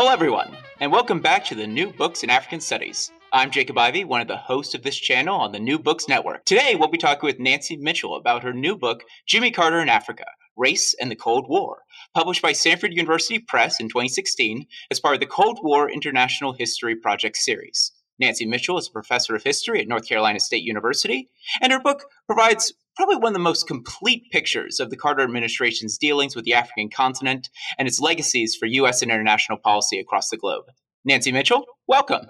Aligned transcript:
Hello, 0.00 0.12
everyone, 0.12 0.56
and 0.78 0.92
welcome 0.92 1.20
back 1.20 1.44
to 1.46 1.56
the 1.56 1.66
New 1.66 1.92
Books 1.92 2.22
in 2.22 2.30
African 2.30 2.60
Studies. 2.60 3.10
I'm 3.32 3.50
Jacob 3.50 3.76
Ivey, 3.76 4.04
one 4.04 4.20
of 4.20 4.28
the 4.28 4.36
hosts 4.36 4.76
of 4.76 4.84
this 4.84 4.96
channel 4.96 5.34
on 5.34 5.50
the 5.50 5.58
New 5.58 5.76
Books 5.76 6.06
Network. 6.06 6.44
Today, 6.44 6.76
we'll 6.76 6.86
be 6.86 6.96
talking 6.96 7.26
with 7.26 7.40
Nancy 7.40 7.76
Mitchell 7.76 8.14
about 8.14 8.44
her 8.44 8.52
new 8.52 8.76
book, 8.76 9.02
Jimmy 9.26 9.50
Carter 9.50 9.80
in 9.80 9.88
Africa 9.88 10.26
Race 10.56 10.94
and 11.00 11.10
the 11.10 11.16
Cold 11.16 11.46
War, 11.48 11.78
published 12.14 12.42
by 12.42 12.52
Stanford 12.52 12.94
University 12.94 13.40
Press 13.40 13.80
in 13.80 13.88
2016 13.88 14.66
as 14.92 15.00
part 15.00 15.14
of 15.14 15.20
the 15.20 15.26
Cold 15.26 15.58
War 15.64 15.90
International 15.90 16.52
History 16.52 16.94
Project 16.94 17.36
series. 17.36 17.90
Nancy 18.20 18.46
Mitchell 18.46 18.78
is 18.78 18.86
a 18.86 18.92
professor 18.92 19.34
of 19.34 19.42
history 19.42 19.80
at 19.80 19.88
North 19.88 20.06
Carolina 20.08 20.38
State 20.38 20.62
University, 20.62 21.28
and 21.60 21.72
her 21.72 21.80
book 21.80 22.04
provides 22.28 22.72
probably 22.98 23.16
one 23.16 23.28
of 23.28 23.34
the 23.34 23.38
most 23.38 23.68
complete 23.68 24.24
pictures 24.32 24.80
of 24.80 24.90
the 24.90 24.96
Carter 24.96 25.22
administration's 25.22 25.96
dealings 25.96 26.34
with 26.34 26.44
the 26.44 26.52
African 26.52 26.90
continent 26.90 27.48
and 27.78 27.86
its 27.86 28.00
legacies 28.00 28.56
for 28.56 28.66
U.S. 28.66 29.02
and 29.02 29.10
international 29.12 29.56
policy 29.56 30.00
across 30.00 30.30
the 30.30 30.36
globe. 30.36 30.64
Nancy 31.04 31.30
Mitchell, 31.30 31.64
welcome. 31.86 32.26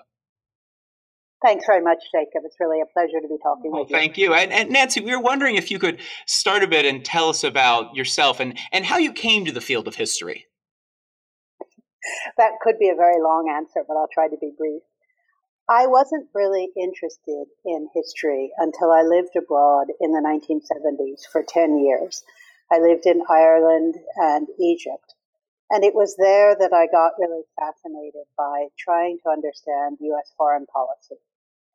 Thanks 1.43 1.65
very 1.67 1.83
much, 1.83 1.99
Jacob. 2.15 2.43
It's 2.45 2.57
really 2.61 2.83
a 2.83 2.93
pleasure 2.93 3.19
to 3.23 3.29
be 3.29 3.39
talking 3.43 3.73
well, 3.73 3.85
with 3.85 3.91
you. 3.91 3.97
Thank 3.97 4.19
you. 4.19 4.35
And, 4.35 4.53
and, 4.53 4.71
Nancy, 4.71 5.01
we 5.01 5.11
were 5.17 5.23
wondering 5.23 5.57
if 5.57 5.71
you 5.71 5.79
could 5.79 6.01
start 6.27 6.63
a 6.63 6.69
bit 6.69 6.85
and 6.85 7.03
tell 7.03 7.31
us 7.31 7.45
about 7.45 7.97
yourself 7.97 8.39
and, 8.39 8.59
and 8.71 8.85
how 8.85 8.99
you 8.99 9.15
came 9.15 9.47
to 9.47 9.53
the 9.53 9.63
field 9.63 9.89
of 9.89 9.95
history. 9.95 10.45
That 12.37 12.53
could 12.61 12.79
be 12.79 12.91
a 12.91 12.95
very 12.95 13.23
long 13.23 13.51
answer, 13.57 13.85
but 13.89 13.95
I'll 13.95 14.09
try 14.13 14.29
to 14.29 14.37
be 14.39 14.53
brief. 14.59 14.83
I 15.71 15.87
wasn't 15.87 16.31
really 16.35 16.71
interested 16.77 17.45
in 17.67 17.89
history 17.95 18.53
until 18.57 18.91
I 18.91 19.03
lived 19.03 19.37
abroad 19.37 19.89
in 20.01 20.13
the 20.13 20.25
1970s 20.25 21.31
for 21.31 21.45
10 21.47 21.79
years. 21.79 22.23
I 22.73 22.79
lived 22.79 23.05
in 23.05 23.23
Ireland 23.29 23.97
and 24.17 24.49
Egypt. 24.59 25.15
And 25.71 25.85
it 25.85 25.95
was 25.95 26.17
there 26.17 26.57
that 26.59 26.73
I 26.73 26.87
got 26.87 27.19
really 27.19 27.43
fascinated 27.61 28.25
by 28.39 28.69
trying 28.79 29.19
to 29.23 29.31
understand 29.31 29.99
U.S. 30.01 30.33
foreign 30.39 30.65
policy. 30.65 31.21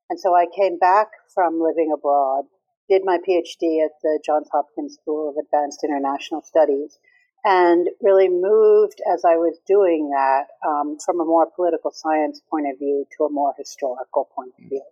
And 0.10 0.20
so 0.20 0.34
I 0.36 0.48
came 0.48 0.80
back 0.80 1.10
from 1.32 1.62
living 1.62 1.94
abroad, 1.94 2.46
did 2.90 3.04
my 3.06 3.20
PhD 3.20 3.86
at 3.86 3.92
the 4.02 4.20
Johns 4.26 4.50
Hopkins 4.52 4.96
School 4.96 5.30
of 5.30 5.36
Advanced 5.38 5.84
International 5.84 6.42
Studies, 6.42 6.98
and 7.44 7.88
really 8.02 8.30
moved 8.30 9.02
as 9.12 9.24
I 9.26 9.36
was 9.36 9.58
doing 9.68 10.10
that 10.12 10.46
um, 10.68 10.98
from 11.06 11.20
a 11.20 11.26
more 11.26 11.48
political 11.56 11.92
science 11.92 12.42
point 12.50 12.68
of 12.72 12.80
view 12.80 13.06
to 13.18 13.26
a 13.26 13.32
more 13.32 13.54
historical 13.58 14.30
point 14.36 14.54
of 14.60 14.70
view. 14.70 14.84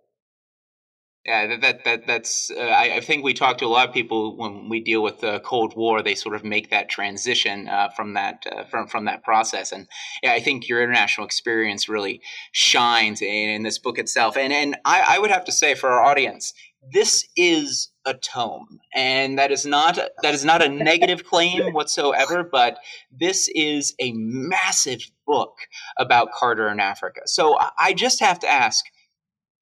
Yeah, 1.24 1.46
that, 1.46 1.60
that, 1.60 1.84
that 1.84 2.06
that's. 2.08 2.50
Uh, 2.50 2.58
I, 2.58 2.96
I, 2.96 3.00
think 3.00 3.22
we 3.22 3.32
talk 3.32 3.58
to 3.58 3.64
a 3.64 3.68
lot 3.68 3.86
of 3.86 3.94
people 3.94 4.36
when 4.36 4.68
we 4.68 4.80
deal 4.80 5.04
with 5.04 5.20
the 5.20 5.38
Cold 5.44 5.76
War. 5.76 6.02
They 6.02 6.16
sort 6.16 6.34
of 6.34 6.42
make 6.42 6.70
that 6.70 6.88
transition 6.88 7.68
uh, 7.68 7.90
from 7.90 8.14
that 8.14 8.44
uh, 8.50 8.64
from 8.64 8.88
from 8.88 9.04
that 9.04 9.22
process, 9.22 9.70
and 9.70 9.86
yeah, 10.24 10.32
I 10.32 10.40
think 10.40 10.68
your 10.68 10.82
international 10.82 11.24
experience 11.24 11.88
really 11.88 12.20
shines 12.50 13.22
in, 13.22 13.50
in 13.50 13.62
this 13.62 13.78
book 13.78 14.00
itself. 14.00 14.36
And 14.36 14.52
and 14.52 14.76
I, 14.84 15.04
I 15.10 15.18
would 15.20 15.30
have 15.30 15.44
to 15.44 15.52
say 15.52 15.76
for 15.76 15.90
our 15.90 16.02
audience, 16.02 16.54
this 16.92 17.24
is 17.36 17.91
a 18.04 18.14
tome. 18.14 18.80
And 18.94 19.38
that 19.38 19.50
is 19.52 19.64
not 19.64 19.98
that 20.22 20.34
is 20.34 20.44
not 20.44 20.62
a 20.62 20.68
negative 20.68 21.24
claim 21.30 21.72
whatsoever 21.72 22.42
but 22.42 22.78
this 23.10 23.48
is 23.54 23.94
a 24.00 24.12
massive 24.12 25.02
book 25.26 25.56
about 25.98 26.32
carter 26.32 26.68
in 26.68 26.80
africa. 26.80 27.20
So 27.26 27.58
i 27.78 27.92
just 27.92 28.20
have 28.20 28.40
to 28.40 28.48
ask 28.48 28.84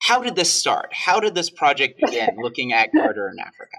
how 0.02 0.22
did 0.22 0.34
this 0.34 0.52
start? 0.52 0.88
How 0.92 1.20
did 1.20 1.34
this 1.34 1.50
project 1.50 2.00
begin 2.00 2.36
looking 2.42 2.72
at 2.72 2.90
carter 2.92 3.28
in 3.28 3.38
africa? 3.38 3.78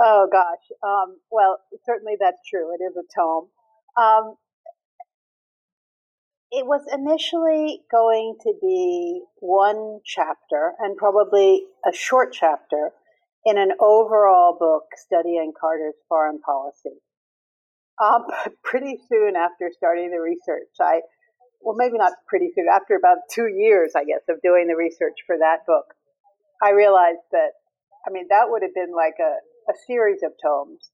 Oh 0.00 0.28
gosh. 0.30 0.76
Um, 0.82 1.18
well 1.30 1.58
certainly 1.86 2.14
that's 2.18 2.38
true. 2.48 2.74
It 2.74 2.82
is 2.82 2.96
a 2.96 3.06
tome. 3.14 3.48
Um, 3.96 4.34
it 6.50 6.66
was 6.66 6.80
initially 6.92 7.82
going 7.90 8.36
to 8.42 8.54
be 8.60 9.22
one 9.40 10.00
chapter 10.04 10.72
and 10.78 10.96
probably 10.96 11.64
a 11.86 11.92
short 11.92 12.32
chapter 12.32 12.92
in 13.44 13.58
an 13.58 13.72
overall 13.80 14.56
book 14.58 14.84
studying 14.96 15.52
Carter's 15.58 15.94
foreign 16.08 16.40
policy. 16.40 17.00
Um, 18.02 18.26
pretty 18.62 18.98
soon 19.08 19.36
after 19.36 19.70
starting 19.76 20.10
the 20.10 20.20
research, 20.20 20.68
I, 20.80 21.00
well, 21.60 21.76
maybe 21.76 21.98
not 21.98 22.12
pretty 22.26 22.50
soon, 22.54 22.66
after 22.72 22.96
about 22.96 23.18
two 23.30 23.48
years, 23.48 23.92
I 23.96 24.04
guess, 24.04 24.22
of 24.28 24.40
doing 24.42 24.66
the 24.68 24.76
research 24.76 25.18
for 25.26 25.36
that 25.38 25.66
book, 25.66 25.94
I 26.62 26.70
realized 26.70 27.26
that, 27.32 27.52
I 28.06 28.10
mean, 28.10 28.26
that 28.30 28.46
would 28.48 28.62
have 28.62 28.74
been 28.74 28.94
like 28.94 29.18
a, 29.20 29.38
a 29.70 29.74
series 29.86 30.22
of 30.22 30.32
tomes. 30.42 30.90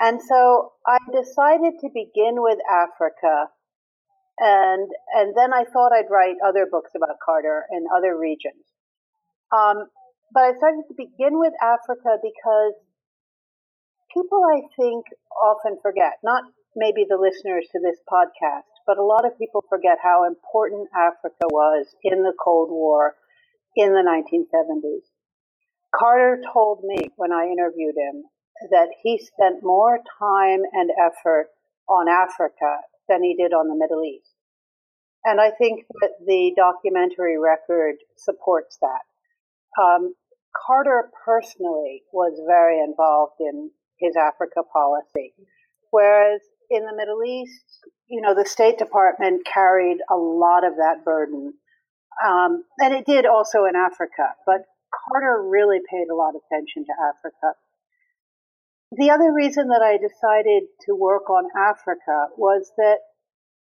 And 0.00 0.20
so 0.20 0.72
I 0.86 0.98
decided 1.12 1.78
to 1.80 1.88
begin 1.94 2.42
with 2.42 2.58
Africa 2.70 3.50
and 4.38 4.90
and 5.14 5.34
then 5.36 5.52
I 5.52 5.64
thought 5.64 5.92
I'd 5.92 6.10
write 6.10 6.36
other 6.44 6.66
books 6.70 6.90
about 6.96 7.16
Carter 7.24 7.66
in 7.70 7.86
other 7.96 8.18
regions. 8.18 8.66
Um, 9.52 9.86
but 10.34 10.42
I 10.42 10.58
started 10.58 10.82
to 10.88 10.94
begin 10.98 11.38
with 11.38 11.54
Africa 11.62 12.18
because 12.20 12.74
people 14.12 14.42
I 14.42 14.66
think 14.74 15.06
often 15.30 15.78
forget, 15.80 16.18
not 16.24 16.42
maybe 16.74 17.06
the 17.08 17.16
listeners 17.16 17.68
to 17.70 17.78
this 17.78 18.02
podcast, 18.10 18.66
but 18.84 18.98
a 18.98 19.04
lot 19.04 19.24
of 19.24 19.38
people 19.38 19.64
forget 19.68 19.98
how 20.02 20.26
important 20.26 20.88
Africa 20.94 21.46
was 21.46 21.86
in 22.02 22.24
the 22.24 22.34
Cold 22.42 22.70
War 22.70 23.14
in 23.76 23.94
the 23.94 24.02
1970s. 24.02 25.06
Carter 25.94 26.42
told 26.52 26.82
me 26.82 27.10
when 27.16 27.32
I 27.32 27.46
interviewed 27.46 27.94
him 27.96 28.24
that 28.70 28.88
he 29.02 29.18
spent 29.18 29.62
more 29.62 29.98
time 30.18 30.62
and 30.72 30.90
effort 30.98 31.48
on 31.88 32.08
Africa 32.08 32.82
than 33.08 33.22
he 33.22 33.36
did 33.36 33.52
on 33.52 33.68
the 33.68 33.76
Middle 33.78 34.02
East. 34.02 34.30
And 35.24 35.40
I 35.40 35.50
think 35.50 35.86
that 36.00 36.18
the 36.26 36.52
documentary 36.56 37.38
record 37.38 37.96
supports 38.16 38.78
that. 38.80 39.80
Um, 39.80 40.14
Carter 40.54 41.10
personally 41.24 42.02
was 42.12 42.40
very 42.46 42.80
involved 42.80 43.40
in 43.40 43.70
his 43.98 44.16
Africa 44.16 44.62
policy, 44.72 45.34
whereas 45.90 46.40
in 46.70 46.86
the 46.86 46.96
Middle 46.96 47.22
East, 47.24 47.64
you 48.08 48.20
know, 48.20 48.34
the 48.34 48.48
State 48.48 48.78
Department 48.78 49.46
carried 49.46 49.98
a 50.10 50.16
lot 50.16 50.64
of 50.64 50.76
that 50.76 51.04
burden. 51.04 51.54
Um, 52.24 52.64
and 52.78 52.94
it 52.94 53.06
did 53.06 53.26
also 53.26 53.64
in 53.64 53.74
Africa, 53.76 54.34
but 54.46 54.62
Carter 54.94 55.42
really 55.48 55.78
paid 55.90 56.06
a 56.10 56.14
lot 56.14 56.34
of 56.34 56.42
attention 56.46 56.84
to 56.84 56.92
Africa. 57.02 57.58
The 58.92 59.10
other 59.10 59.32
reason 59.32 59.68
that 59.68 59.82
I 59.82 59.98
decided 59.98 60.68
to 60.86 60.94
work 60.94 61.28
on 61.28 61.48
Africa 61.58 62.28
was 62.36 62.70
that 62.76 62.98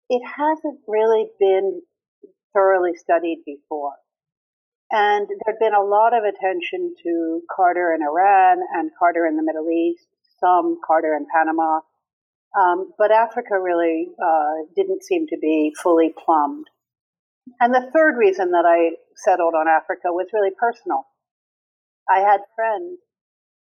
it 0.10 0.22
hasn't 0.26 0.80
really 0.88 1.28
been 1.40 1.82
thoroughly 2.54 2.94
studied 2.94 3.42
before. 3.46 3.94
And 4.92 5.28
there'd 5.28 5.60
been 5.60 5.74
a 5.74 5.84
lot 5.84 6.14
of 6.14 6.24
attention 6.24 6.96
to 7.04 7.42
Carter 7.54 7.94
in 7.94 8.02
Iran 8.02 8.60
and 8.74 8.92
Carter 8.98 9.26
in 9.26 9.36
the 9.36 9.44
Middle 9.44 9.70
East, 9.70 10.08
some 10.40 10.78
Carter 10.86 11.14
in 11.14 11.26
Panama. 11.34 11.82
Um, 12.58 12.92
but 12.98 13.12
Africa 13.12 13.60
really 13.62 14.08
uh, 14.22 14.66
didn't 14.76 15.04
seem 15.04 15.28
to 15.28 15.38
be 15.38 15.74
fully 15.82 16.14
plumbed. 16.18 16.68
And 17.60 17.74
the 17.74 17.92
third 17.94 18.18
reason 18.18 18.52
that 18.52 18.66
I 18.66 18.96
settled 19.16 19.54
on 19.54 19.68
Africa 19.68 20.12
was 20.12 20.28
really 20.34 20.52
personal. 20.58 21.06
I 22.10 22.20
had 22.20 22.42
friends 22.56 23.00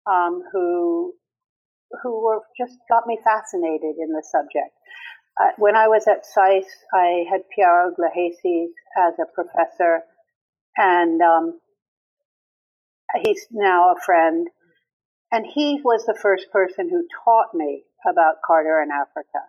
um, 0.09 0.43
who 0.51 1.13
who 2.01 2.23
were 2.23 2.39
just 2.57 2.77
got 2.89 3.05
me 3.05 3.19
fascinated 3.23 3.95
in 3.99 4.11
the 4.11 4.23
subject. 4.23 4.71
Uh, 5.39 5.51
when 5.57 5.75
I 5.75 5.87
was 5.87 6.07
at 6.07 6.25
SAIS, 6.25 6.65
I 6.93 7.25
had 7.29 7.41
Piero 7.53 7.91
Gleijeses 7.91 8.71
as 8.97 9.13
a 9.19 9.27
professor, 9.33 10.03
and 10.77 11.21
um, 11.21 11.59
he's 13.23 13.47
now 13.51 13.91
a 13.91 13.99
friend. 14.05 14.47
And 15.31 15.45
he 15.45 15.79
was 15.83 16.05
the 16.05 16.17
first 16.19 16.51
person 16.51 16.89
who 16.89 17.07
taught 17.23 17.53
me 17.53 17.83
about 18.05 18.41
Carter 18.45 18.81
in 18.81 18.89
Africa. 18.91 19.47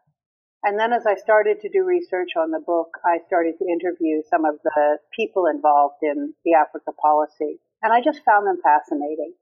And 0.63 0.79
then 0.79 0.93
as 0.93 1.07
I 1.07 1.17
started 1.17 1.61
to 1.63 1.69
do 1.69 1.83
research 1.85 2.31
on 2.39 2.53
the 2.53 2.63
book, 2.65 2.91
I 3.05 3.19
started 3.27 3.55
to 3.59 3.67
interview 3.67 4.23
some 4.31 4.45
of 4.45 4.55
the 4.63 4.99
people 5.17 5.47
involved 5.47 6.03
in 6.03 6.35
the 6.45 6.55
Africa 6.55 6.93
policy. 6.93 7.59
And 7.83 7.93
I 7.93 8.01
just 8.01 8.21
found 8.25 8.47
them 8.47 8.59
fascinating. 8.63 9.35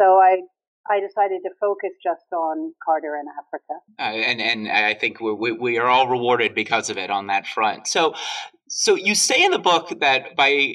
So 0.00 0.18
I 0.20 0.42
I 0.90 1.00
decided 1.00 1.40
to 1.44 1.50
focus 1.58 1.90
just 2.02 2.30
on 2.32 2.74
Carter 2.84 3.16
and 3.16 3.28
Africa. 3.38 3.80
Uh, 3.98 4.28
and 4.28 4.40
and 4.40 4.68
I 4.68 4.94
think 4.94 5.20
we, 5.20 5.52
we 5.52 5.78
are 5.78 5.86
all 5.86 6.08
rewarded 6.08 6.54
because 6.54 6.90
of 6.90 6.98
it 6.98 7.10
on 7.10 7.28
that 7.28 7.46
front. 7.46 7.86
So 7.86 8.14
so 8.68 8.96
you 8.96 9.14
say 9.14 9.44
in 9.44 9.52
the 9.52 9.60
book 9.60 9.92
that 10.00 10.34
by 10.34 10.74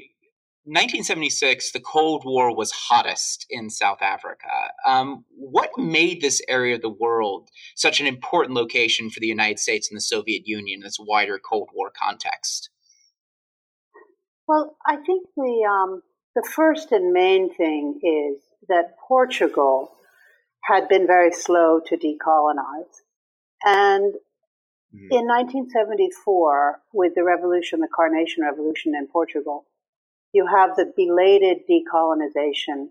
1976, 0.66 1.72
the 1.72 1.80
Cold 1.80 2.24
War 2.26 2.56
was 2.56 2.72
hottest 2.72 3.46
in 3.50 3.70
South 3.70 4.02
Africa. 4.02 4.72
Um, 4.86 5.26
what 5.30 5.72
made 5.78 6.22
this 6.22 6.42
area 6.48 6.76
of 6.76 6.82
the 6.82 6.90
world 6.90 7.50
such 7.76 8.00
an 8.00 8.08
important 8.08 8.56
location 8.56 9.10
for 9.10 9.20
the 9.20 9.28
United 9.28 9.58
States 9.58 9.90
and 9.90 9.98
the 9.98 10.02
Soviet 10.02 10.44
Union 10.46 10.80
in 10.80 10.84
this 10.84 10.98
wider 11.00 11.40
Cold 11.40 11.70
War 11.74 11.92
context? 11.98 12.70
Well, 14.48 14.76
I 14.86 14.98
think 14.98 15.28
the 15.36 15.66
um, 15.70 16.02
the 16.36 16.48
first 16.48 16.92
and 16.92 17.14
main 17.14 17.54
thing 17.54 18.00
is 18.04 18.42
that 18.68 18.96
Portugal 19.08 19.92
had 20.62 20.88
been 20.88 21.08
very 21.08 21.32
slow 21.32 21.80
to 21.88 21.98
decolonize. 21.98 23.02
And 23.64 24.14
mm. 24.94 25.08
in 25.12 25.26
1974, 25.28 26.82
with 26.94 27.16
the 27.16 27.24
revolution, 27.24 27.80
the 27.80 27.88
Carnation 27.94 28.44
Revolution 28.44 28.94
in 28.96 29.08
Portugal, 29.08 29.66
you 30.34 30.48
have 30.48 30.76
the 30.76 30.92
belated 30.96 31.60
decolonization 31.70 32.90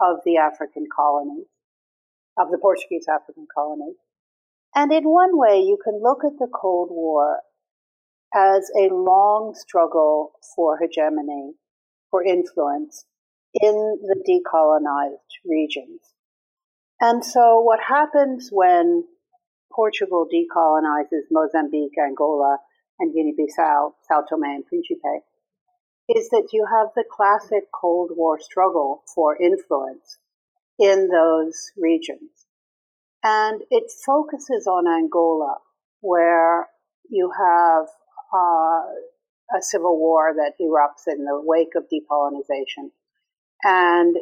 of 0.00 0.18
the 0.24 0.36
African 0.36 0.86
colonies, 0.94 1.46
of 2.38 2.50
the 2.50 2.58
Portuguese 2.58 3.06
African 3.08 3.46
colonies. 3.54 3.96
And 4.74 4.92
in 4.92 5.04
one 5.04 5.36
way, 5.36 5.60
you 5.60 5.78
can 5.82 6.00
look 6.02 6.24
at 6.24 6.38
the 6.38 6.48
Cold 6.48 6.88
War 6.90 7.40
as 8.34 8.70
a 8.78 8.92
long 8.92 9.54
struggle 9.56 10.32
for 10.54 10.78
hegemony, 10.78 11.54
for 12.10 12.22
influence 12.22 13.06
in 13.54 13.98
the 14.02 14.16
decolonized 14.28 15.40
regions. 15.44 16.00
And 17.00 17.24
so 17.24 17.60
what 17.60 17.80
happens 17.80 18.50
when 18.52 19.04
Portugal 19.72 20.26
decolonizes 20.32 21.30
Mozambique, 21.30 21.96
Angola, 21.98 22.58
and 22.98 23.14
Guinea-Bissau, 23.14 23.92
Sao 24.06 24.22
Tome 24.28 24.44
and 24.44 24.66
Principe, 24.66 25.22
is 26.08 26.30
that 26.30 26.48
you 26.52 26.66
have 26.70 26.88
the 26.94 27.04
classic 27.10 27.64
Cold 27.72 28.10
War 28.14 28.38
struggle 28.40 29.02
for 29.14 29.36
influence 29.36 30.18
in 30.78 31.08
those 31.08 31.70
regions. 31.76 32.46
And 33.22 33.62
it 33.70 33.90
focuses 34.06 34.66
on 34.66 34.86
Angola, 34.86 35.56
where 36.00 36.68
you 37.10 37.30
have 37.36 37.86
uh, 38.32 38.84
a 39.56 39.60
civil 39.60 39.98
war 39.98 40.32
that 40.34 40.52
erupts 40.60 41.12
in 41.12 41.24
the 41.24 41.40
wake 41.42 41.74
of 41.76 41.84
decolonization 41.92 42.90
and 43.64 44.16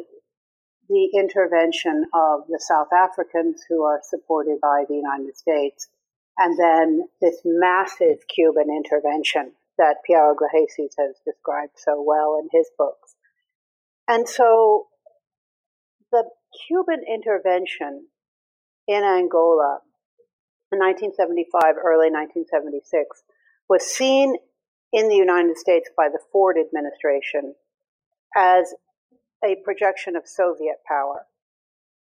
the 0.89 1.09
intervention 1.13 2.05
of 2.13 2.41
the 2.47 2.59
South 2.59 2.87
Africans 2.93 3.63
who 3.67 3.83
are 3.83 3.99
supported 4.03 4.59
by 4.61 4.85
the 4.87 4.95
United 4.95 5.37
States, 5.37 5.89
and 6.37 6.57
then 6.57 7.07
this 7.21 7.41
massive 7.43 8.19
Cuban 8.33 8.67
intervention 8.69 9.51
that 9.77 9.97
Piero 10.05 10.35
Gleijeses 10.35 10.93
has 10.97 11.15
described 11.25 11.73
so 11.75 12.01
well 12.01 12.39
in 12.41 12.49
his 12.51 12.69
books. 12.77 13.15
And 14.07 14.27
so 14.27 14.87
the 16.11 16.23
Cuban 16.67 17.03
intervention 17.07 18.07
in 18.87 19.03
Angola 19.03 19.79
in 20.71 20.79
1975, 20.79 21.75
early 21.77 22.09
1976, 22.09 23.23
was 23.69 23.83
seen 23.83 24.35
in 24.93 25.09
the 25.09 25.15
United 25.15 25.57
States 25.57 25.89
by 25.95 26.07
the 26.09 26.19
Ford 26.31 26.57
administration 26.57 27.55
as 28.35 28.73
a 29.43 29.55
projection 29.63 30.15
of 30.15 30.27
Soviet 30.27 30.77
power. 30.87 31.25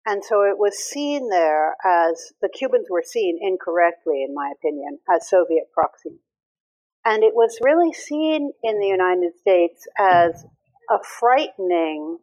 And 0.06 0.24
so 0.24 0.44
it 0.44 0.58
was 0.58 0.78
seen 0.78 1.30
there 1.30 1.76
as 1.84 2.34
the 2.42 2.50
Cubans 2.50 2.88
were 2.90 3.04
seen 3.04 3.40
incorrectly, 3.42 4.24
in 4.24 4.36
my 4.36 4.54
opinion, 4.56 5.00
as 5.12 5.28
Soviet 5.28 5.72
proxies. 5.74 6.20
And 7.06 7.24
it 7.24 7.36
was 7.36 7.60
really 7.62 7.94
seen 7.94 8.52
in 8.64 8.80
the 8.80 8.88
United 8.88 9.38
States 9.40 9.88
as 9.98 10.44
a 10.90 10.98
frightening 11.04 12.18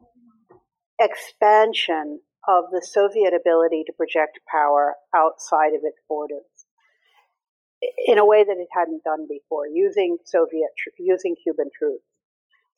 expansion 1.00 2.20
of 2.49 2.64
the 2.73 2.82
Soviet 2.84 3.32
ability 3.32 3.84
to 3.87 3.93
project 3.93 4.40
power 4.50 4.96
outside 5.14 5.75
of 5.75 5.82
its 5.84 5.99
borders 6.08 6.43
in 8.06 8.19
a 8.19 8.26
way 8.26 8.44
that 8.44 8.56
it 8.58 8.69
hadn't 8.76 9.05
done 9.05 9.26
before, 9.29 9.67
using 9.67 10.19
Soviet, 10.25 10.70
using 10.99 11.37
Cuban 11.43 11.70
troops. 11.76 12.05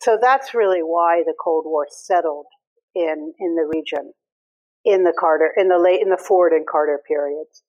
So 0.01 0.19
that's 0.21 0.55
really 0.55 0.81
why 0.81 1.23
the 1.25 1.35
Cold 1.43 1.65
War 1.67 1.87
settled 1.91 2.47
in 2.95 3.33
in 3.39 3.55
the 3.56 3.67
region 3.67 4.12
in 4.85 5.03
the 5.03 5.15
Carter 5.19 5.51
in 5.56 5.69
the 5.69 5.79
late 5.79 6.03
in 6.03 6.11
the 6.11 6.17
Ford 6.17 6.53
and 6.53 6.67
Carter 6.67 7.01
periods. 7.06 7.62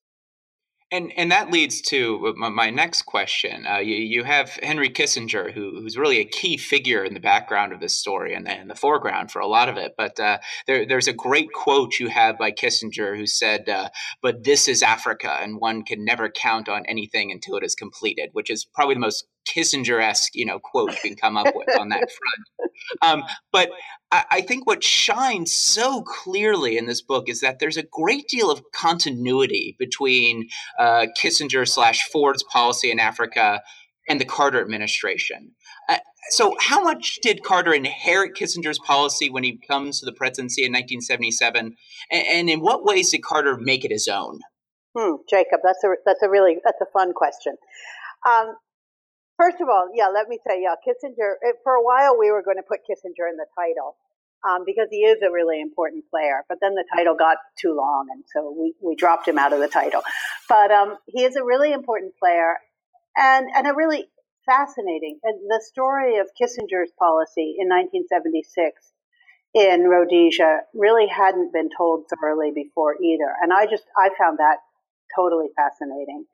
And 0.92 1.12
and 1.18 1.32
that 1.32 1.50
leads 1.50 1.82
to 1.90 2.34
my 2.38 2.70
next 2.70 3.04
question. 3.04 3.66
Uh, 3.66 3.80
you, 3.80 3.96
you 3.96 4.24
have 4.24 4.52
Henry 4.62 4.90
Kissinger, 4.90 5.52
who, 5.52 5.82
who's 5.82 5.98
really 5.98 6.20
a 6.20 6.26
key 6.26 6.58
figure 6.58 7.04
in 7.04 7.16
the 7.16 7.20
background 7.20 7.74
of 7.74 7.80
this 7.80 7.98
story 7.98 8.36
and 8.36 8.48
in 8.48 8.68
the 8.68 8.76
foreground 8.76 9.32
for 9.32 9.40
a 9.40 9.48
lot 9.48 9.68
of 9.68 9.78
it. 9.78 9.96
But 9.98 10.20
uh, 10.20 10.38
there, 10.68 10.86
there's 10.88 11.08
a 11.08 11.14
great 11.14 11.52
quote 11.54 12.00
you 12.00 12.10
have 12.10 12.38
by 12.38 12.52
Kissinger 12.52 13.18
who 13.18 13.26
said, 13.26 13.68
uh, 13.68 13.90
"But 14.22 14.44
this 14.44 14.68
is 14.68 14.84
Africa, 14.84 15.36
and 15.42 15.60
one 15.60 15.84
can 15.84 16.06
never 16.06 16.30
count 16.30 16.70
on 16.70 16.86
anything 16.86 17.32
until 17.32 17.58
it 17.58 17.64
is 17.64 17.74
completed," 17.74 18.30
which 18.34 18.52
is 18.52 18.64
probably 18.64 18.94
the 18.94 19.02
most 19.02 19.26
Kissinger-esque, 19.48 20.36
you 20.36 20.46
know, 20.46 20.60
quote 20.60 20.92
you 20.92 20.98
can 21.02 21.16
come 21.16 21.38
up 21.38 21.54
with 21.56 21.68
on 21.80 21.90
that 21.90 22.10
front. 22.10 22.72
Um, 23.02 23.24
but 23.52 23.70
I, 24.12 24.26
I, 24.32 24.42
think 24.42 24.68
what 24.68 24.84
shines 24.84 25.54
so 25.54 26.02
clearly 26.02 26.78
in 26.78 26.86
this 26.88 27.02
book 27.02 27.30
is 27.30 27.42
that 27.42 27.60
there's 27.60 27.78
a 27.78 27.84
great 27.84 28.28
deal 28.28 28.52
of 28.52 28.62
continuity 28.74 29.76
between 29.80 30.50
uh, 30.78 31.08
Kissinger 31.18 31.68
slash 31.68 32.08
Ford's 32.12 32.44
policy 32.44 32.92
in 32.92 33.00
Africa 33.00 33.62
and 34.08 34.20
the 34.20 34.26
Carter 34.26 34.62
administration. 34.62 35.52
Uh, 35.90 35.98
so, 36.30 36.56
how 36.60 36.84
much 36.84 37.20
did 37.22 37.44
Carter 37.44 37.74
inherit 37.74 38.36
Kissinger's 38.36 38.80
policy 38.80 39.30
when 39.30 39.44
he 39.44 39.60
comes 39.68 40.00
to 40.00 40.06
the 40.06 40.14
presidency 40.14 40.64
in 40.64 40.72
1977, 40.72 41.76
and, 42.12 42.28
and 42.28 42.50
in 42.50 42.62
what 42.62 42.84
ways 42.84 43.12
did 43.12 43.24
Carter 43.24 43.58
make 43.58 43.86
it 43.86 43.92
his 43.92 44.08
own? 44.08 44.40
Hmm, 44.98 45.16
Jacob, 45.30 45.60
that's 45.64 45.84
a 45.84 45.94
that's 46.06 46.24
a 46.24 46.30
really 46.30 46.58
that's 46.64 46.82
a 46.82 46.86
fun 46.92 47.14
question. 47.14 47.56
Um, 48.28 48.56
First 49.38 49.60
of 49.60 49.68
all, 49.68 49.90
yeah, 49.94 50.08
let 50.08 50.30
me 50.30 50.40
say, 50.48 50.62
yeah, 50.62 50.76
Kissinger, 50.80 51.36
for 51.64 51.74
a 51.74 51.84
while 51.84 52.18
we 52.18 52.32
were 52.32 52.42
going 52.42 52.58
to 52.58 52.64
put 52.64 52.80
Kissinger 52.90 53.30
in 53.30 53.38
the 53.38 53.48
title. 53.58 53.96
Um, 54.48 54.62
because 54.64 54.90
he 54.92 54.98
is 54.98 55.24
a 55.24 55.32
really 55.32 55.60
important 55.60 56.04
player, 56.12 56.44
but 56.48 56.60
then 56.62 56.76
the 56.76 56.86
title 56.96 57.16
got 57.16 57.38
too 57.60 57.74
long, 57.74 58.06
and 58.12 58.24
so 58.32 58.54
we, 58.56 58.76
we 58.80 58.96
dropped 58.96 59.28
him 59.28 59.40
out 59.40 59.54
of 59.54 59.60
the 59.60 59.68
title. 59.68 60.04
But 60.48 60.70
um, 60.70 60.98
he 61.08 61.24
is 61.24 61.36
a 61.36 61.44
really 61.44 61.74
important 61.74 62.14
player, 62.22 62.54
and 63.18 63.48
and 63.56 63.66
a 63.66 63.74
really 63.74 64.06
fascinating. 64.46 65.18
And 65.24 65.40
the 65.50 65.64
story 65.66 66.20
of 66.20 66.28
Kissinger's 66.40 66.92
policy 67.00 67.56
in 67.58 67.70
1976 67.70 68.84
in 69.56 69.90
Rhodesia 69.90 70.60
really 70.76 71.08
hadn't 71.08 71.52
been 71.52 71.70
told 71.76 72.04
thoroughly 72.14 72.52
before 72.54 73.02
either, 73.02 73.34
and 73.42 73.52
I 73.52 73.66
just 73.66 73.86
I 73.98 74.10
found 74.16 74.38
that 74.38 74.58
totally 75.16 75.48
fascinating 75.56 76.26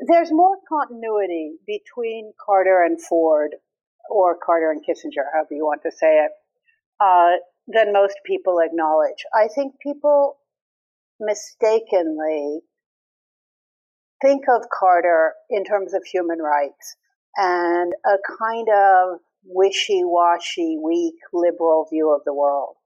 there's 0.00 0.30
more 0.30 0.56
continuity 0.68 1.52
between 1.66 2.32
Carter 2.44 2.82
and 2.84 3.00
Ford, 3.00 3.52
or 4.10 4.36
Carter 4.44 4.70
and 4.70 4.82
Kissinger, 4.82 5.24
however 5.32 5.48
you 5.52 5.64
want 5.64 5.82
to 5.82 5.90
say 5.90 6.24
it, 6.24 6.30
uh, 7.00 7.36
than 7.66 7.92
most 7.92 8.16
people 8.24 8.58
acknowledge. 8.60 9.24
I 9.34 9.48
think 9.54 9.74
people 9.82 10.36
mistakenly 11.18 12.60
think 14.22 14.44
of 14.48 14.66
Carter 14.78 15.32
in 15.50 15.64
terms 15.64 15.94
of 15.94 16.04
human 16.04 16.38
rights 16.38 16.96
and 17.36 17.92
a 18.04 18.16
kind 18.38 18.68
of 18.68 19.20
wishy 19.44 20.02
washy, 20.02 20.78
weak, 20.82 21.14
liberal 21.32 21.86
view 21.90 22.14
of 22.14 22.22
the 22.24 22.34
world. 22.34 22.76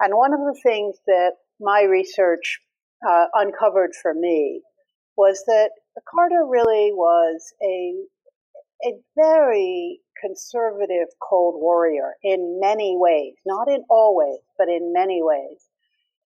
And 0.00 0.14
one 0.14 0.32
of 0.32 0.40
the 0.40 0.58
things 0.62 0.96
that 1.06 1.32
my 1.60 1.82
research 1.82 2.60
uh, 3.08 3.26
uncovered 3.34 3.90
for 4.00 4.12
me 4.14 4.62
was 5.16 5.44
that 5.46 5.70
Carter 6.00 6.46
really 6.46 6.92
was 6.92 7.52
a 7.62 8.06
a 8.84 8.98
very 9.16 10.00
conservative 10.20 11.08
cold 11.20 11.54
warrior 11.56 12.16
in 12.22 12.58
many 12.60 12.96
ways, 12.96 13.34
not 13.46 13.68
in 13.68 13.84
all 13.88 14.16
ways, 14.16 14.40
but 14.58 14.68
in 14.68 14.92
many 14.92 15.20
ways. 15.22 15.68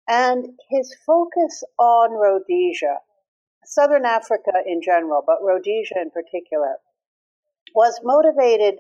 And 0.09 0.59
his 0.71 0.95
focus 1.07 1.63
on 1.79 2.13
Rhodesia, 2.13 2.99
Southern 3.65 4.07
Africa 4.07 4.53
in 4.65 4.81
general, 4.83 5.23
but 5.27 5.43
Rhodesia 5.43 6.01
in 6.01 6.11
particular, 6.11 6.77
was 7.75 8.01
motivated 8.03 8.79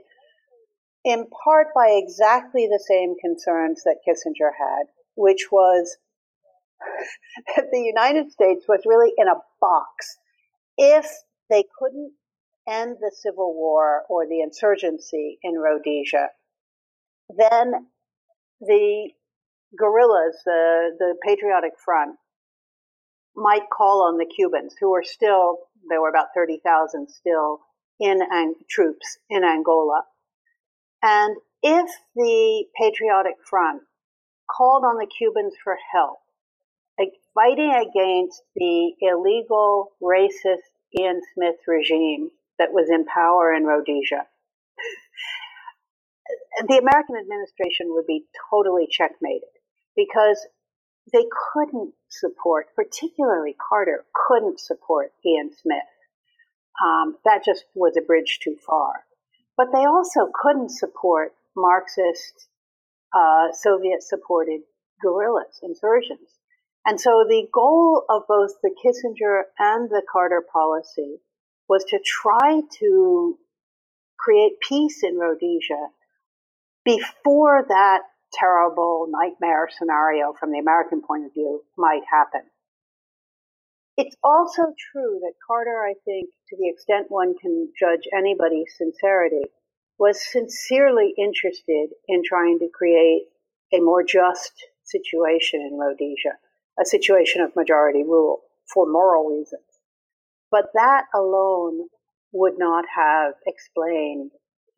in 1.05 1.27
part 1.45 1.69
by 1.75 1.91
exactly 1.91 2.67
the 2.67 2.83
same 2.89 3.15
concerns 3.21 3.83
that 3.85 3.99
Kissinger 4.07 4.53
had, 4.59 4.87
which 5.17 5.49
was 5.51 5.99
that 7.57 7.67
the 7.73 7.81
United 7.81 8.31
States 8.31 8.65
was 8.69 8.81
really 8.87 9.13
in 9.19 9.29
a 9.29 9.43
box 9.61 10.19
if 10.77 11.07
they 11.51 11.65
couldn't 11.79 12.13
end 12.69 12.97
the 13.01 13.13
civil 13.15 13.55
war 13.55 14.03
or 14.09 14.27
the 14.27 14.41
insurgency 14.41 15.39
in 15.43 15.55
Rhodesia, 15.55 16.31
then 17.37 17.73
the 18.61 19.11
guerrillas, 19.79 20.37
the, 20.45 20.91
the 20.99 21.15
Patriotic 21.23 21.73
Front, 21.85 22.17
might 23.35 23.69
call 23.71 24.03
on 24.03 24.19
the 24.19 24.27
Cubans, 24.27 24.75
who 24.81 24.91
were 24.91 25.05
still, 25.05 25.59
there 25.89 26.01
were 26.01 26.09
about 26.09 26.29
30,000 26.35 27.09
still 27.09 27.61
in 28.01 28.21
Ang- 28.33 28.55
troops 28.69 29.19
in 29.29 29.45
Angola. 29.45 30.03
And 31.03 31.37
if 31.63 31.91
the 32.15 32.65
Patriotic 32.81 33.35
Front 33.49 33.83
called 34.51 34.85
on 34.85 34.97
the 34.97 35.07
Cubans 35.07 35.55
for 35.63 35.77
help, 35.93 36.19
fighting 37.35 37.71
against 37.71 38.43
the 38.55 38.93
illegal, 39.01 39.93
racist 40.03 40.65
Ian 40.99 41.21
Smith 41.35 41.57
regime 41.67 42.31
that 42.59 42.73
was 42.73 42.89
in 42.91 43.05
power 43.05 43.53
in 43.53 43.65
Rhodesia, 43.65 44.27
the 46.67 46.79
American 46.79 47.17
administration 47.17 47.89
would 47.91 48.07
be 48.07 48.25
totally 48.51 48.89
checkmated 48.91 49.49
because 49.95 50.47
they 51.13 51.25
couldn't 51.53 51.93
support, 52.09 52.69
particularly 52.75 53.55
Carter, 53.69 54.05
couldn't 54.15 54.59
support 54.59 55.13
Ian 55.25 55.51
Smith. 55.63 55.79
Um, 56.85 57.17
that 57.25 57.45
just 57.45 57.65
was 57.75 57.97
a 57.97 58.03
bridge 58.03 58.41
too 58.43 58.57
far. 58.67 59.05
But 59.57 59.69
they 59.73 59.85
also 59.85 60.29
couldn't 60.43 60.71
support 60.71 61.33
Marxist, 61.57 62.49
uh, 63.15 63.53
Soviet 63.53 64.03
supported 64.03 64.63
guerrillas, 65.01 65.61
insurgents. 65.63 66.36
And 66.87 67.01
so 67.01 67.25
the 67.29 67.49
goal 67.53 68.05
of 68.09 68.23
both 68.29 68.53
the 68.63 68.71
Kissinger 68.71 69.43
and 69.59 69.91
the 69.91 70.03
Carter 70.11 70.43
policy 70.53 71.19
was 71.69 71.85
to 71.89 71.99
try 72.05 72.63
to 72.79 73.37
create 74.17 74.61
peace 74.61 75.03
in 75.03 75.19
Rhodesia 75.19 75.89
before 76.85 77.65
that 77.69 78.03
terrible 78.33 79.09
nightmare 79.11 79.69
scenario 79.77 80.33
from 80.39 80.53
the 80.53 80.61
American 80.61 81.03
point 81.03 81.27
of 81.27 81.35
view 81.35 81.63
might 81.77 82.03
happen. 82.09 82.43
It's 83.97 84.17
also 84.23 84.63
true 84.93 85.19
that 85.23 85.33
Carter, 85.45 85.83
I 85.83 85.95
think, 86.05 86.31
to 86.51 86.57
the 86.57 86.69
extent 86.69 87.07
one 87.09 87.35
can 87.41 87.73
judge 87.79 88.03
anybody's 88.17 88.73
sincerity, 88.77 89.43
was 89.99 90.21
sincerely 90.31 91.15
interested 91.19 91.89
in 92.07 92.23
trying 92.25 92.59
to 92.61 92.69
create 92.73 93.23
a 93.73 93.81
more 93.81 94.05
just 94.05 94.53
situation 94.85 95.61
in 95.61 95.79
Rhodesia, 95.79 96.37
a 96.81 96.85
situation 96.85 97.43
of 97.43 97.57
majority 97.57 98.03
rule 98.03 98.41
for 98.73 98.87
moral 98.87 99.29
reasons. 99.29 99.63
But 100.51 100.71
that 100.75 101.05
alone 101.15 101.89
would 102.33 102.59
not 102.59 102.85
have 102.95 103.35
explained 103.47 104.31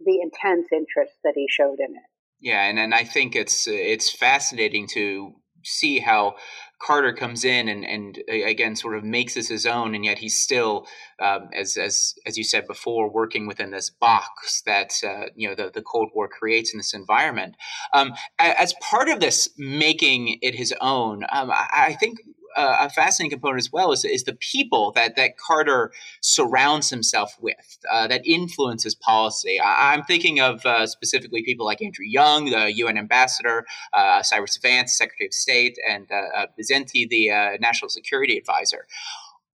the 0.05 0.21
intense 0.23 0.69
interest 0.73 1.15
that 1.25 1.33
he 1.35 1.47
showed 1.49 1.79
in 1.81 1.95
it. 1.97 2.03
Yeah, 2.41 2.65
and, 2.65 2.79
and 2.79 2.95
I 2.95 3.05
think 3.05 3.35
it's 3.35 3.67
it's 3.67 4.11
fascinating 4.11 4.87
to 4.95 5.35
see 5.65 5.99
how 6.01 6.37
Carter 6.81 7.13
comes 7.13 7.45
in 7.45 7.69
and, 7.69 7.85
and 7.85 8.19
again 8.29 8.77
sort 8.77 8.97
of 8.97 9.03
makes 9.03 9.35
this 9.35 9.49
his 9.49 9.67
own, 9.67 9.95
and 9.95 10.05
yet 10.05 10.19
he's 10.19 10.39
still, 10.39 10.87
um, 11.21 11.49
as 11.53 11.77
as 11.77 12.15
as 12.25 12.39
you 12.39 12.45
said 12.45 12.67
before, 12.67 13.11
working 13.11 13.47
within 13.47 13.71
this 13.71 13.91
box 13.91 14.63
that 14.65 14.93
uh, 15.05 15.27
you 15.35 15.49
know 15.49 15.55
the, 15.55 15.71
the 15.71 15.83
Cold 15.83 16.11
War 16.15 16.29
creates 16.29 16.73
in 16.73 16.79
this 16.79 16.95
environment. 16.95 17.57
Um, 17.93 18.15
as 18.39 18.75
part 18.81 19.09
of 19.09 19.21
this 19.21 19.49
making 19.59 20.39
it 20.41 20.55
his 20.55 20.73
own, 20.81 21.25
um, 21.33 21.51
I, 21.51 21.67
I 21.89 21.95
think 21.95 22.19
a 22.57 22.91
fascinating 22.91 23.31
component 23.31 23.59
as 23.59 23.73
well 23.73 23.93
is, 23.93 24.05
is 24.05 24.25
the 24.25 24.35
people 24.35 24.93
that, 24.93 25.17
that 25.17 25.37
Carter 25.39 25.93
surrounds 26.21 26.91
himself 26.91 27.37
with 27.41 27.79
uh, 27.91 28.07
that 28.07 28.27
influences 28.27 28.95
policy. 28.95 29.59
I, 29.61 29.95
am 29.95 30.05
thinking 30.05 30.41
of 30.41 30.65
uh, 30.65 30.87
specifically 30.87 31.43
people 31.43 31.67
like 31.67 31.83
Andrew 31.83 32.05
Young, 32.05 32.47
the 32.47 32.73
UN 32.77 32.99
ambassador, 32.99 33.67
uh, 33.93 34.23
Cyrus 34.23 34.57
Vance, 34.59 34.97
Secretary 34.97 35.27
of 35.27 35.35
State, 35.35 35.79
and 35.89 36.07
uh, 36.11 36.41
uh, 36.43 36.47
the 36.57 37.59
National 37.61 37.89
Security 37.89 38.37
Advisor. 38.37 38.87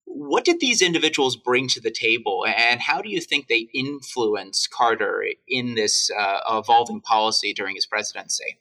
What 0.07 0.45
did 0.45 0.61
these 0.61 0.83
individuals 0.83 1.35
bring 1.37 1.67
to 1.69 1.81
the 1.81 1.91
table, 1.91 2.45
and 2.47 2.81
how 2.81 3.01
do 3.01 3.09
you 3.09 3.21
think 3.21 3.49
they 3.49 3.69
influence 3.75 4.67
Carter 4.67 5.25
in 5.49 5.75
this 5.75 6.11
evolving 6.49 7.01
policy 7.01 7.53
during 7.53 7.75
his 7.75 7.87
presidency? 7.87 8.59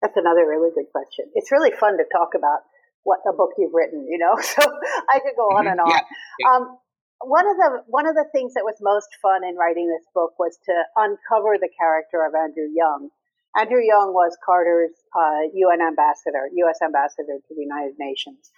That's 0.00 0.16
another 0.16 0.46
really 0.46 0.70
good 0.74 0.90
question. 0.92 1.26
It's 1.34 1.50
really 1.50 1.72
fun 1.80 1.96
to 1.96 2.04
talk 2.12 2.30
about 2.36 2.60
what 3.04 3.20
a 3.28 3.32
book 3.32 3.50
you've 3.56 3.72
written, 3.72 4.06
you 4.08 4.18
know. 4.18 4.36
So 4.42 4.62
I 4.62 5.20
could 5.20 5.36
go 5.36 5.54
on 5.54 5.64
mm-hmm. 5.64 5.78
and 5.78 5.80
on. 5.80 6.00
Yeah. 6.40 6.48
Um, 6.50 6.78
one 7.20 7.48
of 7.48 7.56
the 7.56 7.82
one 7.86 8.06
of 8.06 8.14
the 8.14 8.26
things 8.32 8.54
that 8.54 8.64
was 8.64 8.76
most 8.80 9.08
fun 9.22 9.44
in 9.44 9.56
writing 9.56 9.88
this 9.88 10.06
book 10.14 10.38
was 10.38 10.58
to 10.66 10.74
uncover 10.96 11.56
the 11.56 11.70
character 11.78 12.24
of 12.26 12.34
Andrew 12.34 12.68
Young. 12.74 13.08
Andrew 13.56 13.80
Young 13.80 14.12
was 14.12 14.36
Carter's 14.44 14.92
uh, 15.14 15.46
UN 15.54 15.80
ambassador, 15.80 16.50
U.S. 16.66 16.78
ambassador 16.82 17.38
to 17.38 17.54
the 17.54 17.62
United 17.62 17.94
Nations, 17.98 18.50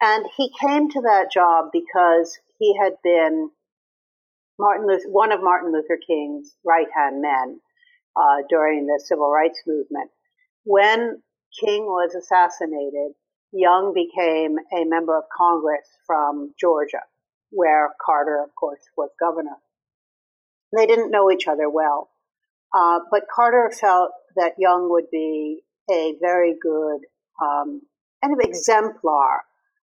and 0.00 0.26
he 0.36 0.52
came 0.60 0.90
to 0.90 1.00
that 1.02 1.32
job 1.32 1.70
because 1.72 2.38
he 2.58 2.76
had 2.76 2.94
been 3.02 3.50
Martin 4.58 4.86
Luther, 4.86 5.08
one 5.08 5.32
of 5.32 5.42
Martin 5.42 5.72
Luther 5.72 5.98
King's 5.98 6.54
right 6.64 6.88
hand 6.94 7.22
men 7.22 7.60
uh, 8.16 8.46
during 8.48 8.86
the 8.86 9.02
civil 9.04 9.30
rights 9.30 9.62
movement. 9.66 10.10
When 10.64 11.22
King 11.58 11.84
was 11.86 12.14
assassinated, 12.14 13.12
Young 13.54 13.94
became 13.94 14.56
a 14.76 14.84
member 14.84 15.16
of 15.16 15.24
Congress 15.34 15.86
from 16.06 16.52
Georgia, 16.60 17.02
where 17.50 17.90
Carter, 18.04 18.42
of 18.42 18.54
course, 18.56 18.80
was 18.96 19.10
governor. 19.18 19.56
They 20.76 20.86
didn't 20.86 21.12
know 21.12 21.30
each 21.30 21.46
other 21.46 21.70
well, 21.70 22.10
uh, 22.74 22.98
but 23.12 23.28
Carter 23.32 23.70
felt 23.70 24.10
that 24.34 24.54
Young 24.58 24.90
would 24.90 25.08
be 25.10 25.60
a 25.88 26.14
very 26.20 26.56
good 26.60 27.00
um, 27.40 27.80
kind 28.20 28.34
of 28.34 28.40
exemplar 28.40 29.42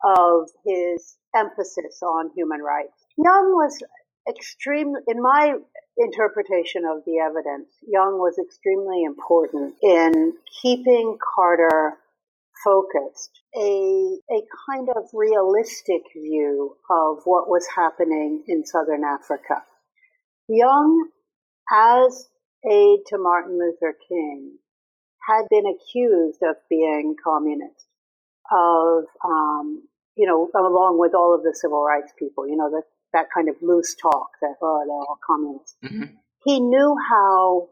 of 0.03 0.49
his 0.63 1.17
emphasis 1.35 2.01
on 2.03 2.29
human 2.35 2.61
rights. 2.61 3.05
Young 3.17 3.53
was 3.55 3.81
extreme, 4.29 4.93
in 5.07 5.19
my 5.19 5.55
interpretation 5.97 6.85
of 6.85 7.03
the 7.05 7.17
evidence, 7.17 7.69
Young 7.87 8.19
was 8.19 8.37
extremely 8.37 9.03
important 9.03 9.73
in 9.81 10.33
keeping 10.61 11.17
Carter 11.35 11.97
focused, 12.63 13.36
a, 13.55 14.17
a 14.31 14.41
kind 14.69 14.89
of 14.95 15.03
realistic 15.13 16.03
view 16.13 16.75
of 16.89 17.19
what 17.25 17.47
was 17.47 17.65
happening 17.75 18.43
in 18.47 18.65
southern 18.65 19.03
Africa. 19.03 19.63
Young, 20.47 21.09
as 21.71 22.27
aide 22.65 22.99
to 23.07 23.17
Martin 23.17 23.57
Luther 23.57 23.95
King, 24.07 24.57
had 25.27 25.43
been 25.49 25.65
accused 25.65 26.39
of 26.43 26.55
being 26.69 27.15
communist, 27.21 27.85
of, 28.51 29.03
um, 29.25 29.83
you 30.15 30.25
know, 30.25 30.49
along 30.55 30.97
with 30.99 31.13
all 31.13 31.35
of 31.35 31.43
the 31.43 31.53
civil 31.53 31.83
rights 31.83 32.13
people, 32.17 32.47
you 32.47 32.55
know, 32.55 32.69
that, 32.69 32.83
that 33.13 33.25
kind 33.33 33.49
of 33.49 33.55
loose 33.61 33.95
talk 33.95 34.29
that, 34.41 34.55
oh, 34.61 34.83
they're 34.85 34.93
all 34.93 35.19
communists. 35.25 35.75
Mm-hmm. 35.83 36.15
He 36.45 36.59
knew 36.59 36.95
how 37.09 37.69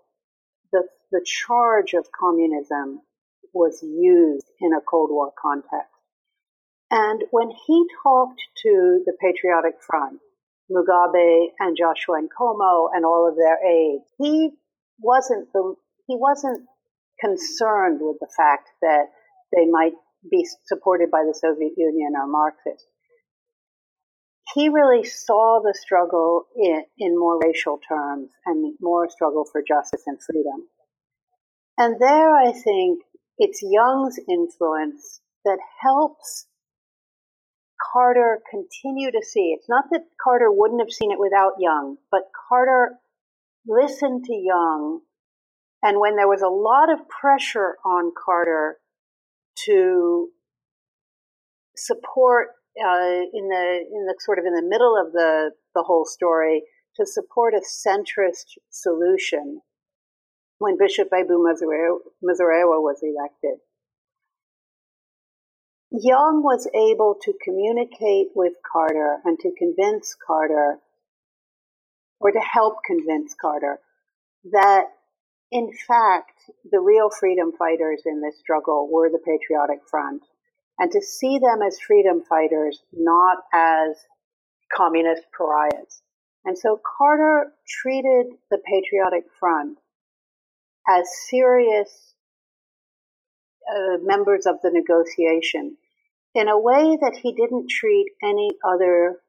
the, 0.73 0.83
the 1.11 1.25
charge 1.25 1.93
of 1.93 2.07
communism 2.11 3.01
was 3.55 3.81
used 3.81 4.45
in 4.59 4.73
a 4.73 4.81
Cold 4.81 5.09
War 5.11 5.31
context. 5.41 5.95
And 6.91 7.23
when 7.31 7.49
he 7.65 7.85
talked 8.03 8.41
to 8.63 9.01
the 9.05 9.13
Patriotic 9.19 9.81
Front, 9.81 10.19
Mugabe 10.69 11.47
and 11.59 11.77
Joshua 11.77 12.21
Nkomo 12.21 12.89
and 12.93 13.05
all 13.05 13.27
of 13.27 13.35
their 13.35 13.57
aides, 13.65 14.03
he 14.19 14.51
wasn't 14.99 15.51
the, 15.53 15.75
he 16.07 16.15
wasn't 16.17 16.67
concerned 17.19 17.99
with 18.01 18.17
the 18.19 18.29
fact 18.35 18.69
that 18.81 19.05
they 19.55 19.65
might 19.65 19.93
be 20.29 20.45
supported 20.65 21.09
by 21.09 21.23
the 21.25 21.37
Soviet 21.37 21.73
Union 21.77 22.13
or 22.15 22.27
Marxists. 22.27 22.87
He 24.53 24.69
really 24.69 25.03
saw 25.03 25.61
the 25.63 25.73
struggle 25.73 26.45
in, 26.55 26.83
in 26.97 27.17
more 27.17 27.39
racial 27.39 27.79
terms 27.87 28.29
and 28.45 28.75
more 28.79 29.09
struggle 29.09 29.45
for 29.51 29.63
justice 29.67 30.03
and 30.05 30.21
freedom. 30.21 30.67
And 31.77 31.99
there, 31.99 32.33
I 32.35 32.53
think, 32.53 33.01
it's 33.37 33.59
Young's 33.61 34.19
influence 34.29 35.21
that 35.43 35.59
helps 35.81 36.47
Carter 37.93 38.39
continue 38.49 39.11
to 39.11 39.21
see. 39.21 39.55
It's 39.57 39.69
not 39.69 39.85
that 39.91 40.05
Carter 40.21 40.51
wouldn't 40.51 40.81
have 40.81 40.91
seen 40.91 41.11
it 41.11 41.19
without 41.19 41.53
Young, 41.59 41.97
but 42.11 42.21
Carter 42.49 42.97
listened 43.67 44.25
to 44.25 44.33
Young. 44.33 45.01
And 45.83 45.99
when 45.99 46.15
there 46.15 46.27
was 46.27 46.41
a 46.41 46.47
lot 46.47 46.91
of 46.91 47.07
pressure 47.09 47.77
on 47.85 48.11
Carter 48.15 48.77
to 49.65 50.29
support 51.75 52.49
uh, 52.77 53.23
in 53.33 53.47
the 53.47 53.79
in 53.93 54.05
the 54.05 54.15
sort 54.19 54.39
of 54.39 54.45
in 54.45 54.53
the 54.53 54.67
middle 54.67 54.95
of 54.97 55.13
the 55.13 55.51
the 55.73 55.83
whole 55.83 56.05
story 56.05 56.63
to 56.95 57.05
support 57.05 57.53
a 57.53 57.61
centrist 57.61 58.57
solution 58.69 59.61
when 60.65 60.79
Bishop 60.79 61.09
Abel 61.13 61.37
Muzorewa 61.37 62.81
was 62.81 63.03
elected. 63.03 63.59
Young 65.91 66.41
was 66.41 66.67
able 66.73 67.15
to 67.21 67.33
communicate 67.43 68.29
with 68.33 68.53
Carter 68.73 69.19
and 69.23 69.37
to 69.41 69.51
convince 69.59 70.15
Carter, 70.25 70.79
or 72.19 72.31
to 72.31 72.39
help 72.39 72.77
convince 72.83 73.35
Carter, 73.39 73.79
that 74.51 74.85
in 75.51 75.69
fact, 75.87 76.49
the 76.71 76.79
real 76.79 77.11
freedom 77.11 77.51
fighters 77.51 78.01
in 78.07 78.21
this 78.21 78.39
struggle 78.39 78.89
were 78.91 79.11
the 79.11 79.19
Patriotic 79.19 79.87
Front. 79.87 80.23
And 80.79 80.91
to 80.91 80.99
see 80.99 81.37
them 81.37 81.61
as 81.61 81.79
freedom 81.79 82.23
fighters, 82.27 82.81
not 82.91 83.37
as 83.53 83.95
communist 84.75 85.21
pariahs. 85.37 86.01
And 86.43 86.57
so 86.57 86.81
Carter 86.97 87.51
treated 87.67 88.33
the 88.49 88.57
Patriotic 88.65 89.25
Front 89.39 89.77
as 90.87 91.07
serious 91.29 92.13
uh, 93.69 93.97
members 94.03 94.45
of 94.45 94.57
the 94.61 94.71
negotiation 94.71 95.77
in 96.35 96.47
a 96.47 96.59
way 96.59 96.97
that 97.01 97.19
he 97.23 97.33
didn't 97.33 97.69
treat 97.69 98.07
any 98.21 98.51
other 98.63 99.19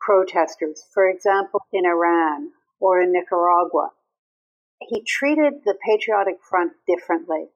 protesters, 0.00 0.84
for 0.92 1.08
example, 1.08 1.60
in 1.72 1.84
Iran 1.84 2.50
or 2.80 3.02
in 3.02 3.12
Nicaragua. 3.12 3.90
He 4.80 5.02
treated 5.02 5.64
the 5.64 5.76
Patriotic 5.84 6.36
Front 6.48 6.72
differently. 6.86 7.46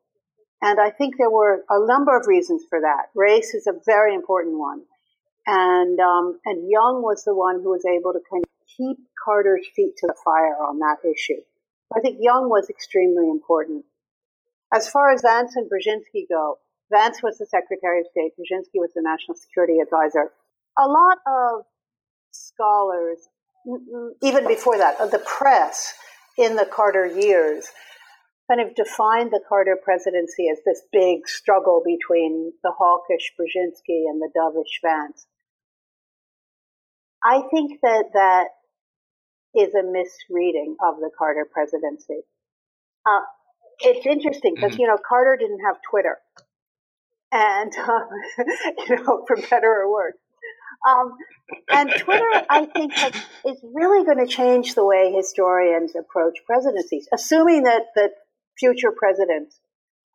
And 0.61 0.81
I 0.81 0.91
think 0.91 1.17
there 1.17 1.31
were 1.31 1.65
a 1.71 1.87
number 1.87 2.17
of 2.17 2.27
reasons 2.27 2.65
for 2.69 2.81
that. 2.81 3.07
Race 3.15 3.55
is 3.55 3.67
a 3.67 3.79
very 3.87 4.15
important 4.15 4.59
one. 4.59 4.83
And, 5.47 6.01
um, 6.01 6.41
and 6.45 6.69
Young 6.69 7.03
was 7.03 7.25
the 7.25 7.35
one 7.35 7.61
who 7.63 7.71
was 7.71 7.85
able 7.87 8.13
to 8.13 8.21
kind 8.31 8.45
of 8.45 8.51
keep 8.77 8.99
Carter's 9.25 9.67
feet 9.75 9.97
to 9.99 10.07
the 10.09 10.17
fire 10.25 10.57
on 10.57 10.79
that 10.81 10.99
issue. 11.09 11.41
I 11.95 12.01
think 12.01 12.19
Young 12.21 12.49
was 12.49 12.69
extremely 12.69 13.29
important. 13.31 13.85
As 14.73 14.89
far 14.89 15.11
as 15.11 15.23
Vance 15.23 15.57
and 15.57 15.71
Brzezinski 15.71 16.29
go, 16.29 16.59
Vance 16.91 17.23
was 17.23 17.39
the 17.39 17.47
Secretary 17.47 18.01
of 18.01 18.07
State, 18.11 18.33
Brzezinski 18.39 18.77
was 18.77 18.91
the 18.95 19.03
National 19.03 19.35
Security 19.37 19.79
Advisor. 19.81 20.33
A 20.79 20.87
lot 20.87 21.19
of 21.27 21.65
scholars, 22.31 23.29
even 24.23 24.47
before 24.47 24.79
that, 24.79 24.99
the 25.11 25.19
press 25.19 25.95
in 26.37 26.57
the 26.57 26.67
Carter 26.67 27.07
years, 27.07 27.67
kind 28.51 28.61
of 28.61 28.75
defined 28.75 29.31
the 29.31 29.41
Carter 29.47 29.77
presidency 29.83 30.49
as 30.51 30.59
this 30.65 30.83
big 30.93 31.27
struggle 31.27 31.83
between 31.85 32.53
the 32.63 32.73
hawkish 32.77 33.33
Brzezinski 33.39 34.09
and 34.09 34.21
the 34.21 34.31
dovish 34.37 34.81
Vance. 34.83 35.27
I 37.23 37.43
think 37.51 37.81
that 37.83 38.05
that 38.13 38.49
is 39.59 39.75
a 39.75 39.83
misreading 39.83 40.77
of 40.83 40.97
the 41.01 41.11
Carter 41.17 41.47
presidency. 41.51 42.21
Uh, 43.07 43.21
it's 43.81 44.07
interesting 44.07 44.55
because, 44.55 44.73
mm-hmm. 44.73 44.83
you 44.83 44.87
know, 44.89 44.99
Carter 45.07 45.37
didn't 45.39 45.61
have 45.67 45.77
Twitter. 45.89 46.19
And, 47.31 47.73
um, 47.79 48.09
you 48.89 48.97
know, 48.97 49.25
for 49.27 49.37
better 49.37 49.83
or 49.83 49.93
worse. 49.93 50.15
Um, 50.89 51.17
and 51.71 51.91
Twitter, 51.99 52.31
I 52.49 52.67
think, 52.67 52.93
has, 52.95 53.13
is 53.45 53.59
really 53.63 54.05
going 54.05 54.25
to 54.25 54.33
change 54.33 54.75
the 54.75 54.85
way 54.85 55.13
historians 55.13 55.95
approach 55.97 56.39
presidencies, 56.47 57.09
assuming 57.13 57.65
that, 57.65 57.83
that 57.97 58.13
future 58.59 58.93
presidents 58.97 59.59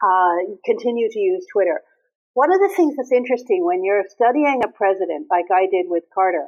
uh, 0.01 0.55
continue 0.65 1.09
to 1.09 1.19
use 1.19 1.45
Twitter. 1.51 1.81
One 2.33 2.53
of 2.53 2.59
the 2.59 2.73
things 2.75 2.95
that's 2.95 3.11
interesting 3.11 3.65
when 3.65 3.83
you're 3.83 4.05
studying 4.09 4.61
a 4.63 4.67
president, 4.67 5.27
like 5.29 5.45
I 5.53 5.67
did 5.69 5.85
with 5.87 6.03
Carter, 6.13 6.47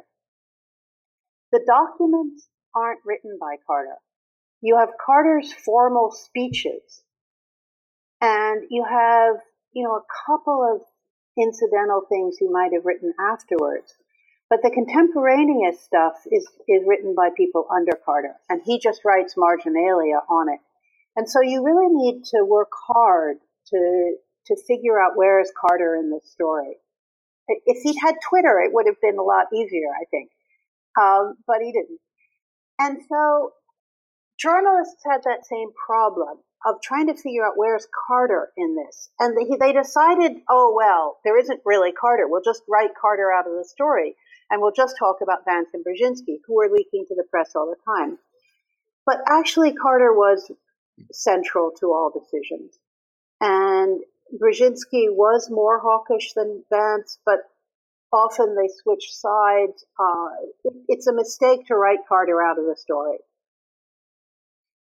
the 1.52 1.60
documents 1.66 2.48
aren't 2.76 3.00
written 3.06 3.38
by 3.40 3.56
Carter. 3.66 3.96
You 4.60 4.78
have 4.78 4.90
Carter's 5.04 5.52
formal 5.52 6.10
speeches, 6.12 7.02
and 8.20 8.64
you 8.70 8.84
have, 8.84 9.36
you 9.72 9.84
know, 9.84 9.96
a 9.96 10.04
couple 10.26 10.62
of 10.62 10.82
incidental 11.38 12.02
things 12.08 12.36
he 12.38 12.48
might 12.48 12.72
have 12.74 12.84
written 12.84 13.12
afterwards. 13.18 13.94
But 14.48 14.60
the 14.62 14.70
contemporaneous 14.70 15.80
stuff 15.80 16.14
is, 16.30 16.46
is 16.68 16.84
written 16.86 17.14
by 17.16 17.30
people 17.36 17.66
under 17.74 17.98
Carter, 18.04 18.34
and 18.48 18.60
he 18.64 18.78
just 18.78 19.04
writes 19.04 19.34
marginalia 19.36 20.20
on 20.28 20.52
it. 20.52 20.60
And 21.16 21.28
so 21.28 21.40
you 21.42 21.64
really 21.64 21.88
need 21.88 22.24
to 22.26 22.44
work 22.44 22.70
hard 22.86 23.38
to, 23.68 24.14
to 24.46 24.56
figure 24.68 25.00
out 25.00 25.16
where 25.16 25.40
is 25.40 25.50
Carter 25.58 25.96
in 25.96 26.10
this 26.10 26.30
story. 26.30 26.76
If 27.48 27.82
he'd 27.82 27.98
had 28.00 28.14
Twitter, 28.28 28.60
it 28.60 28.72
would 28.72 28.86
have 28.86 29.00
been 29.00 29.18
a 29.18 29.22
lot 29.22 29.46
easier, 29.52 29.88
I 29.90 30.04
think. 30.10 30.30
Um, 31.00 31.36
but 31.46 31.58
he 31.62 31.72
didn't. 31.72 31.98
And 32.78 32.98
so 33.08 33.52
journalists 34.38 35.02
had 35.04 35.22
that 35.24 35.46
same 35.46 35.68
problem 35.86 36.38
of 36.64 36.82
trying 36.82 37.06
to 37.06 37.14
figure 37.14 37.46
out 37.46 37.56
where's 37.56 37.86
Carter 38.08 38.50
in 38.56 38.76
this. 38.76 39.10
And 39.20 39.36
they, 39.36 39.72
decided, 39.72 40.38
oh, 40.48 40.74
well, 40.76 41.18
there 41.24 41.38
isn't 41.38 41.60
really 41.64 41.92
Carter. 41.92 42.26
We'll 42.28 42.42
just 42.42 42.62
write 42.68 42.90
Carter 43.00 43.30
out 43.32 43.46
of 43.46 43.56
the 43.56 43.64
story. 43.64 44.16
And 44.50 44.60
we'll 44.60 44.72
just 44.72 44.96
talk 44.98 45.16
about 45.22 45.44
Vance 45.44 45.68
and 45.74 45.84
Brzezinski, 45.84 46.38
who 46.46 46.54
were 46.54 46.68
leaking 46.70 47.06
to 47.08 47.14
the 47.14 47.24
press 47.30 47.52
all 47.54 47.66
the 47.66 47.92
time. 47.92 48.18
But 49.04 49.20
actually, 49.28 49.72
Carter 49.72 50.12
was 50.12 50.50
central 51.12 51.70
to 51.80 51.86
all 51.86 52.10
decisions. 52.10 52.78
And 53.40 54.00
Brzezinski 54.34 55.08
was 55.10 55.48
more 55.50 55.78
hawkish 55.78 56.32
than 56.34 56.64
Vance, 56.70 57.18
but 57.24 57.40
often 58.12 58.56
they 58.56 58.68
switch 58.82 59.12
sides. 59.12 59.84
Uh, 59.98 60.70
it's 60.88 61.06
a 61.06 61.12
mistake 61.12 61.66
to 61.66 61.74
write 61.74 62.00
Carter 62.08 62.42
out 62.42 62.58
of 62.58 62.64
the 62.64 62.76
story. 62.76 63.18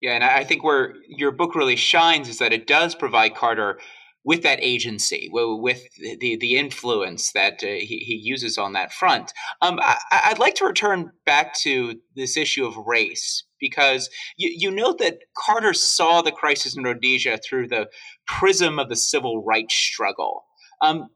Yeah, 0.02 0.12
and 0.12 0.24
I 0.24 0.44
think 0.44 0.64
where 0.64 0.94
your 1.08 1.32
book 1.32 1.56
really 1.56 1.78
shines 1.78 2.30
is 2.30 2.40
that 2.40 2.54
it 2.54 2.68
does 2.68 2.94
provide 2.94 3.36
Carter 3.36 3.80
with 4.26 4.42
that 4.42 4.60
agency, 4.62 5.30
with 5.32 5.88
the 6.00 6.36
the 6.36 6.58
influence 6.58 7.32
that 7.34 7.64
uh, 7.64 7.68
he, 7.68 8.04
he 8.06 8.20
uses 8.22 8.58
on 8.58 8.74
that 8.74 8.92
front. 8.92 9.32
Um, 9.62 9.80
I, 9.82 10.30
would 10.30 10.40
like 10.40 10.56
to 10.56 10.66
return 10.66 11.12
back 11.26 11.54
to 11.62 12.00
this 12.16 12.36
issue 12.36 12.66
of 12.66 12.76
race 12.76 13.44
because 13.60 14.10
you, 14.36 14.52
you 14.56 14.72
note 14.72 14.98
that 14.98 15.20
Carter 15.38 15.74
saw 15.74 16.22
the 16.22 16.32
crisis 16.32 16.76
in 16.76 16.84
Rhodesia 16.84 17.38
through 17.38 17.68
the 17.68 17.88
prism 18.28 18.80
of 18.80 18.90
the 18.90 18.96
civil 18.96 19.44
rights 19.44 19.76
struggle. 19.76 20.46
Um, 20.82 21.08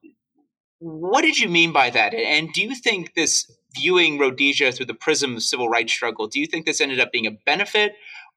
what 0.79 1.21
did 1.21 1.37
you 1.37 1.49
mean 1.49 1.71
by 1.71 1.89
that? 1.89 2.13
And 2.13 2.51
do 2.53 2.61
you 2.61 2.75
think 2.75 3.13
this 3.13 3.51
viewing 3.75 4.17
Rhodesia 4.17 4.71
through 4.71 4.87
the 4.87 4.93
prism 4.93 5.35
of 5.35 5.43
civil 5.43 5.69
rights 5.69 5.93
struggle, 5.93 6.27
do 6.27 6.39
you 6.39 6.47
think 6.47 6.65
this 6.65 6.81
ended 6.81 6.99
up 6.99 7.11
being 7.11 7.27
a 7.27 7.37
benefit 7.45 7.93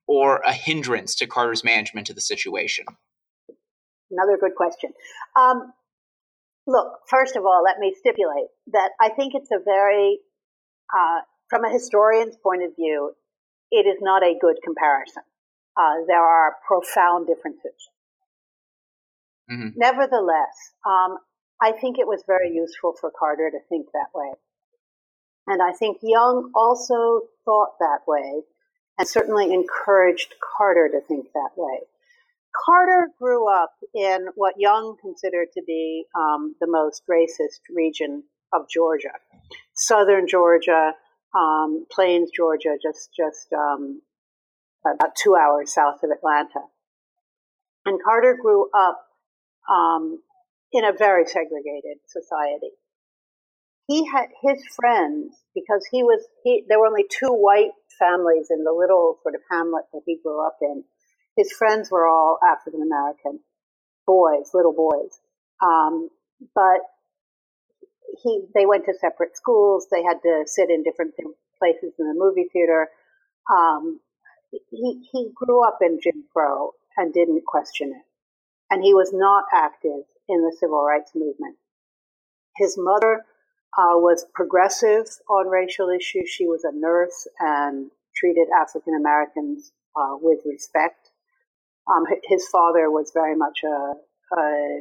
or 0.06 0.38
a 0.38 0.52
hindrance 0.52 1.14
to 1.16 1.26
Carter's 1.26 1.64
management 1.64 2.10
of 2.10 2.16
the 2.16 2.20
situation? 2.20 2.84
Another 4.10 4.36
good 4.38 4.54
question. 4.56 4.90
Um, 5.36 5.72
look, 6.66 7.00
first 7.08 7.36
of 7.36 7.44
all, 7.44 7.62
let 7.64 7.78
me 7.78 7.94
stipulate 7.96 8.48
that 8.72 8.90
I 9.00 9.10
think 9.10 9.34
it's 9.34 9.50
a 9.50 9.62
very, 9.64 10.18
uh, 10.94 11.20
from 11.48 11.64
a 11.64 11.70
historian's 11.70 12.36
point 12.42 12.62
of 12.62 12.74
view, 12.76 13.12
it 13.70 13.86
is 13.86 13.98
not 14.00 14.22
a 14.22 14.34
good 14.38 14.56
comparison. 14.62 15.22
Uh, 15.76 16.04
there 16.06 16.20
are 16.20 16.56
profound 16.66 17.26
differences. 17.26 17.88
Mm-hmm. 19.50 19.68
Nevertheless, 19.76 20.74
um, 20.86 21.16
I 21.62 21.70
think 21.70 21.98
it 21.98 22.08
was 22.08 22.24
very 22.26 22.52
useful 22.52 22.94
for 23.00 23.12
Carter 23.16 23.48
to 23.48 23.58
think 23.68 23.86
that 23.92 24.08
way. 24.12 24.32
And 25.46 25.62
I 25.62 25.72
think 25.72 25.98
Young 26.02 26.50
also 26.56 27.22
thought 27.44 27.78
that 27.78 28.00
way 28.06 28.42
and 28.98 29.06
certainly 29.08 29.52
encouraged 29.54 30.34
Carter 30.56 30.88
to 30.88 31.00
think 31.06 31.26
that 31.34 31.50
way. 31.56 31.80
Carter 32.66 33.08
grew 33.18 33.48
up 33.48 33.72
in 33.94 34.26
what 34.34 34.54
Young 34.58 34.96
considered 35.00 35.48
to 35.54 35.62
be 35.64 36.04
um, 36.16 36.54
the 36.60 36.66
most 36.66 37.02
racist 37.08 37.60
region 37.74 38.24
of 38.52 38.68
Georgia, 38.68 39.12
southern 39.74 40.26
Georgia, 40.28 40.92
um, 41.34 41.86
Plains, 41.90 42.30
Georgia, 42.36 42.76
just 42.82 43.10
just 43.16 43.52
um, 43.52 44.02
about 44.84 45.14
two 45.16 45.34
hours 45.34 45.72
south 45.72 46.02
of 46.02 46.10
Atlanta. 46.10 46.60
And 47.86 48.02
Carter 48.02 48.36
grew 48.40 48.68
up 48.74 49.06
um, 49.72 50.18
in 50.72 50.84
a 50.84 50.92
very 50.92 51.26
segregated 51.26 51.98
society. 52.06 52.72
He 53.86 54.06
had 54.06 54.28
his 54.42 54.62
friends 54.74 55.34
because 55.54 55.86
he 55.90 56.02
was 56.02 56.24
he, 56.44 56.64
there 56.68 56.78
were 56.78 56.86
only 56.86 57.04
two 57.10 57.28
white 57.28 57.72
families 57.98 58.48
in 58.50 58.64
the 58.64 58.72
little 58.72 59.18
sort 59.22 59.34
of 59.34 59.42
hamlet 59.50 59.84
that 59.92 60.02
he 60.06 60.18
grew 60.22 60.44
up 60.44 60.56
in. 60.62 60.84
His 61.36 61.52
friends 61.52 61.90
were 61.90 62.06
all 62.06 62.38
African 62.42 62.82
American 62.82 63.40
boys, 64.06 64.50
little 64.54 64.72
boys, 64.72 65.18
um, 65.62 66.08
but 66.54 66.80
he 68.22 68.44
they 68.54 68.66
went 68.66 68.84
to 68.86 68.94
separate 68.98 69.36
schools. 69.36 69.86
They 69.90 70.02
had 70.02 70.22
to 70.22 70.44
sit 70.46 70.70
in 70.70 70.82
different 70.82 71.14
places 71.58 71.92
in 71.98 72.08
the 72.08 72.14
movie 72.14 72.48
theater. 72.52 72.88
Um, 73.50 74.00
he 74.70 75.02
he 75.10 75.30
grew 75.34 75.66
up 75.66 75.78
in 75.82 75.98
Jim 76.02 76.24
Crow 76.32 76.72
and 76.96 77.12
didn't 77.12 77.44
question 77.46 77.88
it, 77.90 78.06
and 78.70 78.82
he 78.82 78.94
was 78.94 79.10
not 79.12 79.44
active 79.52 80.04
in 80.28 80.42
the 80.42 80.56
civil 80.58 80.82
rights 80.82 81.12
movement. 81.14 81.56
His 82.56 82.76
mother 82.78 83.24
uh, 83.78 83.96
was 83.96 84.26
progressive 84.34 85.06
on 85.28 85.48
racial 85.48 85.88
issues. 85.88 86.28
She 86.28 86.46
was 86.46 86.64
a 86.64 86.72
nurse 86.74 87.26
and 87.40 87.90
treated 88.14 88.48
African 88.54 88.94
Americans 88.94 89.72
uh, 89.96 90.16
with 90.20 90.40
respect. 90.44 91.10
Um, 91.90 92.04
his 92.24 92.46
father 92.48 92.90
was 92.90 93.10
very 93.14 93.36
much 93.36 93.60
a, 93.64 94.38
a, 94.38 94.80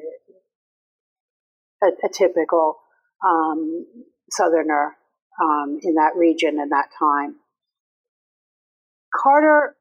a, 1.83 1.87
a 1.87 2.09
typical 2.13 2.77
um, 3.25 3.85
Southerner 4.29 4.95
um, 5.41 5.79
in 5.81 5.95
that 5.95 6.11
region 6.15 6.59
and 6.59 6.71
that 6.71 6.89
time. 6.97 7.35
Carter 9.15 9.75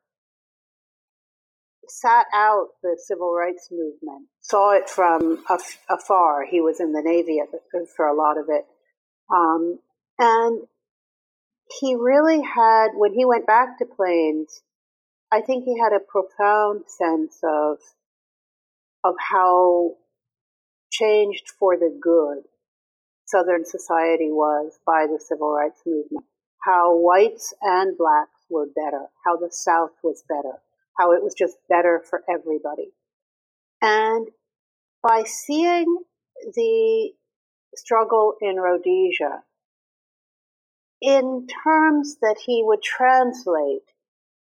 sat 1.91 2.27
out 2.33 2.69
the 2.83 2.99
civil 2.99 3.33
rights 3.35 3.69
movement, 3.71 4.29
saw 4.41 4.73
it 4.73 4.89
from 4.89 5.43
af- 5.49 5.79
afar. 5.89 6.45
He 6.45 6.61
was 6.61 6.81
in 6.81 6.93
the 6.93 7.03
Navy 7.03 7.41
the, 7.51 7.87
for 7.97 8.07
a 8.07 8.17
lot 8.17 8.39
of 8.39 8.47
it. 8.49 8.65
Um, 9.33 9.79
and 10.19 10.63
he 11.81 11.95
really 11.95 12.43
had, 12.43 12.89
when 12.95 13.15
he 13.15 13.25
went 13.25 13.47
back 13.47 13.79
to 13.79 13.85
Plains, 13.85 14.63
I 15.33 15.41
think 15.41 15.65
he 15.65 15.79
had 15.79 15.93
a 15.93 16.01
profound 16.01 16.85
sense 16.89 17.39
of, 17.45 17.79
of 19.05 19.15
how 19.31 19.93
changed 20.91 21.51
for 21.59 21.77
the 21.77 21.97
good 22.01 22.45
Southern 23.27 23.65
society 23.65 24.29
was 24.29 24.81
by 24.85 25.07
the 25.07 25.21
civil 25.21 25.53
rights 25.53 25.83
movement. 25.87 26.25
How 26.65 26.97
whites 26.97 27.55
and 27.63 27.97
blacks 27.97 28.45
were 28.51 28.67
better, 28.67 29.07
how 29.25 29.37
the 29.37 29.51
South 29.51 29.93
was 30.03 30.25
better, 30.29 30.59
how 31.01 31.13
it 31.13 31.23
was 31.23 31.35
just 31.35 31.57
better 31.69 32.03
for 32.09 32.23
everybody. 32.29 32.93
And 33.81 34.29
by 35.03 35.25
seeing 35.25 35.87
the 36.55 37.11
struggle 37.75 38.35
in 38.41 38.57
Rhodesia 38.57 39.43
in 41.01 41.47
terms 41.65 42.17
that 42.21 42.37
he 42.45 42.63
would 42.65 42.83
translate 42.83 43.89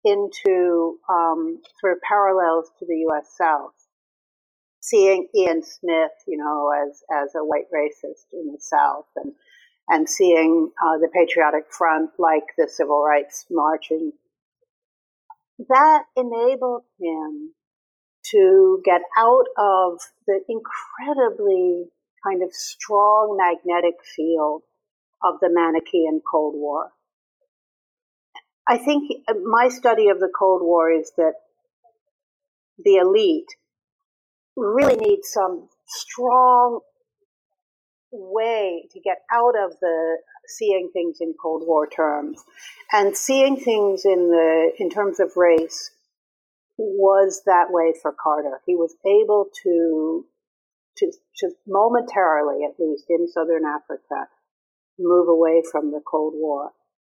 into 0.04 0.98
um, 1.10 1.62
sort 1.80 1.94
of 1.94 2.00
parallels 2.02 2.70
to 2.80 2.86
the 2.86 2.98
U.S. 3.10 3.34
South, 3.38 3.74
seeing 4.82 5.28
Ian 5.36 5.64
Smith, 5.64 6.12
you 6.28 6.38
know, 6.38 6.72
as 6.72 7.04
as 7.12 7.36
a 7.36 7.46
white 7.46 7.72
racist 7.74 8.26
in 8.34 8.52
the 8.52 8.60
South, 8.60 9.06
and 9.16 9.34
and 9.88 10.10
seeing 10.10 10.72
uh, 10.84 10.98
the 10.98 11.10
Patriotic 11.14 11.66
Front 11.72 12.12
like 12.18 12.44
the 12.58 12.68
Civil 12.68 13.02
Rights 13.04 13.46
Marching, 13.50 14.12
that 15.70 16.04
enabled 16.16 16.84
him 17.00 17.54
to 18.32 18.82
get 18.86 19.02
out 19.18 19.46
of 19.58 20.00
the 20.28 20.40
incredibly 20.48 21.86
kind 22.26 22.44
of 22.44 22.54
strong 22.54 23.38
magnetic 23.38 23.96
field 24.16 24.64
of 25.24 25.36
the 25.42 25.48
Manichean 25.48 26.20
Cold 26.30 26.56
War. 26.56 26.92
I 28.68 28.78
think 28.78 29.12
my 29.44 29.70
study 29.70 30.10
of 30.10 30.20
the 30.20 30.30
Cold 30.38 30.62
War 30.62 30.92
is 30.92 31.12
that 31.18 31.34
the 32.84 32.96
elite 32.96 33.50
really 34.56 34.96
need 34.96 35.20
some 35.24 35.68
strong 35.88 36.80
way 38.12 38.88
to 38.92 39.00
get 39.00 39.18
out 39.32 39.56
of 39.58 39.78
the 39.82 40.18
seeing 40.58 40.90
things 40.94 41.18
in 41.22 41.34
Cold 41.42 41.64
War 41.66 41.88
terms 41.88 42.44
and 42.92 43.16
seeing 43.16 43.58
things 43.58 44.04
in 44.06 44.30
the 44.30 44.72
in 44.80 44.90
terms 44.90 45.20
of 45.20 45.32
race 45.36 45.92
was 46.78 47.42
that 47.46 47.68
way 47.70 47.94
for 48.02 48.12
Carter. 48.12 48.62
He 48.66 48.76
was 48.76 48.96
able 49.06 49.48
to 49.64 50.26
to 50.98 51.12
just 51.40 51.56
momentarily, 51.68 52.66
at 52.66 52.80
least 52.80 53.06
in 53.10 53.28
southern 53.28 53.64
Africa, 53.66 54.28
move 55.00 55.28
away 55.28 55.64
from 55.72 55.92
the 55.92 56.02
Cold 56.06 56.34
War. 56.36 56.72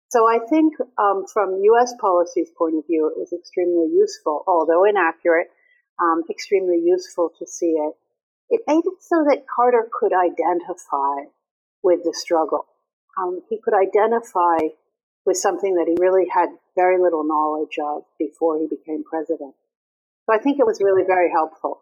So 0.10 0.28
I 0.28 0.40
think 0.50 0.74
um, 0.98 1.26
from 1.32 1.62
U.S. 1.64 1.94
policy's 2.02 2.50
point 2.58 2.76
of 2.76 2.86
view, 2.88 3.08
it 3.08 3.18
was 3.18 3.32
extremely 3.32 3.88
useful, 3.94 4.44
although 4.48 4.84
inaccurate, 4.84 5.48
um, 6.02 6.24
extremely 6.30 6.82
useful 6.84 7.32
to 7.38 7.46
see 7.46 7.78
it. 7.78 7.94
It 8.50 8.62
made 8.68 8.82
it 8.86 9.02
so 9.02 9.24
that 9.30 9.46
Carter 9.46 9.88
could 9.94 10.12
identify 10.12 11.30
with 11.84 12.04
the 12.04 12.14
struggle. 12.14 12.66
Um, 13.20 13.42
he 13.50 13.60
could 13.64 13.74
identify 13.74 14.58
with 15.26 15.38
something 15.38 15.76
that 15.76 15.88
he 15.88 15.96
really 16.00 16.28
had 16.34 16.50
very 16.76 17.00
little 17.02 17.24
knowledge 17.24 17.78
of 17.84 18.04
before 18.18 18.58
he 18.58 18.68
became 18.68 19.04
president. 19.04 19.54
So 20.26 20.34
I 20.34 20.38
think 20.38 20.60
it 20.60 20.66
was 20.66 20.80
really 20.82 21.04
very 21.06 21.30
helpful 21.32 21.82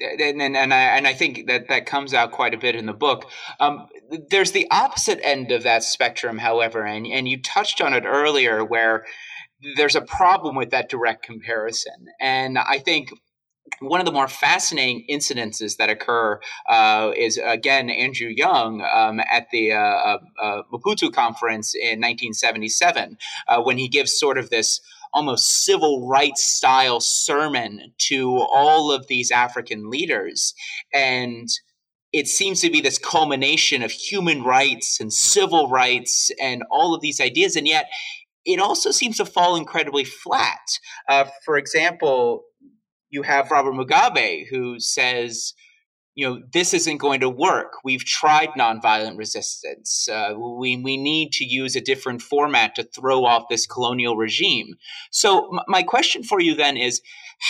and 0.00 0.40
and, 0.40 0.56
and 0.56 0.74
I 0.74 0.80
and 0.96 1.06
I 1.06 1.12
think 1.12 1.46
that 1.46 1.68
that 1.68 1.86
comes 1.86 2.14
out 2.14 2.32
quite 2.32 2.54
a 2.54 2.58
bit 2.58 2.74
in 2.74 2.86
the 2.86 2.92
book. 2.92 3.28
Um, 3.60 3.88
there's 4.30 4.52
the 4.52 4.68
opposite 4.70 5.20
end 5.22 5.50
of 5.50 5.64
that 5.64 5.82
spectrum, 5.82 6.38
however, 6.38 6.84
and 6.84 7.06
and 7.06 7.28
you 7.28 7.42
touched 7.42 7.80
on 7.80 7.92
it 7.92 8.04
earlier, 8.06 8.64
where 8.64 9.04
there's 9.76 9.96
a 9.96 10.00
problem 10.00 10.54
with 10.54 10.70
that 10.70 10.88
direct 10.88 11.24
comparison, 11.24 12.06
and 12.20 12.58
I 12.58 12.78
think. 12.78 13.10
One 13.80 14.00
of 14.00 14.06
the 14.06 14.12
more 14.12 14.28
fascinating 14.28 15.04
incidences 15.10 15.76
that 15.76 15.90
occur 15.90 16.40
uh, 16.68 17.12
is 17.16 17.38
again 17.42 17.90
Andrew 17.90 18.28
Young 18.28 18.82
um, 18.82 19.20
at 19.20 19.48
the 19.50 19.72
uh, 19.72 19.78
uh, 19.78 20.18
uh 20.42 20.62
Maputo 20.72 21.12
conference 21.12 21.74
in 21.74 22.00
1977 22.00 23.18
uh, 23.48 23.62
when 23.62 23.78
he 23.78 23.88
gives 23.88 24.18
sort 24.18 24.38
of 24.38 24.50
this 24.50 24.80
almost 25.14 25.64
civil 25.64 26.06
rights 26.06 26.44
style 26.44 27.00
sermon 27.00 27.92
to 27.98 28.38
all 28.52 28.92
of 28.92 29.06
these 29.08 29.30
African 29.30 29.90
leaders. 29.90 30.54
And 30.92 31.48
it 32.12 32.26
seems 32.26 32.60
to 32.60 32.70
be 32.70 32.80
this 32.80 32.98
culmination 32.98 33.82
of 33.82 33.90
human 33.90 34.42
rights 34.42 35.00
and 35.00 35.12
civil 35.12 35.68
rights 35.68 36.30
and 36.40 36.62
all 36.70 36.94
of 36.94 37.00
these 37.00 37.20
ideas. 37.20 37.56
And 37.56 37.66
yet, 37.66 37.86
it 38.44 38.60
also 38.60 38.90
seems 38.90 39.18
to 39.18 39.26
fall 39.26 39.56
incredibly 39.56 40.04
flat. 40.04 40.78
Uh, 41.08 41.26
for 41.44 41.58
example, 41.58 42.44
you 43.10 43.22
have 43.22 43.50
Robert 43.50 43.72
Mugabe, 43.72 44.46
who 44.48 44.78
says, 44.80 45.54
you 46.14 46.28
know, 46.28 46.42
this 46.52 46.74
isn't 46.74 46.96
going 46.96 47.20
to 47.20 47.30
work. 47.30 47.74
We've 47.84 48.04
tried 48.04 48.48
nonviolent 48.58 49.16
resistance. 49.16 50.08
Uh, 50.08 50.34
we, 50.36 50.76
we 50.76 50.96
need 50.96 51.30
to 51.34 51.44
use 51.44 51.76
a 51.76 51.80
different 51.80 52.22
format 52.22 52.74
to 52.74 52.82
throw 52.82 53.24
off 53.24 53.48
this 53.48 53.66
colonial 53.66 54.16
regime. 54.16 54.74
So, 55.12 55.48
m- 55.52 55.60
my 55.68 55.84
question 55.84 56.24
for 56.24 56.40
you 56.40 56.56
then 56.56 56.76
is 56.76 57.00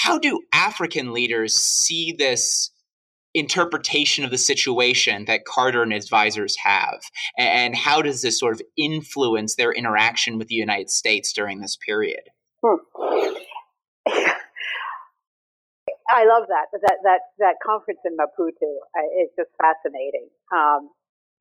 how 0.02 0.18
do 0.18 0.42
African 0.52 1.12
leaders 1.12 1.54
see 1.54 2.12
this? 2.12 2.70
interpretation 3.34 4.24
of 4.24 4.30
the 4.30 4.38
situation 4.38 5.26
that 5.26 5.44
Carter 5.44 5.82
and 5.82 5.92
advisors 5.92 6.56
have? 6.64 6.98
And 7.36 7.76
how 7.76 8.00
does 8.02 8.22
this 8.22 8.38
sort 8.38 8.54
of 8.54 8.62
influence 8.76 9.54
their 9.54 9.70
interaction 9.70 10.38
with 10.38 10.48
the 10.48 10.54
United 10.54 10.90
States 10.90 11.32
during 11.32 11.60
this 11.60 11.76
period? 11.76 12.22
Hmm. 12.64 12.76
I 16.10 16.24
love 16.24 16.44
that 16.48 16.66
that 16.72 16.98
that 17.04 17.20
that 17.38 17.54
conference 17.64 18.00
in 18.04 18.16
Maputo 18.16 18.70
is 19.22 19.30
just 19.36 19.50
fascinating. 19.60 20.28
Um, 20.54 20.90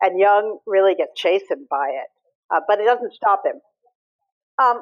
and 0.02 0.20
Young 0.20 0.60
really 0.68 0.96
gets 0.96 1.12
chastened 1.16 1.68
by 1.70 1.90
it, 1.90 2.10
uh, 2.54 2.62
but 2.68 2.80
it 2.80 2.86
doesn't 2.86 3.14
stop 3.14 3.44
him. 3.46 3.60
Um, 4.60 4.82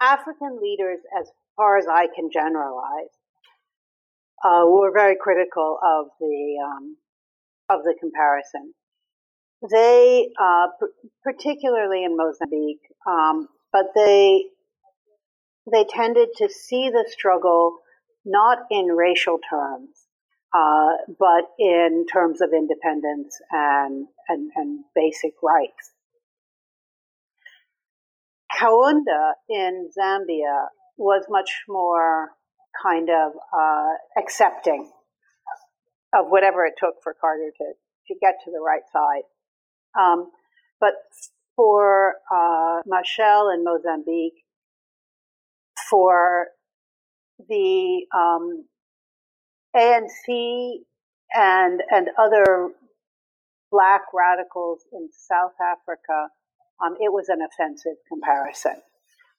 African 0.00 0.58
leaders, 0.62 0.98
as 1.20 1.30
far 1.56 1.78
as 1.78 1.86
I 1.90 2.06
can 2.14 2.30
generalize, 2.32 3.14
uh, 4.44 4.64
were 4.66 4.92
very 4.92 5.16
critical 5.20 5.78
of 5.82 6.06
the 6.20 6.56
um, 6.64 6.96
of 7.68 7.82
the 7.84 7.94
comparison. 7.98 8.74
They, 9.70 10.28
uh, 10.40 10.68
p- 10.80 11.08
particularly 11.22 12.04
in 12.04 12.16
Mozambique, 12.16 12.80
um, 13.06 13.48
but 13.72 13.86
they 13.94 14.44
they 15.70 15.84
tended 15.84 16.28
to 16.38 16.48
see 16.48 16.90
the 16.90 17.04
struggle 17.08 17.78
not 18.24 18.58
in 18.70 18.86
racial 18.86 19.38
terms, 19.48 19.88
uh, 20.54 20.90
but 21.18 21.44
in 21.58 22.06
terms 22.12 22.40
of 22.40 22.50
independence 22.52 23.38
and, 23.50 24.06
and, 24.28 24.50
and 24.56 24.84
basic 24.94 25.32
rights. 25.42 25.92
Kaunda 28.60 29.32
in 29.48 29.88
Zambia 29.98 30.66
was 30.96 31.24
much 31.30 31.50
more 31.68 32.30
kind 32.82 33.08
of 33.08 33.32
uh, 33.56 33.92
accepting 34.18 34.90
of 36.14 36.26
whatever 36.28 36.66
it 36.66 36.74
took 36.78 36.96
for 37.02 37.14
Carter 37.18 37.52
to, 37.56 37.64
to 38.08 38.14
get 38.20 38.34
to 38.44 38.50
the 38.50 38.60
right 38.60 38.82
side. 38.92 39.22
Um, 39.98 40.30
but 40.80 40.94
for 41.56 42.14
uh, 42.34 42.80
in 42.86 43.64
Mozambique, 43.64 44.44
for 45.88 46.48
the 47.48 48.06
um, 48.14 48.64
ANC 49.76 50.80
and 51.34 51.82
and 51.90 52.08
other 52.18 52.70
black 53.70 54.02
radicals 54.12 54.80
in 54.92 55.08
South 55.12 55.54
Africa, 55.62 56.28
um, 56.84 56.96
it 57.00 57.12
was 57.12 57.28
an 57.28 57.40
offensive 57.40 57.96
comparison. 58.08 58.82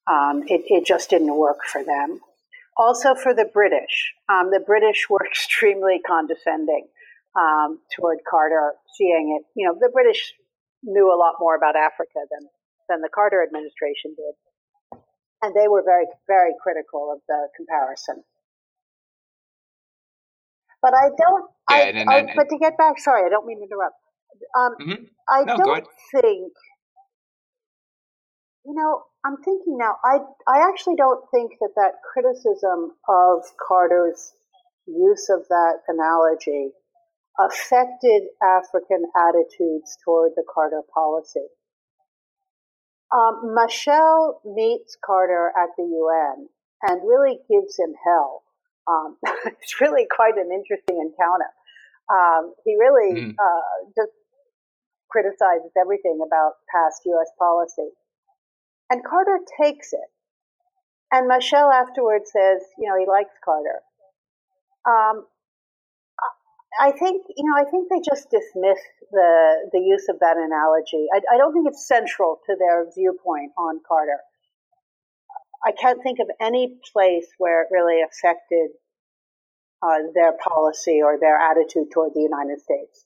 Um, 0.08 0.44
it, 0.48 0.64
it, 0.68 0.86
just 0.86 1.10
didn't 1.10 1.36
work 1.36 1.60
for 1.66 1.84
them. 1.84 2.22
Also 2.76 3.14
for 3.14 3.36
the 3.36 3.46
British, 3.46 4.14
um, 4.30 4.50
the 4.50 4.60
British 4.60 5.08
were 5.10 5.26
extremely 5.28 6.00
condescending 6.00 6.88
um, 7.36 7.80
toward 7.96 8.20
Carter, 8.30 8.74
seeing 8.98 9.38
it. 9.38 9.46
You 9.56 9.68
know, 9.68 9.76
the 9.80 9.92
British 9.94 10.34
knew 10.84 11.14
a 11.14 11.18
lot 11.18 11.36
more 11.40 11.56
about 11.56 11.76
Africa 11.76 12.20
than 12.32 12.48
than 12.90 13.02
the 13.02 13.10
Carter 13.14 13.44
administration 13.44 14.16
did 14.16 14.36
and 15.42 15.56
they 15.56 15.68
were 15.68 15.84
very, 15.84 16.06
very 16.28 16.54
critical 16.62 17.12
of 17.12 17.20
the 17.28 17.48
comparison. 17.58 18.24
But 20.82 20.94
I 20.94 21.10
don't. 21.18 21.46
Yeah, 21.70 21.76
I, 21.76 21.82
and, 21.82 21.98
and, 21.98 22.10
I, 22.10 22.34
but 22.36 22.50
to 22.50 22.58
get 22.58 22.78
back, 22.78 23.00
sorry, 23.00 23.26
I 23.26 23.30
don't 23.30 23.46
mean 23.46 23.60
to 23.60 23.66
interrupt. 23.66 23.96
Um, 24.58 24.76
mm-hmm. 24.82 25.04
I 25.30 25.44
no, 25.44 25.58
don't 25.58 25.88
think. 26.12 26.54
You 28.66 28.74
know, 28.74 29.04
I'm 29.26 29.38
thinking 29.38 29.78
now. 29.78 29.98
I 30.04 30.18
I 30.48 30.68
actually 30.70 30.96
don't 30.96 31.24
think 31.32 31.54
that 31.62 31.74
that 31.76 32.02
criticism 32.02 32.94
of 33.08 33.44
Carter's 33.68 34.34
use 34.88 35.30
of 35.30 35.48
that 35.50 35.82
analogy 35.88 36.72
affected 37.40 38.24
African 38.42 39.06
attitudes 39.16 39.98
toward 40.04 40.32
the 40.36 40.44
Carter 40.54 40.82
policy. 40.94 41.48
Um, 43.12 43.56
Machel 43.58 44.40
meets 44.46 44.98
Carter 45.04 45.52
at 45.58 45.70
the 45.78 45.84
UN 45.84 46.48
and 46.84 47.02
really 47.08 47.40
gives 47.50 47.78
him 47.78 47.94
hell. 48.06 48.44
Um, 48.88 49.18
it's 49.46 49.82
really 49.82 50.08
quite 50.10 50.38
an 50.38 50.50
interesting 50.52 50.98
encounter. 50.98 51.52
Um, 52.10 52.54
he 52.66 52.76
really 52.76 53.22
mm. 53.22 53.32
uh, 53.32 53.92
just 53.96 54.12
criticizes 55.10 55.72
everything 55.80 56.20
about 56.26 56.54
past 56.74 57.02
U.S. 57.06 57.32
policy. 57.38 57.92
And 58.90 59.04
Carter 59.04 59.40
takes 59.62 59.94
it. 59.94 60.10
And 61.12 61.30
Machel 61.30 61.72
afterwards 61.72 62.32
says, 62.32 62.62
you 62.80 62.88
know, 62.88 62.98
he 62.98 63.06
likes 63.06 63.36
Carter. 63.44 63.82
Um, 64.88 65.26
I 66.80 66.92
think, 66.92 67.26
you 67.36 67.44
know, 67.44 67.56
I 67.60 67.70
think 67.70 67.90
they 67.90 68.00
just 68.00 68.30
dismiss 68.30 68.80
the, 69.12 69.70
the 69.74 69.80
use 69.80 70.08
of 70.10 70.20
that 70.20 70.38
analogy. 70.38 71.08
I, 71.14 71.36
I 71.36 71.38
don't 71.38 71.54
think 71.54 71.68
it's 71.68 71.88
central 71.88 72.40
to 72.48 72.56
their 72.58 72.86
viewpoint 72.96 73.52
on 73.58 73.82
Carter. 73.88 74.20
I 75.66 75.72
can't 75.74 76.02
think 76.02 76.20
of 76.20 76.30
any 76.40 76.80
place 76.94 77.28
where 77.38 77.64
it 77.64 77.68
really 77.72 78.02
affected 78.02 78.72
uh, 79.84 80.10
their 80.16 80.34
policy 80.34 81.02
or 81.04 81.18
their 81.20 81.38
attitude 81.38 81.92
toward 81.94 82.14
the 82.14 82.22
United 82.22 82.62
States. 82.62 83.06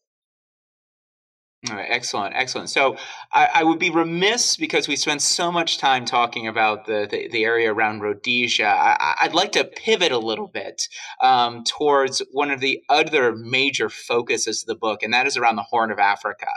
All 1.69 1.77
right, 1.77 1.87
excellent, 1.89 2.35
excellent. 2.35 2.69
So 2.69 2.97
I, 3.33 3.49
I, 3.55 3.63
would 3.63 3.79
be 3.79 3.89
remiss 3.89 4.55
because 4.55 4.87
we 4.87 4.95
spent 4.95 5.21
so 5.21 5.51
much 5.51 5.79
time 5.79 6.05
talking 6.05 6.47
about 6.47 6.85
the, 6.85 7.07
the, 7.09 7.27
the 7.29 7.43
area 7.43 7.73
around 7.73 8.01
Rhodesia. 8.01 8.67
I, 8.67 9.17
would 9.23 9.33
like 9.33 9.51
to 9.53 9.63
pivot 9.63 10.11
a 10.11 10.19
little 10.19 10.47
bit 10.47 10.87
um, 11.21 11.63
towards 11.63 12.21
one 12.31 12.51
of 12.51 12.59
the 12.59 12.83
other 12.89 13.35
major 13.35 13.89
focuses 13.89 14.61
of 14.61 14.67
the 14.67 14.75
book, 14.75 15.01
and 15.01 15.13
that 15.13 15.25
is 15.25 15.37
around 15.37 15.55
the 15.55 15.63
Horn 15.63 15.91
of 15.91 15.97
Africa. 15.97 16.51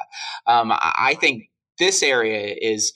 Um, 0.46 0.72
I 0.72 1.16
think 1.18 1.50
this 1.78 2.02
area 2.02 2.54
is 2.60 2.92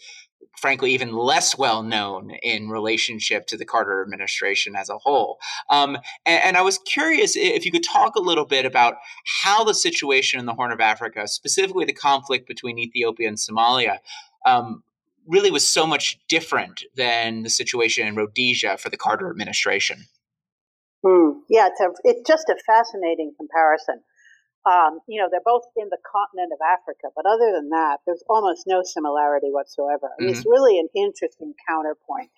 frankly 0.62 0.92
even 0.92 1.12
less 1.12 1.58
well 1.58 1.82
known 1.82 2.30
in 2.42 2.68
relationship 2.68 3.46
to 3.48 3.56
the 3.56 3.64
Carter 3.64 4.00
administration 4.00 4.76
as 4.76 4.88
a 4.88 4.96
whole. 4.96 5.38
Um, 5.68 5.96
and, 6.24 6.44
and, 6.44 6.56
I 6.56 6.62
was 6.62 6.78
curious 6.78 7.34
if 7.34 7.66
you 7.66 7.72
could 7.72 7.82
talk 7.82 8.14
a 8.14 8.20
little 8.20 8.46
bit 8.46 8.64
about 8.64 8.94
how 9.42 9.64
the 9.64 9.74
situation 9.74 10.38
in 10.38 10.46
the 10.46 10.54
Horn 10.54 10.70
of 10.70 10.80
Africa, 10.80 11.26
specifically 11.26 11.84
the 11.84 11.92
conflict 11.92 12.46
between 12.46 12.78
Ethiopia 12.78 13.26
and 13.26 13.36
Somalia, 13.36 13.98
um, 14.46 14.84
really 15.26 15.50
was 15.50 15.66
so 15.66 15.84
much 15.84 16.18
different 16.28 16.84
than 16.94 17.42
the 17.42 17.50
situation 17.50 18.06
in 18.06 18.14
Rhodesia 18.14 18.78
for 18.78 18.88
the 18.88 18.96
Carter 18.96 19.28
administration. 19.28 20.06
Hmm. 21.04 21.40
Yeah, 21.50 21.66
it's, 21.66 21.80
a, 21.80 21.88
it's 22.04 22.28
just 22.28 22.48
a 22.48 22.56
fascinating 22.64 23.32
comparison. 23.36 24.02
Um, 24.64 25.00
you 25.08 25.20
know, 25.20 25.28
they're 25.30 25.40
both 25.44 25.64
in 25.76 25.88
the 25.90 25.98
continent 26.06 26.52
of 26.52 26.60
Africa, 26.62 27.08
but 27.16 27.26
other 27.26 27.50
than 27.52 27.70
that, 27.70 27.98
there's 28.06 28.22
almost 28.28 28.62
no 28.66 28.82
similarity 28.84 29.48
whatsoever. 29.50 30.10
Mm-hmm. 30.20 30.28
It's 30.28 30.46
really 30.46 30.78
an 30.78 30.88
interesting 30.94 31.54
counterpoint. 31.68 32.30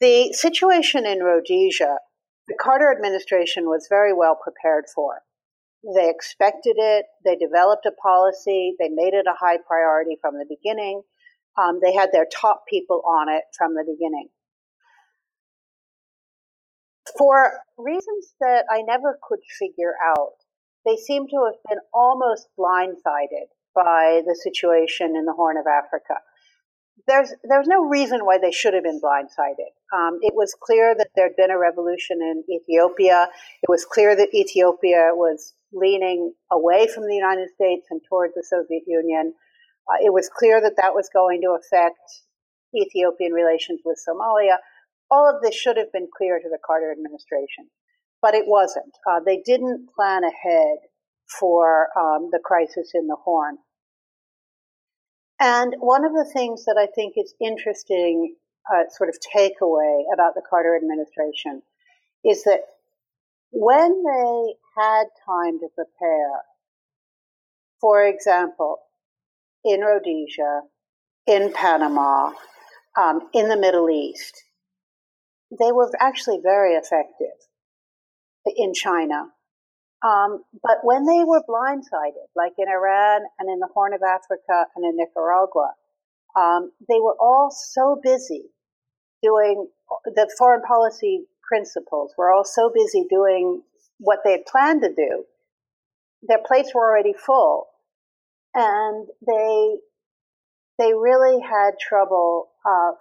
The 0.00 0.32
situation 0.32 1.06
in 1.06 1.20
Rhodesia, 1.22 1.98
the 2.48 2.58
Carter 2.60 2.90
administration 2.90 3.66
was 3.66 3.86
very 3.88 4.12
well 4.12 4.36
prepared 4.42 4.86
for. 4.92 5.22
They 5.94 6.10
expected 6.10 6.76
it. 6.78 7.06
They 7.24 7.36
developed 7.36 7.86
a 7.86 7.92
policy. 7.92 8.74
They 8.78 8.88
made 8.88 9.14
it 9.14 9.26
a 9.26 9.38
high 9.38 9.58
priority 9.66 10.16
from 10.20 10.34
the 10.34 10.46
beginning. 10.48 11.02
Um, 11.60 11.80
they 11.82 11.92
had 11.92 12.10
their 12.12 12.26
top 12.26 12.64
people 12.68 13.02
on 13.06 13.28
it 13.28 13.44
from 13.56 13.74
the 13.74 13.84
beginning. 13.84 14.28
For 17.18 17.60
reasons 17.76 18.32
that 18.40 18.64
I 18.70 18.82
never 18.82 19.18
could 19.22 19.40
figure 19.58 19.94
out, 20.04 20.32
they 20.84 20.96
seem 20.96 21.26
to 21.28 21.44
have 21.46 21.60
been 21.68 21.78
almost 21.92 22.48
blindsided 22.58 23.48
by 23.74 24.22
the 24.26 24.38
situation 24.42 25.16
in 25.16 25.24
the 25.24 25.32
Horn 25.32 25.56
of 25.56 25.66
Africa. 25.66 26.20
There's 27.06 27.32
there's 27.42 27.66
no 27.66 27.84
reason 27.84 28.20
why 28.24 28.38
they 28.38 28.52
should 28.52 28.74
have 28.74 28.84
been 28.84 29.00
blindsided. 29.00 29.72
Um, 29.92 30.18
it 30.20 30.34
was 30.34 30.54
clear 30.60 30.94
that 30.96 31.08
there'd 31.16 31.36
been 31.36 31.50
a 31.50 31.58
revolution 31.58 32.20
in 32.20 32.44
Ethiopia. 32.50 33.28
It 33.62 33.68
was 33.68 33.84
clear 33.84 34.14
that 34.14 34.34
Ethiopia 34.34 35.10
was 35.14 35.54
leaning 35.72 36.34
away 36.50 36.86
from 36.86 37.06
the 37.06 37.14
United 37.14 37.48
States 37.54 37.86
and 37.90 38.00
toward 38.08 38.30
the 38.34 38.44
Soviet 38.48 38.82
Union. 38.86 39.32
Uh, 39.88 40.04
it 40.04 40.12
was 40.12 40.28
clear 40.28 40.60
that 40.60 40.76
that 40.76 40.94
was 40.94 41.08
going 41.12 41.40
to 41.42 41.56
affect 41.58 41.98
Ethiopian 42.76 43.32
relations 43.32 43.80
with 43.84 43.98
Somalia. 44.06 44.58
All 45.10 45.28
of 45.28 45.42
this 45.42 45.54
should 45.54 45.76
have 45.76 45.92
been 45.92 46.08
clear 46.16 46.38
to 46.38 46.48
the 46.48 46.58
Carter 46.64 46.92
administration 46.92 47.68
but 48.22 48.34
it 48.34 48.44
wasn't. 48.46 48.94
Uh, 49.10 49.18
they 49.20 49.42
didn't 49.44 49.88
plan 49.94 50.22
ahead 50.22 50.78
for 51.38 51.88
um, 51.98 52.28
the 52.30 52.38
crisis 52.42 52.92
in 52.94 53.08
the 53.08 53.16
Horn. 53.16 53.58
And 55.40 55.74
one 55.80 56.04
of 56.04 56.12
the 56.12 56.30
things 56.32 56.64
that 56.66 56.76
I 56.78 56.86
think 56.86 57.14
is 57.16 57.34
interesting, 57.40 58.36
uh, 58.72 58.84
sort 58.90 59.10
of 59.10 59.16
takeaway 59.36 60.04
about 60.14 60.34
the 60.34 60.42
Carter 60.48 60.76
administration, 60.76 61.62
is 62.24 62.44
that 62.44 62.60
when 63.50 64.04
they 64.04 64.54
had 64.80 65.04
time 65.26 65.58
to 65.58 65.66
prepare, 65.74 66.42
for 67.80 68.06
example, 68.06 68.78
in 69.64 69.80
Rhodesia, 69.80 70.62
in 71.26 71.52
Panama, 71.52 72.32
um, 72.96 73.28
in 73.34 73.48
the 73.48 73.56
Middle 73.56 73.90
East, 73.90 74.44
they 75.50 75.72
were 75.72 75.90
actually 76.00 76.38
very 76.40 76.74
effective 76.74 77.36
in 78.46 78.74
China. 78.74 79.32
Um, 80.04 80.42
but 80.62 80.78
when 80.82 81.06
they 81.06 81.22
were 81.24 81.42
blindsided, 81.48 82.26
like 82.34 82.52
in 82.58 82.66
Iran 82.68 83.22
and 83.38 83.48
in 83.48 83.60
the 83.60 83.68
Horn 83.72 83.94
of 83.94 84.00
Africa 84.02 84.66
and 84.74 84.84
in 84.84 84.96
Nicaragua, 84.96 85.74
um, 86.36 86.72
they 86.88 86.98
were 86.98 87.16
all 87.20 87.50
so 87.50 88.00
busy 88.02 88.50
doing 89.22 89.68
the 90.04 90.28
foreign 90.38 90.62
policy 90.62 91.26
principles. 91.46 92.14
Were 92.18 92.32
all 92.32 92.44
so 92.44 92.70
busy 92.74 93.06
doing 93.08 93.62
what 93.98 94.20
they 94.24 94.32
had 94.32 94.46
planned 94.46 94.82
to 94.82 94.88
do. 94.88 95.24
Their 96.22 96.40
plates 96.44 96.72
were 96.74 96.82
already 96.82 97.12
full, 97.12 97.66
and 98.54 99.06
they 99.26 99.76
they 100.78 100.94
really 100.94 101.40
had 101.40 101.72
trouble 101.78 102.48
uh, 102.66 102.92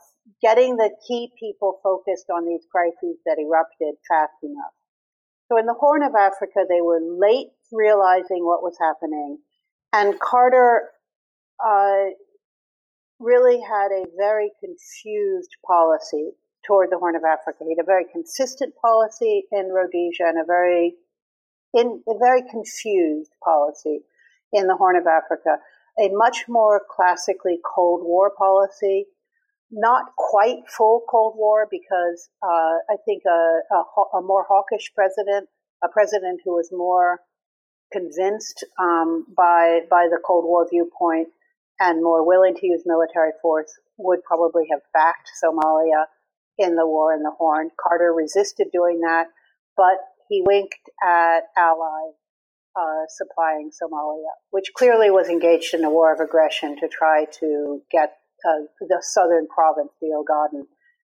getting 0.42 0.76
the 0.76 0.92
key 1.08 1.32
people 1.40 1.80
focused 1.82 2.30
on 2.30 2.46
these 2.46 2.66
crises 2.72 3.18
that 3.26 3.38
erupted 3.40 3.96
fast 4.08 4.34
enough. 4.44 4.74
So 5.52 5.58
in 5.58 5.66
the 5.66 5.74
Horn 5.74 6.02
of 6.02 6.16
Africa, 6.16 6.64
they 6.70 6.80
were 6.80 7.02
late 7.02 7.50
realizing 7.74 8.46
what 8.46 8.64
was 8.64 8.78
happening. 8.80 9.40
And 9.92 10.18
Carter 10.18 10.88
uh, 11.60 12.16
really 13.20 13.60
had 13.60 13.92
a 13.92 14.06
very 14.16 14.52
confused 14.62 15.50
policy 15.68 16.32
toward 16.66 16.90
the 16.90 16.98
Horn 16.98 17.18
of 17.18 17.24
Africa. 17.26 17.66
He 17.66 17.76
had 17.76 17.84
a 17.84 17.86
very 17.86 18.06
consistent 18.10 18.76
policy 18.82 19.44
in 19.52 19.74
Rhodesia 19.74 20.24
and 20.24 20.40
a 20.40 20.46
very, 20.46 20.94
in, 21.74 22.02
a 22.08 22.18
very 22.18 22.44
confused 22.50 23.32
policy 23.44 24.06
in 24.54 24.68
the 24.68 24.78
Horn 24.78 24.96
of 24.96 25.06
Africa. 25.06 25.58
A 26.00 26.08
much 26.14 26.46
more 26.48 26.82
classically 26.90 27.60
Cold 27.76 28.04
War 28.06 28.32
policy 28.38 29.08
not 29.72 30.16
quite 30.18 30.68
full 30.68 31.02
Cold 31.10 31.36
War 31.38 31.68
because 31.72 32.30
uh, 32.44 32.78
I 32.90 32.98
think 33.06 33.24
a, 33.26 33.60
a, 33.74 34.18
a, 34.18 34.22
more 34.22 34.46
hawkish 34.48 34.92
president, 34.94 35.48
a 35.84 35.88
president 35.88 36.42
who 36.44 36.56
was 36.56 36.70
more 36.72 37.20
convinced 37.92 38.66
um, 38.80 39.26
by 39.36 39.82
by 39.90 40.08
the 40.10 40.20
Cold 40.26 40.46
War 40.46 40.68
viewpoint 40.70 41.30
and 41.80 42.04
more 42.04 42.26
willing 42.26 42.56
to 42.56 42.68
use 42.68 42.84
military 42.86 43.32
force, 43.42 43.72
would 43.98 44.24
probably 44.24 44.64
have 44.72 44.82
backed 44.94 45.30
Somalia 45.44 46.06
in 46.58 46.76
the 46.76 46.86
war 46.86 47.14
in 47.14 47.24
the 47.24 47.32
Horn. 47.32 47.70
Carter 47.82 48.14
resisted 48.14 48.68
doing 48.74 49.00
that, 49.02 49.28
but 49.78 49.98
he 50.30 50.44
winked 50.46 50.90
at 51.04 51.42
allies 51.58 52.14
uh, 52.76 53.04
supplying 53.10 53.72
Somalia, 53.72 54.32
which 54.52 54.72
clearly 54.76 55.10
was 55.10 55.28
engaged 55.28 55.74
in 55.74 55.84
a 55.84 55.90
war 55.90 56.14
of 56.14 56.20
aggression 56.20 56.78
to 56.80 56.88
try 56.88 57.26
to 57.40 57.82
get 57.92 58.14
uh, 58.48 58.66
the 58.80 59.02
southern 59.02 59.48
province, 59.48 59.92
the 60.02 60.08
Ogaden, 60.08 60.66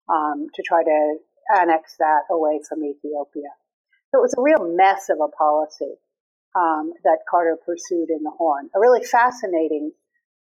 um, 0.09 0.47
to 0.53 0.63
try 0.63 0.83
to 0.83 1.17
annex 1.57 1.95
that 1.99 2.23
away 2.29 2.59
from 2.67 2.83
Ethiopia. 2.83 3.49
So 4.11 4.19
it 4.19 4.21
was 4.21 4.35
a 4.37 4.41
real 4.41 4.75
mess 4.75 5.09
of 5.09 5.17
a 5.19 5.27
policy 5.27 5.95
um, 6.55 6.93
that 7.03 7.19
Carter 7.29 7.57
pursued 7.65 8.09
in 8.09 8.23
the 8.23 8.31
Horn. 8.31 8.69
A 8.75 8.79
really 8.79 9.03
fascinating 9.03 9.91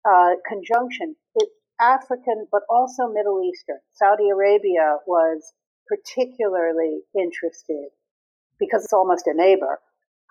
uh, 0.05 0.31
conjunction. 0.47 1.15
It's 1.35 1.51
African, 1.79 2.47
but 2.51 2.63
also 2.69 3.07
Middle 3.07 3.41
Eastern. 3.43 3.79
Saudi 3.93 4.29
Arabia 4.29 4.97
was 5.05 5.53
particularly 5.87 7.01
interested 7.17 7.89
because 8.59 8.83
it's 8.83 8.93
almost 8.93 9.27
a 9.27 9.33
neighbor 9.33 9.79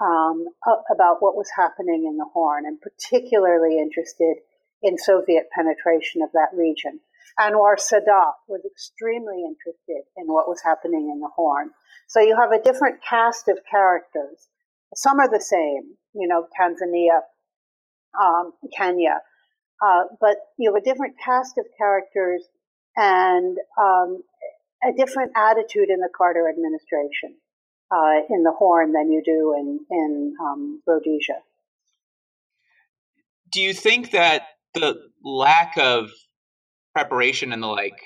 um, 0.01 0.47
about 0.93 1.17
what 1.21 1.37
was 1.37 1.49
happening 1.57 2.07
in 2.07 2.17
the 2.17 2.27
Horn, 2.33 2.65
and 2.67 2.81
particularly 2.81 3.79
interested 3.79 4.37
in 4.83 4.99
Soviet 4.99 5.49
penetration 5.55 6.23
of 6.23 6.31
that 6.33 6.51
region. 6.55 7.01
Anwar 7.39 7.77
Sadat 7.77 8.35
was 8.49 8.63
extremely 8.65 9.45
interested 9.45 10.03
in 10.17 10.27
what 10.27 10.49
was 10.49 10.61
happening 10.65 11.11
in 11.13 11.21
the 11.21 11.29
Horn. 11.35 11.71
So 12.09 12.21
you 12.21 12.37
have 12.37 12.53
a 12.53 12.63
different 12.63 13.01
cast 13.09 13.49
of 13.49 13.59
characters. 13.71 14.49
Some 14.95 15.21
are 15.21 15.29
the 15.29 15.41
same, 15.41 15.97
you 16.15 16.27
know, 16.27 16.47
Tanzania, 16.59 17.21
um, 18.21 18.53
Kenya, 18.77 19.21
uh, 19.85 20.05
but 20.21 20.37
you 20.59 20.73
have 20.73 20.83
a 20.83 20.85
different 20.85 21.15
cast 21.25 21.59
of 21.59 21.67
characters 21.77 22.43
and 22.97 23.57
um, 23.81 24.23
a 24.83 24.93
different 24.97 25.33
attitude 25.37 25.91
in 25.91 26.01
the 26.01 26.09
Carter 26.17 26.49
administration 26.49 27.37
uh, 27.93 28.21
in 28.31 28.43
the 28.43 28.53
Horn 28.53 28.93
than 28.93 29.13
you 29.13 29.23
do 29.25 29.55
in 29.57 29.81
in 29.91 30.35
um, 30.41 30.83
Rhodesia. 30.87 31.43
Do 33.51 33.63
you 33.63 33.73
think 33.73 34.11
that 34.11 34.43
the 34.75 34.97
lack 35.25 35.77
of 35.79 36.11
preparation 36.95 37.53
and 37.53 37.63
the 37.63 37.67
like 37.67 38.01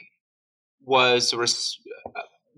was 0.84 1.32
res- 1.34 1.78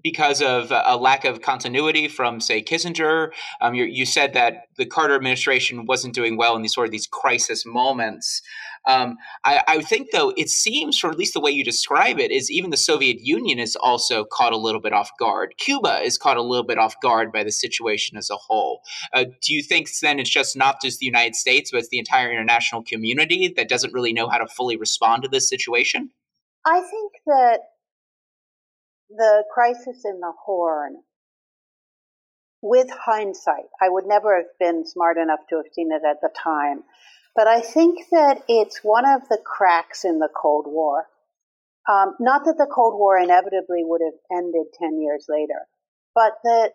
because 0.04 0.42
of 0.42 0.70
a 0.70 0.96
lack 0.96 1.24
of 1.24 1.40
continuity 1.40 2.08
from, 2.08 2.38
say, 2.38 2.62
Kissinger. 2.62 3.30
Um, 3.62 3.74
you, 3.74 4.04
said 4.04 4.34
that 4.34 4.64
the 4.76 4.84
Carter 4.84 5.14
administration 5.14 5.86
wasn't 5.86 6.14
doing 6.14 6.36
well 6.36 6.54
in 6.54 6.62
these 6.62 6.74
sort 6.74 6.86
of 6.86 6.92
these 6.92 7.06
crisis 7.06 7.64
moments. 7.64 8.42
Um, 8.86 9.16
I, 9.44 9.62
I, 9.66 9.82
think, 9.82 10.10
though, 10.12 10.32
it 10.36 10.50
seems, 10.50 11.02
or 11.02 11.10
at 11.10 11.18
least 11.18 11.34
the 11.34 11.40
way 11.40 11.50
you 11.50 11.64
describe 11.64 12.18
it, 12.18 12.30
is 12.30 12.50
even 12.50 12.70
the 12.70 12.76
Soviet 12.76 13.20
Union 13.20 13.58
is 13.58 13.76
also 13.76 14.24
caught 14.24 14.52
a 14.52 14.58
little 14.58 14.80
bit 14.80 14.92
off 14.92 15.10
guard. 15.18 15.54
Cuba 15.58 16.00
is 16.02 16.18
caught 16.18 16.36
a 16.36 16.42
little 16.42 16.64
bit 16.64 16.78
off 16.78 16.94
guard 17.00 17.32
by 17.32 17.44
the 17.44 17.52
situation 17.52 18.18
as 18.18 18.30
a 18.30 18.36
whole. 18.36 18.82
Uh, 19.12 19.24
do 19.42 19.54
you 19.54 19.62
think 19.62 19.88
then 20.00 20.18
it's 20.18 20.30
just 20.30 20.56
not 20.56 20.82
just 20.82 20.98
the 20.98 21.06
United 21.06 21.34
States, 21.34 21.70
but 21.70 21.78
it's 21.78 21.88
the 21.88 21.98
entire 21.98 22.30
international 22.30 22.82
community 22.82 23.52
that 23.56 23.68
doesn't 23.68 23.92
really 23.92 24.12
know 24.12 24.28
how 24.28 24.38
to 24.38 24.46
fully 24.46 24.76
respond 24.76 25.22
to 25.22 25.28
this 25.28 25.48
situation? 25.48 26.10
I 26.66 26.80
think 26.80 27.12
that 27.26 27.60
the 29.10 29.44
crisis 29.52 30.02
in 30.04 30.20
the 30.20 30.32
Horn, 30.44 30.96
with 32.62 32.88
hindsight, 32.90 33.68
I 33.80 33.88
would 33.88 34.06
never 34.06 34.36
have 34.36 34.46
been 34.58 34.86
smart 34.86 35.18
enough 35.18 35.40
to 35.50 35.56
have 35.56 35.66
seen 35.74 35.90
it 35.92 36.02
at 36.08 36.20
the 36.22 36.30
time, 36.42 36.82
but 37.34 37.46
I 37.46 37.60
think 37.60 38.06
that 38.10 38.42
it's 38.48 38.80
one 38.82 39.04
of 39.04 39.28
the 39.28 39.38
cracks 39.44 40.04
in 40.04 40.18
the 40.18 40.28
Cold 40.34 40.66
War. 40.66 41.06
Um, 41.88 42.14
not 42.20 42.44
that 42.44 42.56
the 42.56 42.70
Cold 42.72 42.94
War 42.98 43.18
inevitably 43.18 43.82
would 43.84 44.00
have 44.00 44.38
ended 44.38 44.66
10 44.78 45.00
years 45.00 45.26
later, 45.28 45.66
but 46.14 46.32
that, 46.44 46.72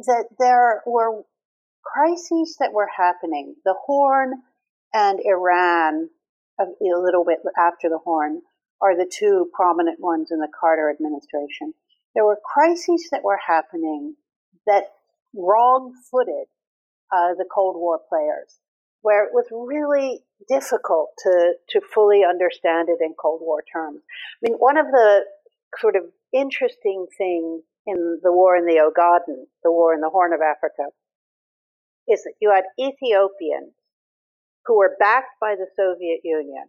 that 0.00 0.26
there 0.38 0.82
were 0.86 1.22
crises 1.82 2.56
that 2.58 2.72
were 2.72 2.90
happening. 2.96 3.54
The 3.64 3.74
Horn 3.86 4.42
and 4.92 5.20
Iran, 5.24 6.10
a, 6.58 6.64
a 6.64 7.00
little 7.00 7.24
bit 7.24 7.38
after 7.58 7.88
the 7.88 7.98
Horn, 7.98 8.42
are 8.80 8.96
the 8.96 9.10
two 9.10 9.50
prominent 9.54 10.00
ones 10.00 10.30
in 10.30 10.38
the 10.40 10.48
Carter 10.60 10.90
administration. 10.90 11.74
There 12.14 12.24
were 12.24 12.38
crises 12.44 13.08
that 13.10 13.24
were 13.24 13.40
happening 13.46 14.16
that 14.66 14.92
wrong 15.34 15.94
footed 16.10 16.46
uh, 17.12 17.34
the 17.34 17.46
Cold 17.52 17.76
War 17.76 18.00
players, 18.08 18.58
where 19.04 19.26
it 19.26 19.34
was 19.34 19.44
really 19.52 20.24
difficult 20.48 21.10
to, 21.18 21.52
to 21.68 21.80
fully 21.92 22.22
understand 22.24 22.88
it 22.88 23.04
in 23.04 23.12
Cold 23.20 23.42
War 23.42 23.62
terms. 23.70 24.00
I 24.00 24.48
mean, 24.48 24.56
one 24.56 24.78
of 24.78 24.86
the 24.86 25.24
sort 25.78 25.94
of 25.94 26.04
interesting 26.32 27.06
things 27.18 27.60
in 27.86 28.18
the 28.22 28.32
war 28.32 28.56
in 28.56 28.64
the 28.64 28.80
Ogaden, 28.80 29.44
the 29.62 29.70
war 29.70 29.92
in 29.92 30.00
the 30.00 30.08
Horn 30.08 30.32
of 30.32 30.40
Africa, 30.40 30.88
is 32.08 32.24
that 32.24 32.32
you 32.40 32.50
had 32.50 32.64
Ethiopians 32.80 33.74
who 34.64 34.78
were 34.78 34.96
backed 34.98 35.38
by 35.38 35.54
the 35.54 35.66
Soviet 35.76 36.20
Union 36.24 36.64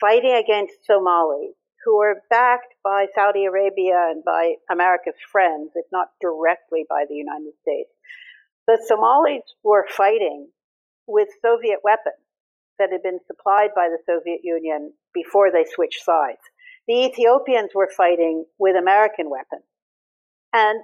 fighting 0.00 0.34
against 0.34 0.86
Somalis 0.86 1.56
who 1.84 1.98
were 1.98 2.22
backed 2.30 2.74
by 2.84 3.06
Saudi 3.16 3.46
Arabia 3.46 4.10
and 4.10 4.22
by 4.24 4.54
America's 4.70 5.18
friends, 5.32 5.70
if 5.74 5.86
not 5.90 6.10
directly 6.20 6.84
by 6.88 7.04
the 7.08 7.16
United 7.16 7.54
States. 7.62 7.90
The 8.68 8.80
Somalis 8.86 9.42
were 9.64 9.86
fighting 9.88 10.50
with 11.08 11.28
Soviet 11.42 11.80
weapons 11.82 12.22
that 12.78 12.90
had 12.92 13.02
been 13.02 13.18
supplied 13.26 13.70
by 13.74 13.88
the 13.88 13.98
Soviet 14.06 14.40
Union 14.44 14.92
before 15.12 15.50
they 15.50 15.64
switched 15.64 16.04
sides. 16.04 16.38
The 16.86 17.06
Ethiopians 17.06 17.70
were 17.74 17.90
fighting 17.96 18.44
with 18.58 18.76
American 18.76 19.28
weapons. 19.30 19.64
And 20.52 20.80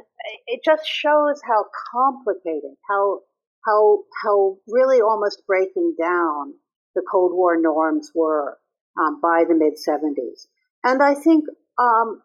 it 0.46 0.60
just 0.64 0.82
shows 0.86 1.40
how 1.46 1.64
complicated, 1.92 2.76
how, 2.88 3.20
how, 3.64 4.00
how 4.22 4.56
really 4.68 5.00
almost 5.00 5.42
breaking 5.46 5.94
down 5.98 6.54
the 6.94 7.02
Cold 7.10 7.32
War 7.34 7.56
norms 7.60 8.10
were 8.14 8.58
um, 8.98 9.20
by 9.22 9.44
the 9.48 9.54
mid 9.54 9.74
70s. 9.74 10.46
And 10.82 11.02
I 11.02 11.14
think 11.14 11.44
um, 11.78 12.22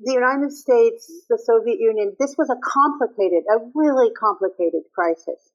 the 0.00 0.12
United 0.12 0.52
States, 0.52 1.10
the 1.28 1.38
Soviet 1.42 1.78
Union, 1.80 2.14
this 2.18 2.34
was 2.36 2.50
a 2.50 2.56
complicated, 2.62 3.44
a 3.50 3.58
really 3.74 4.10
complicated 4.12 4.82
crisis. 4.94 5.49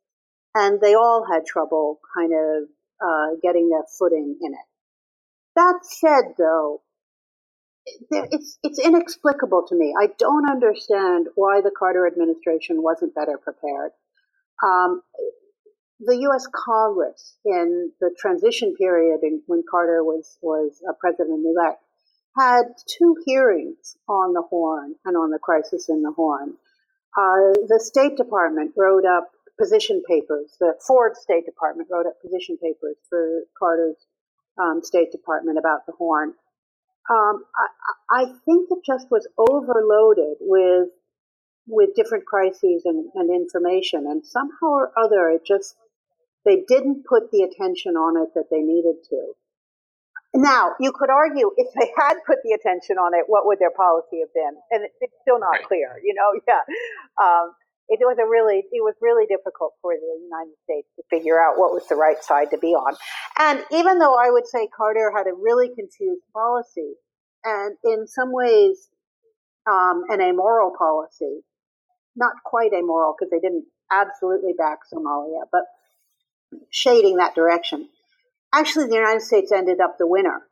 And 0.55 0.79
they 0.81 0.95
all 0.95 1.25
had 1.29 1.45
trouble 1.45 1.99
kind 2.17 2.31
of 2.33 2.69
uh, 3.01 3.35
getting 3.43 3.69
their 3.69 3.83
footing 3.99 4.37
in 4.41 4.53
it. 4.53 4.67
That 5.55 5.79
said, 5.83 6.33
though, 6.37 6.81
it's, 8.09 8.57
it's 8.63 8.79
inexplicable 8.79 9.65
to 9.67 9.75
me. 9.75 9.93
I 9.99 10.07
don't 10.17 10.49
understand 10.49 11.27
why 11.35 11.61
the 11.61 11.71
Carter 11.77 12.07
administration 12.07 12.81
wasn't 12.81 13.13
better 13.13 13.37
prepared. 13.37 13.91
Um, 14.63 15.01
the 15.99 16.17
U.S. 16.21 16.47
Congress 16.53 17.37
in 17.45 17.91
the 18.01 18.13
transition 18.19 18.75
period 18.75 19.19
when 19.47 19.63
Carter 19.69 20.03
was 20.03 20.37
was 20.41 20.81
a 20.89 20.93
president 20.93 21.45
elect 21.45 21.81
had 22.37 22.63
two 22.85 23.15
hearings 23.25 23.95
on 24.09 24.33
the 24.33 24.41
Horn 24.41 24.95
and 25.05 25.15
on 25.15 25.31
the 25.31 25.39
crisis 25.39 25.87
in 25.87 26.01
the 26.01 26.11
Horn. 26.11 26.55
Uh, 27.17 27.55
the 27.67 27.79
State 27.81 28.17
Department 28.17 28.73
wrote 28.75 29.05
up 29.05 29.29
position 29.59 30.01
papers. 30.07 30.55
The 30.59 30.73
Ford 30.85 31.15
State 31.15 31.45
Department 31.45 31.89
wrote 31.91 32.05
up 32.05 32.21
position 32.21 32.57
papers 32.61 32.97
for 33.09 33.41
Carter's 33.57 33.97
um, 34.61 34.81
State 34.83 35.11
Department 35.11 35.57
about 35.57 35.85
the 35.85 35.93
Horn. 35.97 36.33
Um, 37.09 37.43
I, 38.09 38.23
I, 38.23 38.25
think 38.45 38.67
it 38.71 38.79
just 38.85 39.11
was 39.11 39.27
overloaded 39.37 40.37
with 40.41 40.89
with 41.67 41.95
different 41.95 42.25
crises 42.25 42.81
and, 42.85 43.09
and 43.13 43.29
information, 43.29 44.05
and 44.07 44.25
somehow 44.25 44.67
or 44.67 44.91
other, 44.97 45.29
it 45.29 45.41
just 45.45 45.75
they 46.45 46.63
didn't 46.67 47.05
put 47.05 47.31
the 47.31 47.43
attention 47.43 47.93
on 47.93 48.21
it 48.21 48.29
that 48.33 48.45
they 48.49 48.61
needed 48.61 49.03
to. 49.09 49.33
Now, 50.35 50.75
you 50.79 50.91
could 50.91 51.09
argue 51.09 51.51
if 51.57 51.67
they 51.79 51.91
had 51.97 52.15
put 52.27 52.37
the 52.43 52.51
attention 52.51 52.97
on 52.97 53.13
it, 53.13 53.25
what 53.27 53.45
would 53.45 53.59
their 53.59 53.71
policy 53.71 54.19
have 54.19 54.33
been? 54.33 54.59
And 54.69 54.85
it's 54.99 55.15
still 55.21 55.39
not 55.39 55.63
right. 55.63 55.63
clear, 55.63 55.95
you 56.03 56.13
know, 56.13 56.33
yeah. 56.47 56.61
Um, 57.21 57.55
it 57.88 58.00
was 58.02 58.17
a 58.17 58.28
really, 58.28 58.63
it 58.71 58.82
was 58.82 58.95
really 59.02 59.26
difficult 59.26 59.74
for 59.82 59.93
the 59.93 60.19
United 60.24 60.58
States 60.63 60.88
to 60.95 61.04
figure 61.10 61.39
out 61.39 61.58
what 61.58 61.71
was 61.71 61.88
the 61.88 61.95
right 61.95 62.21
side 62.24 62.50
to 62.52 62.58
be 62.58 62.74
on. 62.74 62.95
And 63.38 63.63
even 63.71 64.00
though 64.00 64.15
I 64.15 64.30
would 64.32 64.48
say 64.48 64.67
Carter 64.76 65.12
had 65.15 65.28
a 65.28 65.34
really 65.34 65.69
confused 65.69 66.24
policy 66.34 66.95
and 67.43 67.78
in 67.84 68.08
some 68.08 68.32
ways, 68.32 68.89
um, 69.69 70.04
an 70.10 70.21
amoral 70.21 70.74
policy, 70.78 71.41
not 72.15 72.34
quite 72.43 72.71
amoral 72.74 73.15
because 73.17 73.30
they 73.32 73.39
didn't 73.39 73.65
absolutely 73.91 74.54
back 74.58 74.80
Somalia, 74.91 75.45
but 75.52 75.62
shading 76.71 77.17
that 77.17 77.36
direction. 77.36 77.89
Actually, 78.54 78.88
the 78.88 78.95
United 78.95 79.21
States 79.21 79.52
ended 79.52 79.80
up 79.80 79.98
the 79.98 80.08
winner 80.08 80.48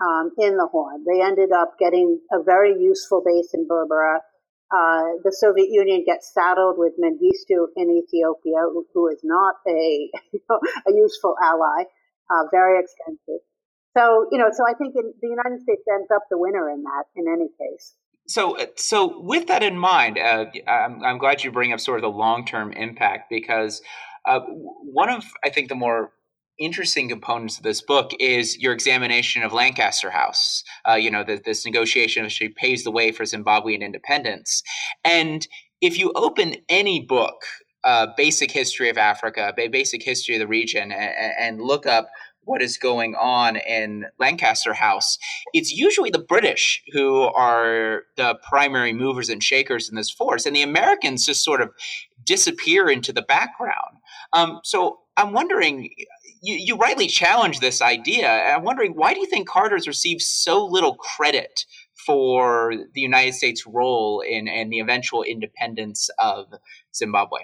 um, 0.00 0.32
in 0.38 0.56
the 0.56 0.66
Horn. 0.66 1.04
They 1.06 1.22
ended 1.22 1.52
up 1.52 1.78
getting 1.78 2.20
a 2.32 2.42
very 2.42 2.74
useful 2.78 3.22
base 3.24 3.50
in 3.54 3.66
Berbera. 3.66 4.18
Uh, 4.74 5.22
the 5.22 5.30
Soviet 5.30 5.68
Union 5.70 6.02
gets 6.04 6.32
saddled 6.34 6.76
with 6.78 6.94
Mengistu 6.98 7.66
in 7.76 7.90
Ethiopia, 7.90 8.58
who, 8.92 9.08
is 9.08 9.20
not 9.22 9.54
a 9.68 10.10
a 10.88 10.92
useful 10.92 11.36
ally, 11.40 11.84
uh, 12.30 12.44
very 12.50 12.80
expensive. 12.80 13.42
So 13.96 14.26
you 14.32 14.38
know, 14.38 14.48
so 14.50 14.64
I 14.68 14.74
think 14.74 14.94
in, 14.96 15.14
the 15.22 15.28
United 15.28 15.62
States 15.62 15.82
ends 15.92 16.10
up 16.12 16.24
the 16.28 16.38
winner 16.38 16.68
in 16.70 16.82
that. 16.82 17.04
In 17.14 17.26
any 17.28 17.50
case. 17.60 17.94
So, 18.26 18.58
uh, 18.58 18.66
so 18.76 19.20
with 19.20 19.48
that 19.48 19.62
in 19.62 19.78
mind, 19.78 20.18
uh, 20.18 20.46
I'm, 20.66 21.02
I'm 21.04 21.18
glad 21.18 21.44
you 21.44 21.52
bring 21.52 21.72
up 21.72 21.80
sort 21.80 21.98
of 21.98 22.02
the 22.02 22.16
long 22.16 22.46
term 22.46 22.72
impact 22.72 23.28
because 23.28 23.82
uh, 24.26 24.40
one 24.40 25.10
of, 25.10 25.24
I 25.44 25.50
think, 25.50 25.68
the 25.68 25.74
more 25.74 26.12
interesting 26.58 27.08
components 27.08 27.56
of 27.56 27.64
this 27.64 27.82
book 27.82 28.12
is 28.20 28.58
your 28.58 28.72
examination 28.72 29.42
of 29.42 29.52
Lancaster 29.52 30.10
House. 30.10 30.62
Uh, 30.88 30.94
you 30.94 31.10
know, 31.10 31.24
the, 31.24 31.40
this 31.44 31.64
negotiation 31.64 32.24
actually 32.24 32.50
paves 32.50 32.84
the 32.84 32.90
way 32.90 33.12
for 33.12 33.24
Zimbabwean 33.24 33.80
independence. 33.80 34.62
And 35.04 35.46
if 35.80 35.98
you 35.98 36.12
open 36.14 36.56
any 36.68 37.00
book, 37.00 37.44
uh, 37.82 38.06
basic 38.16 38.50
history 38.50 38.88
of 38.88 38.96
Africa, 38.96 39.52
basic 39.56 40.02
history 40.02 40.36
of 40.36 40.40
the 40.40 40.46
region, 40.46 40.90
and, 40.92 41.32
and 41.38 41.60
look 41.60 41.86
up 41.86 42.08
what 42.46 42.62
is 42.62 42.76
going 42.76 43.14
on 43.14 43.56
in 43.56 44.06
Lancaster 44.18 44.74
House, 44.74 45.18
it's 45.52 45.72
usually 45.72 46.10
the 46.10 46.18
British 46.18 46.82
who 46.92 47.22
are 47.22 48.02
the 48.16 48.38
primary 48.48 48.92
movers 48.92 49.28
and 49.28 49.42
shakers 49.42 49.88
in 49.88 49.96
this 49.96 50.10
force, 50.10 50.46
and 50.46 50.54
the 50.54 50.62
Americans 50.62 51.26
just 51.26 51.42
sort 51.42 51.60
of 51.60 51.70
disappear 52.24 52.88
into 52.88 53.12
the 53.12 53.22
background. 53.22 53.98
Um, 54.32 54.60
so 54.62 55.00
I'm 55.16 55.32
wondering, 55.32 55.90
you, 56.44 56.56
you 56.56 56.76
rightly 56.76 57.06
challenge 57.06 57.60
this 57.60 57.80
idea. 57.80 58.28
I'm 58.28 58.64
wondering 58.64 58.92
why 58.92 59.14
do 59.14 59.20
you 59.20 59.26
think 59.26 59.48
Carter's 59.48 59.88
received 59.88 60.20
so 60.22 60.64
little 60.66 60.94
credit 60.94 61.64
for 62.06 62.74
the 62.92 63.00
United 63.00 63.34
States' 63.34 63.66
role 63.66 64.20
in, 64.20 64.46
in 64.46 64.68
the 64.68 64.80
eventual 64.80 65.22
independence 65.22 66.10
of 66.18 66.46
Zimbabwe? 66.94 67.40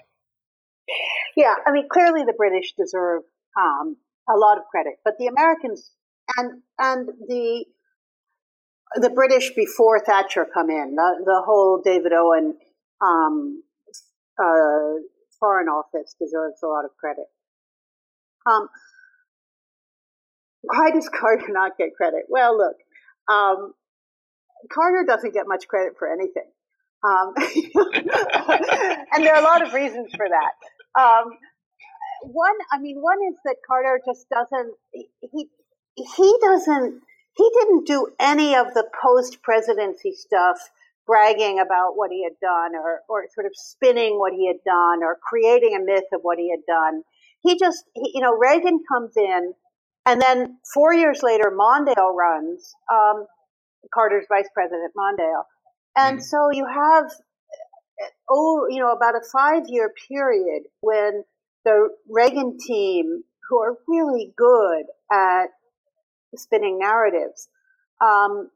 Yeah, 1.37 1.55
I 1.67 1.73
mean, 1.73 1.89
clearly 1.91 2.25
the 2.25 2.35
British 2.37 2.75
deserve 2.77 3.23
um, 3.59 3.97
a 4.29 4.37
lot 4.37 4.59
of 4.59 4.65
credit, 4.71 4.95
but 5.05 5.15
the 5.19 5.29
Americans 5.29 5.91
and 6.37 6.63
and 6.79 7.09
the 7.29 7.65
the 8.97 9.11
British 9.11 9.55
before 9.55 10.01
Thatcher 10.01 10.47
come 10.53 10.69
in, 10.69 10.97
the, 10.97 11.23
the 11.25 11.43
whole 11.47 11.81
David 11.83 12.13
Owen 12.13 12.57
um, 13.01 13.63
uh, 14.37 14.99
Foreign 15.39 15.69
Office 15.69 16.17
deserves 16.21 16.61
a 16.65 16.67
lot 16.67 16.85
of 16.85 16.91
credit. 16.99 17.27
Um, 18.47 18.69
why 20.63 20.91
does 20.91 21.09
Carter 21.21 21.47
not 21.49 21.77
get 21.79 21.95
credit? 21.97 22.25
Well, 22.29 22.57
look, 22.57 22.77
um, 23.29 23.73
Carter 24.73 25.05
doesn't 25.07 25.35
get 25.35 25.47
much 25.47 25.67
credit 25.69 25.95
for 25.99 26.13
anything. 26.13 26.51
Um, 27.03 27.33
and 29.13 29.25
there 29.25 29.35
are 29.35 29.41
a 29.41 29.45
lot 29.45 29.67
of 29.67 29.73
reasons 29.73 30.11
for 30.15 30.27
that. 30.29 31.01
Um, 31.01 31.33
one, 32.23 32.57
I 32.71 32.79
mean, 32.79 32.99
one 33.01 33.19
is 33.31 33.37
that 33.47 33.57
Carter 33.67 34.01
just 34.07 34.27
doesn't, 34.29 34.75
he, 34.93 35.49
he 35.97 36.35
doesn't, 36.43 37.01
he 37.37 37.51
didn't 37.55 37.87
do 37.87 38.09
any 38.19 38.55
of 38.55 38.75
the 38.75 38.85
post 39.03 39.41
presidency 39.43 40.13
stuff, 40.13 40.59
bragging 41.07 41.59
about 41.59 41.97
what 41.97 42.11
he 42.11 42.23
had 42.23 42.39
done 42.41 42.77
or, 42.77 43.01
or 43.09 43.25
sort 43.35 43.47
of 43.47 43.53
spinning 43.55 44.19
what 44.19 44.33
he 44.33 44.47
had 44.47 44.63
done 44.65 45.03
or 45.03 45.17
creating 45.23 45.75
a 45.75 45.85
myth 45.85 46.05
of 46.13 46.21
what 46.23 46.39
he 46.39 46.51
had 46.51 46.65
done. 46.69 47.03
He 47.43 47.59
just, 47.59 47.85
he, 47.95 48.13
you 48.15 48.21
know, 48.21 48.37
Reagan 48.37 48.81
comes 48.91 49.13
in 49.17 49.55
and 50.07 50.21
then 50.21 50.59
four 50.73 50.95
years 50.95 51.21
later, 51.23 51.53
Mondale 51.57 52.15
runs. 52.15 52.75
Um, 52.93 53.27
Carter's 53.93 54.27
vice 54.29 54.49
president, 54.53 54.93
Mondale. 54.97 55.45
And 55.97 56.19
mm 56.19 56.23
so 56.23 56.51
you 56.53 56.67
have, 56.67 57.11
oh, 58.29 58.67
you 58.69 58.79
know, 58.79 58.93
about 58.93 59.15
a 59.15 59.21
five 59.33 59.65
year 59.69 59.93
period 60.09 60.63
when 60.81 61.25
the 61.65 61.89
Reagan 62.09 62.59
team, 62.59 63.25
who 63.49 63.59
are 63.59 63.77
really 63.89 64.33
good 64.37 64.85
at 65.11 65.47
spinning 66.37 66.79
narratives, 66.79 67.49
um, 68.01 68.51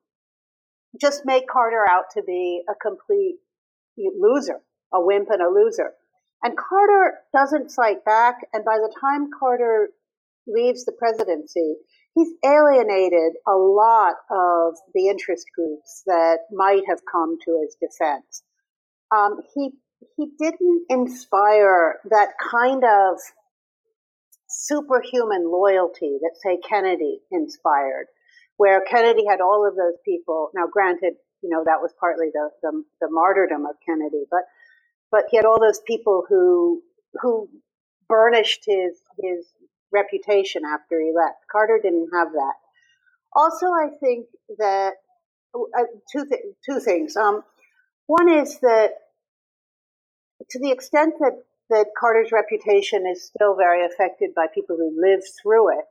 just 1.00 1.22
make 1.24 1.48
Carter 1.48 1.84
out 1.90 2.04
to 2.14 2.22
be 2.22 2.62
a 2.68 2.74
complete 2.74 3.36
loser, 3.96 4.60
a 4.92 5.04
wimp 5.04 5.28
and 5.30 5.42
a 5.42 5.48
loser. 5.48 5.92
And 6.44 6.58
Carter 6.58 7.20
doesn't 7.32 7.70
fight 7.70 8.04
back. 8.04 8.36
And 8.52 8.64
by 8.64 8.76
the 8.76 8.94
time 9.00 9.30
Carter 9.36 9.88
leaves 10.46 10.84
the 10.84 10.92
presidency, 10.92 11.76
he's 12.14 12.28
alienated 12.44 13.32
a 13.48 13.56
lot 13.56 14.16
of 14.30 14.74
the 14.94 15.08
interest 15.08 15.46
groups 15.56 16.02
that 16.06 16.40
might 16.52 16.82
have 16.86 17.00
come 17.10 17.38
to 17.46 17.62
his 17.62 17.76
defense. 17.80 18.42
Um, 19.10 19.40
he 19.54 19.70
he 20.18 20.26
didn't 20.38 20.84
inspire 20.90 21.98
that 22.10 22.32
kind 22.50 22.84
of 22.84 23.18
superhuman 24.48 25.50
loyalty 25.50 26.18
that 26.20 26.36
say 26.42 26.58
Kennedy 26.68 27.20
inspired, 27.32 28.06
where 28.58 28.84
Kennedy 28.84 29.24
had 29.26 29.40
all 29.40 29.66
of 29.66 29.76
those 29.76 29.96
people. 30.04 30.50
Now, 30.54 30.66
granted, 30.70 31.14
you 31.42 31.48
know 31.48 31.64
that 31.64 31.80
was 31.80 31.94
partly 31.98 32.26
the 32.34 32.50
the, 32.62 32.84
the 33.00 33.08
martyrdom 33.10 33.64
of 33.64 33.76
Kennedy, 33.86 34.24
but 34.30 34.42
but 35.14 35.26
he 35.30 35.36
had 35.36 35.46
all 35.46 35.60
those 35.60 35.80
people 35.86 36.24
who 36.28 36.82
who 37.22 37.48
burnished 38.08 38.64
his 38.66 39.00
his 39.22 39.46
reputation 39.92 40.62
after 40.66 41.00
he 41.00 41.12
left. 41.14 41.36
Carter 41.50 41.78
didn't 41.80 42.08
have 42.12 42.32
that. 42.32 42.54
Also, 43.32 43.66
I 43.66 43.90
think 44.00 44.26
that 44.58 44.94
uh, 45.54 45.84
two 46.12 46.26
th- 46.26 46.42
two 46.68 46.80
things. 46.80 47.16
Um, 47.16 47.42
one 48.08 48.28
is 48.28 48.58
that 48.58 48.90
to 50.50 50.58
the 50.58 50.72
extent 50.72 51.14
that 51.20 51.44
that 51.70 51.86
Carter's 51.98 52.32
reputation 52.32 53.06
is 53.06 53.24
still 53.24 53.54
very 53.54 53.86
affected 53.86 54.30
by 54.34 54.46
people 54.52 54.76
who 54.76 55.00
lived 55.00 55.28
through 55.40 55.78
it, 55.78 55.84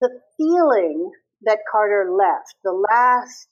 the 0.00 0.20
feeling 0.36 1.10
that 1.42 1.58
Carter 1.70 2.12
left, 2.12 2.54
the 2.62 2.72
last, 2.72 3.48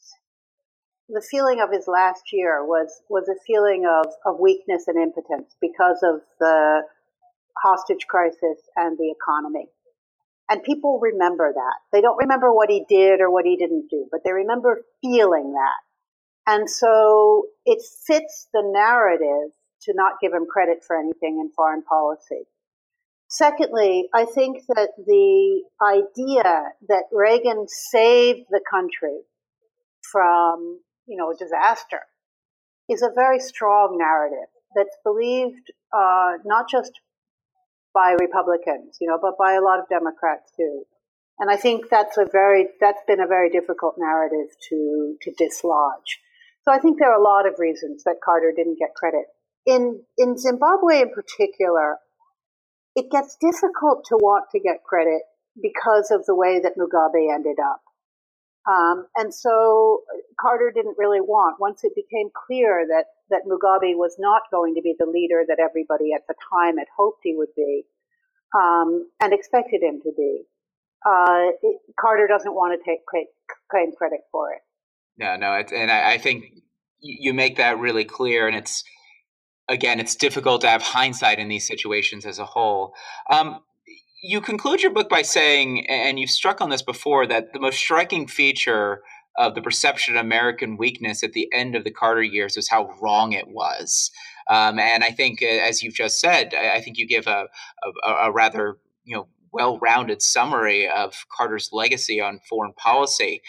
the 1.08 1.26
feeling 1.30 1.60
of 1.60 1.70
his 1.72 1.86
last 1.86 2.32
year 2.32 2.64
was 2.64 3.02
was 3.08 3.28
a 3.28 3.40
feeling 3.46 3.84
of, 3.86 4.06
of 4.24 4.40
weakness 4.40 4.84
and 4.86 4.96
impotence 5.00 5.54
because 5.60 5.98
of 6.02 6.20
the 6.40 6.82
hostage 7.62 8.06
crisis 8.08 8.58
and 8.76 8.98
the 8.98 9.12
economy. 9.12 9.68
And 10.48 10.62
people 10.62 11.00
remember 11.00 11.52
that. 11.52 11.74
They 11.92 12.00
don't 12.00 12.18
remember 12.18 12.52
what 12.52 12.70
he 12.70 12.84
did 12.88 13.20
or 13.20 13.30
what 13.30 13.44
he 13.44 13.56
didn't 13.56 13.88
do, 13.90 14.06
but 14.10 14.20
they 14.24 14.32
remember 14.32 14.84
feeling 15.02 15.54
that. 15.54 16.52
And 16.52 16.70
so 16.70 17.46
it 17.64 17.82
fits 18.06 18.48
the 18.52 18.62
narrative 18.64 19.52
to 19.82 19.92
not 19.94 20.20
give 20.20 20.32
him 20.32 20.46
credit 20.46 20.84
for 20.86 20.96
anything 20.96 21.40
in 21.40 21.50
foreign 21.56 21.82
policy. 21.82 22.46
Secondly, 23.28 24.08
I 24.14 24.24
think 24.24 24.58
that 24.68 24.90
the 25.04 25.62
idea 25.82 26.62
that 26.88 27.04
Reagan 27.10 27.66
saved 27.68 28.46
the 28.50 28.60
country 28.70 29.18
from, 30.12 30.78
you 31.06 31.16
know, 31.16 31.32
disaster 31.38 32.00
is 32.88 33.02
a 33.02 33.10
very 33.14 33.40
strong 33.40 33.96
narrative 33.98 34.48
that's 34.74 34.96
believed 35.04 35.72
uh, 35.92 36.34
not 36.44 36.68
just 36.70 36.92
by 37.94 38.14
Republicans, 38.20 38.98
you 39.00 39.08
know, 39.08 39.18
but 39.20 39.38
by 39.38 39.54
a 39.54 39.62
lot 39.62 39.80
of 39.80 39.88
Democrats 39.88 40.52
too. 40.56 40.84
And 41.38 41.50
I 41.50 41.56
think 41.56 41.88
that's 41.90 42.16
a 42.18 42.26
very 42.30 42.68
that's 42.80 43.02
been 43.06 43.20
a 43.20 43.26
very 43.26 43.50
difficult 43.50 43.94
narrative 43.98 44.48
to 44.68 45.16
to 45.22 45.32
dislodge. 45.38 46.20
So 46.62 46.72
I 46.72 46.78
think 46.78 46.98
there 46.98 47.10
are 47.12 47.20
a 47.20 47.22
lot 47.22 47.46
of 47.46 47.58
reasons 47.58 48.04
that 48.04 48.16
Carter 48.24 48.52
didn't 48.54 48.78
get 48.78 48.94
credit. 48.94 49.26
In 49.66 50.02
in 50.18 50.38
Zimbabwe 50.38 51.02
in 51.02 51.10
particular, 51.10 51.98
it 52.94 53.10
gets 53.10 53.36
difficult 53.40 54.04
to 54.08 54.16
want 54.16 54.46
to 54.52 54.60
get 54.60 54.84
credit 54.84 55.22
because 55.60 56.10
of 56.10 56.24
the 56.26 56.34
way 56.34 56.60
that 56.60 56.76
Mugabe 56.76 57.32
ended 57.32 57.58
up. 57.62 57.80
Um, 58.66 59.06
and 59.16 59.32
so 59.32 60.02
Carter 60.40 60.72
didn't 60.74 60.98
really 60.98 61.20
want, 61.20 61.60
once 61.60 61.84
it 61.84 61.92
became 61.94 62.30
clear 62.34 62.84
that, 62.88 63.04
that 63.30 63.42
Mugabe 63.46 63.94
was 63.94 64.16
not 64.18 64.42
going 64.50 64.74
to 64.74 64.82
be 64.82 64.94
the 64.98 65.06
leader 65.06 65.44
that 65.46 65.58
everybody 65.60 66.12
at 66.14 66.26
the 66.26 66.34
time 66.52 66.78
had 66.78 66.88
hoped 66.96 67.20
he 67.22 67.34
would 67.36 67.54
be, 67.54 67.84
um, 68.58 69.08
and 69.20 69.32
expected 69.32 69.82
him 69.82 70.00
to 70.02 70.12
be, 70.16 70.42
uh, 71.06 71.54
it, 71.62 71.80
Carter 71.98 72.26
doesn't 72.26 72.54
want 72.54 72.78
to 72.78 72.90
take 72.90 73.00
claim 73.70 73.92
credit 73.96 74.20
for 74.32 74.52
it. 74.52 74.62
No, 75.16 75.36
no, 75.36 75.52
and 75.52 75.90
I, 75.90 76.14
I 76.14 76.18
think 76.18 76.44
you 77.00 77.32
make 77.32 77.56
that 77.56 77.78
really 77.78 78.04
clear, 78.04 78.48
and 78.48 78.56
it's 78.56 78.82
again, 79.68 80.00
it's 80.00 80.14
difficult 80.14 80.60
to 80.62 80.68
have 80.68 80.82
hindsight 80.82 81.38
in 81.38 81.48
these 81.48 81.66
situations 81.66 82.26
as 82.26 82.38
a 82.38 82.44
whole. 82.44 82.94
Um, 83.30 83.60
you 84.22 84.40
conclude 84.40 84.82
your 84.82 84.92
book 84.92 85.08
by 85.08 85.22
saying, 85.22 85.86
and 85.88 86.18
you've 86.18 86.30
struck 86.30 86.60
on 86.60 86.70
this 86.70 86.82
before, 86.82 87.26
that 87.26 87.52
the 87.52 87.60
most 87.60 87.78
striking 87.78 88.26
feature 88.26 89.02
of 89.38 89.54
the 89.54 89.62
perception 89.62 90.16
of 90.16 90.24
American 90.24 90.76
weakness 90.76 91.22
at 91.22 91.32
the 91.32 91.48
end 91.52 91.76
of 91.76 91.84
the 91.84 91.90
Carter 91.90 92.22
years 92.22 92.56
was 92.56 92.68
how 92.68 92.90
wrong 93.00 93.32
it 93.32 93.48
was. 93.48 94.10
Um, 94.48 94.78
and 94.78 95.04
I 95.04 95.10
think, 95.10 95.42
as 95.42 95.82
you've 95.82 95.94
just 95.94 96.20
said, 96.20 96.54
I, 96.54 96.80
think 96.80 96.96
you 96.98 97.06
give 97.06 97.26
a, 97.26 97.46
a, 98.04 98.10
a 98.10 98.32
rather 98.32 98.78
you 99.04 99.16
know 99.16 99.28
well-rounded 99.52 100.22
summary 100.22 100.88
of 100.88 101.14
Carter's 101.34 101.70
legacy 101.72 102.20
on 102.20 102.40
foreign 102.48 102.72
policy. 102.74 103.42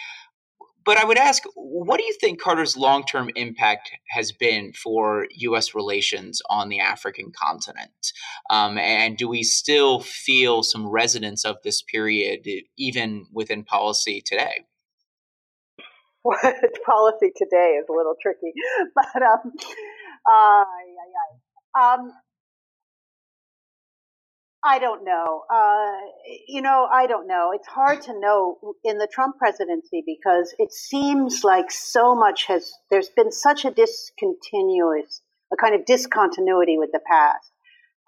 But 0.88 0.97
I 0.97 1.03
would 1.03 1.17
ask, 1.17 1.43
what 1.55 1.97
do 1.97 2.05
you 2.05 2.15
think 2.21 2.41
Carter's 2.41 2.77
long 2.77 3.03
term 3.03 3.29
impact 3.35 3.91
has 4.09 4.31
been 4.31 4.71
for 4.71 5.27
U.S. 5.31 5.75
relations 5.75 6.41
on 6.49 6.69
the 6.69 6.79
African 6.79 7.33
continent? 7.38 8.13
Um, 8.49 8.77
and 8.77 9.17
do 9.17 9.27
we 9.27 9.43
still 9.43 9.99
feel 9.99 10.63
some 10.63 10.88
resonance 10.88 11.43
of 11.43 11.57
this 11.61 11.81
period, 11.81 12.47
even 12.77 13.25
within 13.33 13.65
policy 13.65 14.23
today? 14.25 14.63
Well, 16.23 16.39
policy 16.85 17.33
today 17.35 17.77
is 17.81 17.85
a 17.89 17.93
little 17.93 18.15
tricky, 18.21 18.53
but 18.95 19.21
um, 19.21 19.51
uh, 20.25 20.63
yeah, 20.88 21.07
yeah. 21.11 21.93
Um, 21.93 22.13
I 24.63 24.79
don't 24.79 25.05
know. 25.05 25.43
Uh, 25.49 25.97
you 26.47 26.61
know, 26.61 26.87
I 26.91 27.07
don't 27.07 27.27
know. 27.27 27.51
It's 27.53 27.67
hard 27.67 28.01
to 28.03 28.19
know 28.19 28.57
in 28.83 28.97
the 28.97 29.07
Trump 29.11 29.37
presidency 29.37 30.03
because 30.05 30.53
it 30.57 30.73
seems 30.73 31.43
like 31.43 31.71
so 31.71 32.15
much 32.15 32.45
has, 32.47 32.71
there's 32.89 33.09
been 33.09 33.31
such 33.31 33.65
a 33.65 33.71
discontinuous, 33.71 35.21
a 35.53 35.57
kind 35.57 35.75
of 35.75 35.85
discontinuity 35.85 36.77
with 36.77 36.91
the 36.91 36.99
past 37.07 37.51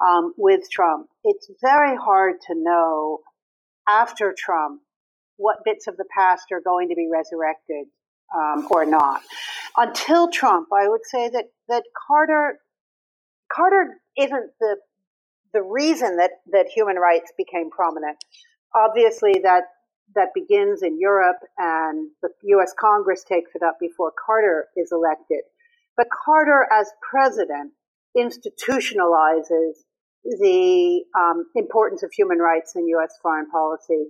um, 0.05 0.33
with 0.37 0.69
Trump. 0.71 1.07
It's 1.23 1.49
very 1.61 1.95
hard 1.95 2.35
to 2.47 2.55
know 2.55 3.19
after 3.87 4.33
Trump 4.37 4.81
what 5.37 5.63
bits 5.63 5.87
of 5.87 5.97
the 5.97 6.05
past 6.15 6.45
are 6.51 6.61
going 6.61 6.89
to 6.89 6.95
be 6.95 7.07
resurrected 7.11 7.87
um, 8.35 8.67
or 8.71 8.85
not. 8.85 9.21
Until 9.77 10.29
Trump, 10.29 10.67
I 10.73 10.87
would 10.87 11.05
say 11.05 11.29
that, 11.29 11.45
that 11.69 11.83
Carter, 12.07 12.59
Carter 13.51 14.01
isn't 14.17 14.51
the 14.59 14.77
the 15.53 15.61
reason 15.61 16.17
that, 16.17 16.31
that 16.51 16.67
human 16.67 16.97
rights 16.97 17.31
became 17.37 17.69
prominent. 17.69 18.17
Obviously, 18.75 19.39
that 19.43 19.63
that 20.15 20.29
begins 20.33 20.81
in 20.81 20.99
Europe, 20.99 21.37
and 21.57 22.09
the 22.23 22.29
U.S. 22.43 22.73
Congress 22.79 23.23
takes 23.23 23.51
it 23.53 23.61
up 23.61 23.77
before 23.79 24.11
Carter 24.25 24.67
is 24.75 24.91
elected. 24.91 25.41
But 25.95 26.07
Carter, 26.25 26.67
as 26.71 26.91
president, 27.07 27.73
institutionalizes 28.17 29.73
the 30.23 31.03
um, 31.17 31.45
importance 31.55 32.03
of 32.03 32.11
human 32.11 32.39
rights 32.39 32.73
in 32.75 32.87
U.S. 32.87 33.17
foreign 33.21 33.49
policy 33.49 34.07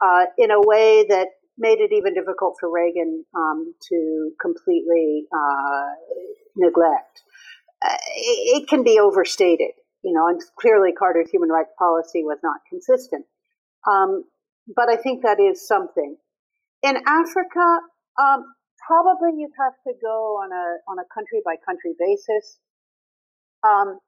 uh, 0.00 0.26
in 0.38 0.50
a 0.50 0.60
way 0.60 1.04
that 1.08 1.28
made 1.58 1.80
it 1.80 1.92
even 1.92 2.14
difficult 2.14 2.56
for 2.58 2.70
Reagan 2.70 3.24
um, 3.34 3.74
to 3.88 4.30
completely 4.40 5.26
uh, 5.32 5.86
neglect. 6.56 7.22
Uh, 7.84 7.96
it, 8.16 8.62
it 8.62 8.68
can 8.68 8.82
be 8.82 8.98
overstated, 8.98 9.72
you 10.02 10.12
know, 10.12 10.28
and 10.28 10.40
clearly 10.58 10.92
Carter's 10.92 11.30
human 11.30 11.50
rights 11.50 11.72
policy 11.78 12.22
was 12.24 12.38
not 12.42 12.60
consistent. 12.68 13.24
Um, 13.90 14.24
but 14.74 14.88
I 14.88 14.96
think 14.96 15.22
that 15.22 15.40
is 15.40 15.66
something. 15.66 16.16
In 16.82 16.96
Africa, 17.06 17.80
um, 18.20 18.44
probably 18.86 19.38
you'd 19.38 19.52
have 19.58 19.74
to 19.86 19.92
go 20.00 20.40
on 20.42 20.52
a 20.52 20.90
on 20.90 20.98
a 20.98 21.06
country 21.12 21.40
by 21.44 21.56
country 21.64 21.92
basis. 21.98 22.58
Um, 23.62 23.98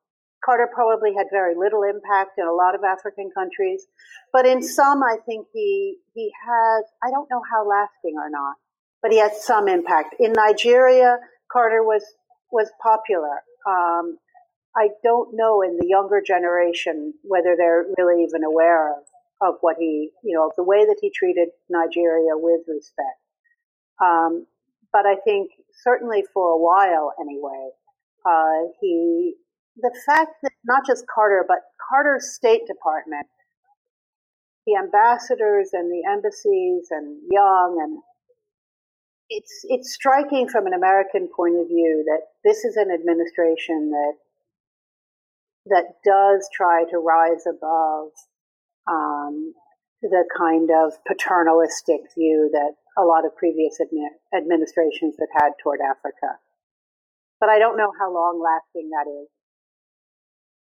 Carter 0.45 0.69
probably 0.73 1.15
had 1.17 1.27
very 1.31 1.55
little 1.55 1.83
impact 1.83 2.33
in 2.39 2.47
a 2.47 2.53
lot 2.53 2.75
of 2.75 2.83
African 2.83 3.31
countries, 3.35 3.87
but 4.33 4.47
in 4.47 4.63
some, 4.63 5.03
I 5.03 5.17
think 5.27 5.47
he 5.53 5.99
he 6.15 6.31
has. 6.47 6.85
I 7.03 7.11
don't 7.11 7.29
know 7.31 7.43
how 7.51 7.69
lasting 7.69 8.17
or 8.17 8.31
not, 8.31 8.57
but 9.03 9.13
he 9.13 9.19
had 9.19 9.35
some 9.35 9.69
impact. 9.69 10.17
In 10.19 10.33
Nigeria, 10.33 11.19
Carter 11.53 11.83
was 11.83 12.05
was 12.51 12.71
popular. 12.83 13.43
Um, 13.69 14.19
I 14.77 14.89
don't 15.03 15.31
know 15.35 15.63
in 15.63 15.77
the 15.77 15.87
younger 15.87 16.23
generation 16.27 17.15
whether 17.23 17.55
they're 17.57 17.85
really 17.99 18.23
even 18.25 18.45
aware 18.45 18.91
of 18.91 19.05
of 19.43 19.55
what 19.61 19.77
he, 19.79 20.11
you 20.23 20.37
know, 20.37 20.53
the 20.57 20.63
way 20.63 20.85
that 20.87 20.99
he 21.01 21.11
treated 21.11 21.49
Nigeria 21.69 22.35
with 22.35 22.61
respect. 22.69 23.19
Um, 24.01 24.47
but 24.93 25.05
I 25.05 25.17
think 25.25 25.51
certainly 25.83 26.23
for 26.33 26.51
a 26.51 26.59
while 26.59 27.13
anyway, 27.21 27.71
uh, 28.25 28.71
he, 28.81 29.35
the 29.77 29.93
fact 30.07 30.37
that 30.43 30.53
not 30.65 30.87
just 30.87 31.05
Carter, 31.13 31.45
but 31.47 31.59
Carter's 31.91 32.33
State 32.35 32.67
Department, 32.69 33.27
the 34.67 34.77
ambassadors 34.77 35.71
and 35.73 35.91
the 35.91 36.09
embassies 36.09 36.87
and 36.91 37.19
Young 37.31 37.81
and 37.83 37.99
it's 39.29 39.65
it's 39.65 39.95
striking 39.95 40.47
from 40.47 40.67
an 40.67 40.75
American 40.75 41.27
point 41.35 41.57
of 41.59 41.67
view 41.67 42.05
that 42.07 42.21
this 42.45 42.65
is 42.65 42.77
an 42.77 42.91
administration 42.93 43.91
that 43.91 44.13
that 45.67 46.03
does 46.05 46.49
try 46.55 46.85
to 46.91 46.99
rise 46.99 47.45
above 47.47 48.11
um, 48.89 49.55
the 50.03 50.25
kind 50.37 50.71
of 50.71 50.93
paternalistic 51.07 52.01
view 52.17 52.51
that 52.53 52.75
a 52.99 53.03
lot 53.03 53.25
of 53.25 53.37
previous 53.37 53.79
admi- 53.81 54.19
administrations 54.37 55.15
have 55.21 55.31
had 55.43 55.53
toward 55.63 55.81
Africa. 55.81 56.39
But 57.41 57.49
I 57.49 57.59
don't 57.59 57.77
know 57.77 57.93
how 57.99 58.13
long 58.13 58.43
lasting 58.43 58.91
that 58.91 59.11
is. 59.11 59.29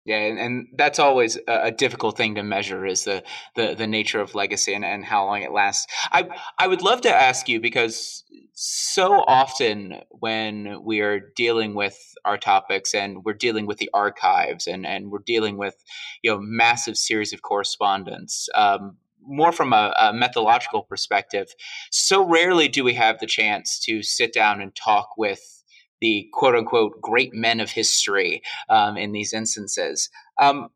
Yeah, 0.05 0.17
and, 0.17 0.39
and 0.39 0.67
that's 0.75 0.97
always 0.97 1.37
a, 1.47 1.65
a, 1.65 1.71
difficult 1.71 2.17
thing 2.17 2.35
to 2.35 2.43
measure 2.43 2.85
is 2.85 3.03
the, 3.03 3.21
the, 3.55 3.75
the 3.75 3.85
nature 3.85 4.21
of 4.21 4.33
legacy 4.33 4.73
and, 4.73 4.85
and 4.85 5.03
how 5.03 5.25
long 5.25 5.41
it 5.41 5.51
lasts. 5.51 5.85
I 6.11 6.29
I 6.57 6.67
would 6.67 6.81
love 6.81 7.01
to 7.01 7.13
ask 7.13 7.49
you 7.49 7.59
because 7.59 8.23
so 8.53 9.23
often 9.27 10.01
when 10.09 10.83
we 10.83 11.01
are 11.01 11.19
dealing 11.35 11.75
with 11.75 11.97
our 12.25 12.37
topics 12.37 12.93
and 12.93 13.23
we're 13.23 13.33
dealing 13.33 13.65
with 13.65 13.77
the 13.77 13.89
archives 13.93 14.67
and, 14.67 14.85
and 14.85 15.11
we're 15.11 15.19
dealing 15.25 15.57
with 15.57 15.75
you 16.23 16.31
know 16.31 16.39
massive 16.41 16.97
series 16.97 17.33
of 17.33 17.41
correspondence, 17.41 18.47
um, 18.55 18.97
more 19.21 19.51
from 19.51 19.73
a, 19.73 19.93
a, 19.99 20.13
methodological 20.13 20.83
perspective, 20.83 21.47
so 21.91 22.25
rarely 22.25 22.67
do 22.67 22.83
we 22.83 22.93
have 22.93 23.19
the 23.19 23.27
chance 23.27 23.79
to 23.79 24.01
sit 24.01 24.33
down 24.33 24.61
and 24.61 24.75
talk 24.75 25.09
with 25.17 25.58
the 26.01 26.29
quote 26.33 26.55
unquote 26.55 27.01
great 27.01 27.33
men 27.33 27.59
of 27.59 27.69
history 27.71 28.41
um, 28.69 28.97
in 28.97 29.11
these 29.11 29.33
instances. 29.33 30.09
Um, 30.39 30.69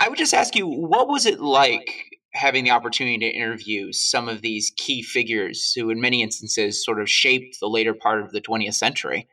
I 0.00 0.08
would 0.08 0.18
just 0.18 0.34
ask 0.34 0.56
you, 0.56 0.66
what 0.66 1.08
was 1.08 1.26
it 1.26 1.40
like 1.40 2.18
having 2.32 2.64
the 2.64 2.70
opportunity 2.70 3.18
to 3.18 3.26
interview 3.26 3.92
some 3.92 4.28
of 4.28 4.40
these 4.40 4.72
key 4.76 5.02
figures 5.02 5.72
who, 5.74 5.90
in 5.90 6.00
many 6.00 6.22
instances, 6.22 6.84
sort 6.84 7.00
of 7.00 7.08
shaped 7.08 7.58
the 7.60 7.68
later 7.68 7.92
part 7.92 8.22
of 8.22 8.32
the 8.32 8.40
20th 8.40 8.74
century? 8.74 9.28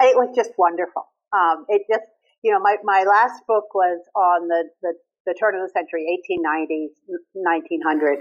It 0.00 0.16
was 0.16 0.34
just 0.36 0.50
wonderful. 0.56 1.06
Um, 1.32 1.64
it 1.68 1.82
just, 1.90 2.04
you 2.42 2.52
know, 2.52 2.60
my, 2.60 2.76
my 2.84 3.04
last 3.04 3.42
book 3.46 3.74
was 3.74 4.00
on 4.14 4.48
the, 4.48 4.64
the, 4.82 4.94
the 5.26 5.34
turn 5.34 5.54
of 5.54 5.62
the 5.62 5.72
century, 5.72 6.06
1890s, 6.30 6.88
1900. 7.32 8.20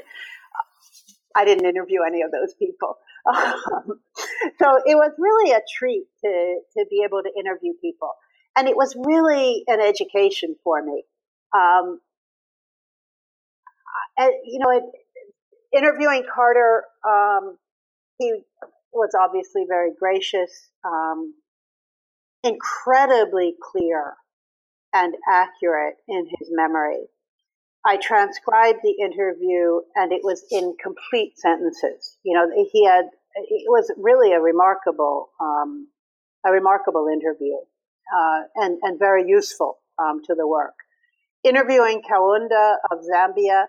I 1.36 1.45
didn't 1.45 1.65
interview 1.65 2.01
any 2.01 2.22
of 2.22 2.32
those 2.32 2.53
people. 2.55 2.97
So 4.59 4.78
it 4.86 4.95
was 4.95 5.11
really 5.17 5.51
a 5.51 5.61
treat 5.78 6.05
to, 6.24 6.59
to 6.78 6.86
be 6.89 7.03
able 7.05 7.22
to 7.24 7.30
interview 7.38 7.74
people. 7.82 8.11
And 8.57 8.67
it 8.67 8.76
was 8.76 8.95
really 8.97 9.63
an 9.67 9.80
education 9.80 10.55
for 10.63 10.84
me. 10.84 11.03
Um, 11.53 11.99
and, 14.17 14.34
you 14.45 14.59
know, 14.59 14.70
it, 14.72 14.84
interviewing 15.78 16.24
Carter, 16.34 16.84
um, 17.07 17.57
he 18.17 18.34
was 18.91 19.11
obviously 19.20 19.65
very 19.67 19.91
gracious, 19.97 20.70
um, 20.86 21.34
incredibly 22.43 23.55
clear 23.61 24.15
and 24.93 25.13
accurate 25.30 25.95
in 26.07 26.26
his 26.39 26.49
memory. 26.51 27.07
I 27.86 27.97
transcribed 27.97 28.80
the 28.84 28.95
interview 29.01 29.82
and 29.95 30.11
it 30.11 30.21
was 30.23 30.43
in 30.51 30.75
complete 30.82 31.39
sentences. 31.39 32.17
You 32.23 32.36
know, 32.36 32.49
he 32.71 32.86
had, 32.86 33.05
it 33.36 33.65
was 33.67 33.91
really 33.97 34.34
a 34.34 34.39
remarkable, 34.39 35.30
um, 35.39 35.88
a 36.45 36.51
remarkable 36.51 37.07
interview, 37.07 37.55
uh, 37.55 38.41
and, 38.55 38.80
and 38.82 38.99
very 38.99 39.25
useful, 39.27 39.80
um, 39.97 40.21
to 40.25 40.36
the 40.36 40.47
work. 40.47 40.73
Interviewing 41.43 42.01
Kaunda 42.01 42.75
of 42.91 42.99
Zambia, 42.99 43.61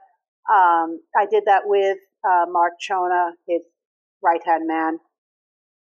um, 0.52 1.00
I 1.16 1.26
did 1.30 1.44
that 1.46 1.62
with, 1.64 1.98
uh, 2.24 2.46
Mark 2.50 2.72
Chona, 2.80 3.32
his 3.46 3.62
right 4.22 4.40
hand 4.44 4.66
man. 4.66 4.98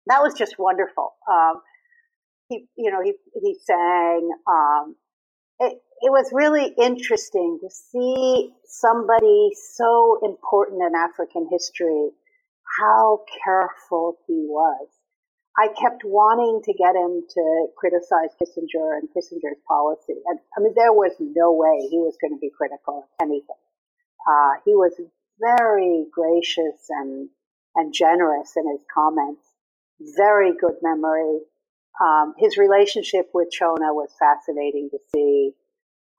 That 0.08 0.22
was 0.22 0.34
just 0.34 0.56
wonderful. 0.60 1.14
Um, 1.32 1.62
he, 2.50 2.66
you 2.76 2.92
know, 2.92 3.02
he, 3.02 3.14
he 3.42 3.56
sang, 3.64 4.30
um, 4.50 4.96
it, 5.60 5.82
it 6.02 6.10
was 6.10 6.30
really 6.34 6.74
interesting 6.82 7.60
to 7.62 7.70
see 7.70 8.50
somebody 8.66 9.52
so 9.76 10.20
important 10.24 10.82
in 10.82 10.96
African 10.96 11.48
history, 11.52 12.10
how 12.80 13.20
careful 13.44 14.18
he 14.26 14.46
was. 14.48 14.88
I 15.58 15.68
kept 15.68 16.04
wanting 16.04 16.62
to 16.64 16.74
get 16.74 16.96
him 16.96 17.22
to 17.30 17.68
criticize 17.78 18.34
Kissinger 18.42 18.98
and 18.98 19.10
Kissinger's 19.14 19.62
policy. 19.68 20.16
And 20.26 20.40
I 20.58 20.62
mean, 20.62 20.74
there 20.76 20.94
was 20.94 21.12
no 21.20 21.54
way 21.54 21.88
he 21.92 22.00
was 22.00 22.18
going 22.20 22.34
to 22.34 22.40
be 22.40 22.50
critical 22.50 23.00
of 23.00 23.04
anything. 23.22 23.62
Uh, 24.26 24.54
he 24.66 24.72
was 24.72 24.94
very 25.40 26.06
gracious 26.12 26.88
and, 26.90 27.30
and 27.76 27.94
generous 27.94 28.54
in 28.56 28.72
his 28.72 28.82
comments. 28.92 29.44
Very 30.18 30.54
good 30.58 30.78
memory. 30.82 31.42
Um, 32.02 32.34
his 32.38 32.58
relationship 32.58 33.30
with 33.34 33.52
Chona 33.52 33.94
was 33.94 34.10
fascinating 34.18 34.90
to 34.92 34.98
see. 35.14 35.52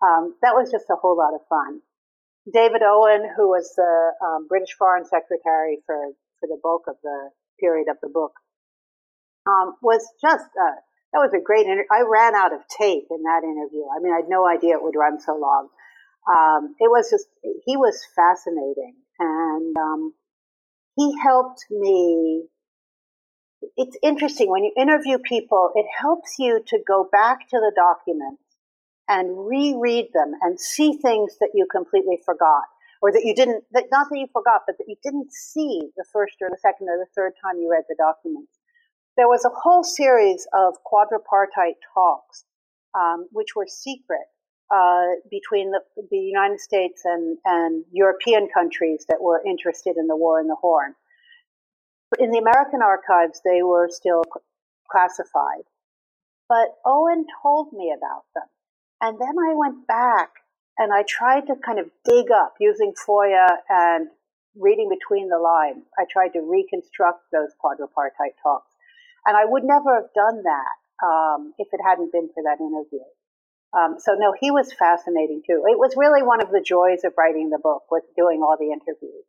Um, 0.03 0.35
that 0.43 0.55
was 0.55 0.71
just 0.71 0.91
a 0.91 0.97
whole 0.97 1.17
lot 1.17 1.35
of 1.35 1.47
fun. 1.49 1.81
David 2.53 2.83
Owen, 2.83 3.23
who 3.37 3.49
was 3.49 3.73
the 3.77 4.13
um, 4.25 4.49
British 4.49 4.75
Foreign 4.77 5.05
Secretary 5.05 5.79
for, 5.87 5.97
for 6.41 6.49
the 6.49 6.59
bulk 6.61 6.85
of 6.89 6.97
the 7.03 7.31
period 7.61 7.87
of 7.89 7.99
the 8.03 8.09
book, 8.09 8.33
um, 9.47 9.75
was 9.81 10.03
just 10.21 10.47
uh, 10.59 10.79
that 11.13 11.19
was 11.19 11.33
a 11.35 11.43
great 11.43 11.67
interview. 11.67 11.85
I 11.91 12.03
ran 12.03 12.35
out 12.35 12.53
of 12.53 12.61
tape 12.67 13.07
in 13.11 13.23
that 13.23 13.43
interview. 13.45 13.85
I 13.87 14.03
mean, 14.03 14.13
I 14.13 14.17
had 14.17 14.29
no 14.29 14.49
idea 14.49 14.75
it 14.75 14.83
would 14.83 14.97
run 14.97 15.21
so 15.21 15.37
long. 15.37 15.69
Um, 16.27 16.75
it 16.81 16.91
was 16.91 17.11
just 17.11 17.27
he 17.65 17.77
was 17.77 18.03
fascinating, 18.17 18.95
and 19.21 19.77
um, 19.77 20.15
he 20.97 21.15
helped 21.23 21.65
me 21.71 22.49
it's 23.77 23.97
interesting 24.03 24.51
when 24.51 24.65
you 24.65 24.73
interview 24.77 25.19
people, 25.19 25.71
it 25.75 25.87
helps 26.01 26.35
you 26.39 26.63
to 26.67 26.79
go 26.87 27.09
back 27.11 27.49
to 27.49 27.59
the 27.59 27.73
documents 27.75 28.43
and 29.09 29.47
reread 29.47 30.07
them 30.15 30.33
and 30.43 30.59
see 30.59 30.95
things 30.95 31.37
that 31.41 31.51
you 31.55 31.67
completely 31.71 32.19
forgot 32.25 32.65
or 33.03 33.11
that 33.11 33.25
you 33.25 33.35
didn't, 33.35 33.65
that 33.73 33.87
not 33.91 34.07
that 34.11 34.19
you 34.19 34.29
forgot, 34.33 34.63
but 34.67 34.77
that 34.79 34.87
you 34.87 34.97
didn't 35.03 35.33
see 35.33 35.83
the 35.97 36.05
first 36.13 36.35
or 36.41 36.49
the 36.49 36.59
second 36.63 36.89
or 36.89 36.99
the 36.99 37.11
third 37.17 37.33
time 37.43 37.59
you 37.59 37.71
read 37.71 37.85
the 37.89 37.97
documents. 37.99 38.53
There 39.17 39.29
was 39.29 39.45
a 39.45 39.51
whole 39.51 39.83
series 39.85 40.47
of 40.55 40.75
quadripartite 40.87 41.83
talks, 41.93 42.45
um, 42.95 43.27
which 43.33 43.57
were 43.57 43.67
secret 43.67 44.27
uh, 44.73 45.19
between 45.31 45.73
the, 45.73 45.81
the 46.11 46.17
United 46.17 46.61
States 46.61 47.03
and, 47.05 47.37
and 47.45 47.85
European 47.93 48.49
countries 48.55 49.05
that 49.09 49.21
were 49.21 49.43
interested 49.45 49.97
in 49.99 50.07
the 50.07 50.17
war 50.17 50.41
in 50.41 50.47
the 50.47 50.57
Horn. 50.57 50.95
In 52.19 52.31
the 52.31 52.39
American 52.39 52.81
archives, 52.83 53.41
they 53.45 53.63
were 53.63 53.89
still 53.91 54.23
classified. 54.91 55.65
But 56.49 56.69
Owen 56.87 57.27
told 57.43 57.73
me 57.73 57.93
about 57.97 58.25
them. 58.35 58.49
And 59.03 59.19
then 59.19 59.35
I 59.35 59.53
went 59.55 59.89
back 59.89 60.31
and 60.79 60.93
I 60.95 61.03
tried 61.03 61.49
to 61.49 61.55
kind 61.57 61.81
of 61.81 61.91
dig 62.05 62.31
up 62.31 62.55
using 62.61 62.95
FOIA 63.07 63.49
and 63.69 64.07
reading 64.55 64.89
between 64.89 65.29
the 65.29 65.43
lines. 65.43 65.85
I 65.99 66.05
tried 66.11 66.33
to 66.39 66.41
reconstruct 66.41 67.27
those 67.33 67.51
quadripartite 67.59 68.39
talks. 68.43 68.71
And 69.27 69.37
I 69.37 69.45
would 69.45 69.65
never 69.65 69.95
have 69.97 70.11
done 70.15 70.43
that 70.45 70.77
um, 71.05 71.53
if 71.59 71.67
it 71.73 71.81
hadn't 71.85 72.13
been 72.13 72.29
for 72.33 72.43
that 72.45 72.63
interview. 72.63 73.05
Um, 73.75 73.97
so 73.99 74.15
no, 74.15 74.35
he 74.39 74.51
was 74.51 74.73
fascinating 74.73 75.43
too. 75.47 75.65
It 75.67 75.79
was 75.79 75.95
really 75.97 76.23
one 76.23 76.41
of 76.41 76.51
the 76.51 76.63
joys 76.65 77.05
of 77.05 77.13
writing 77.19 77.51
the 77.51 77.59
book 77.59 77.91
was 77.91 78.03
doing 78.17 78.41
all 78.43 78.57
the 78.59 78.71
interviews. 78.71 79.25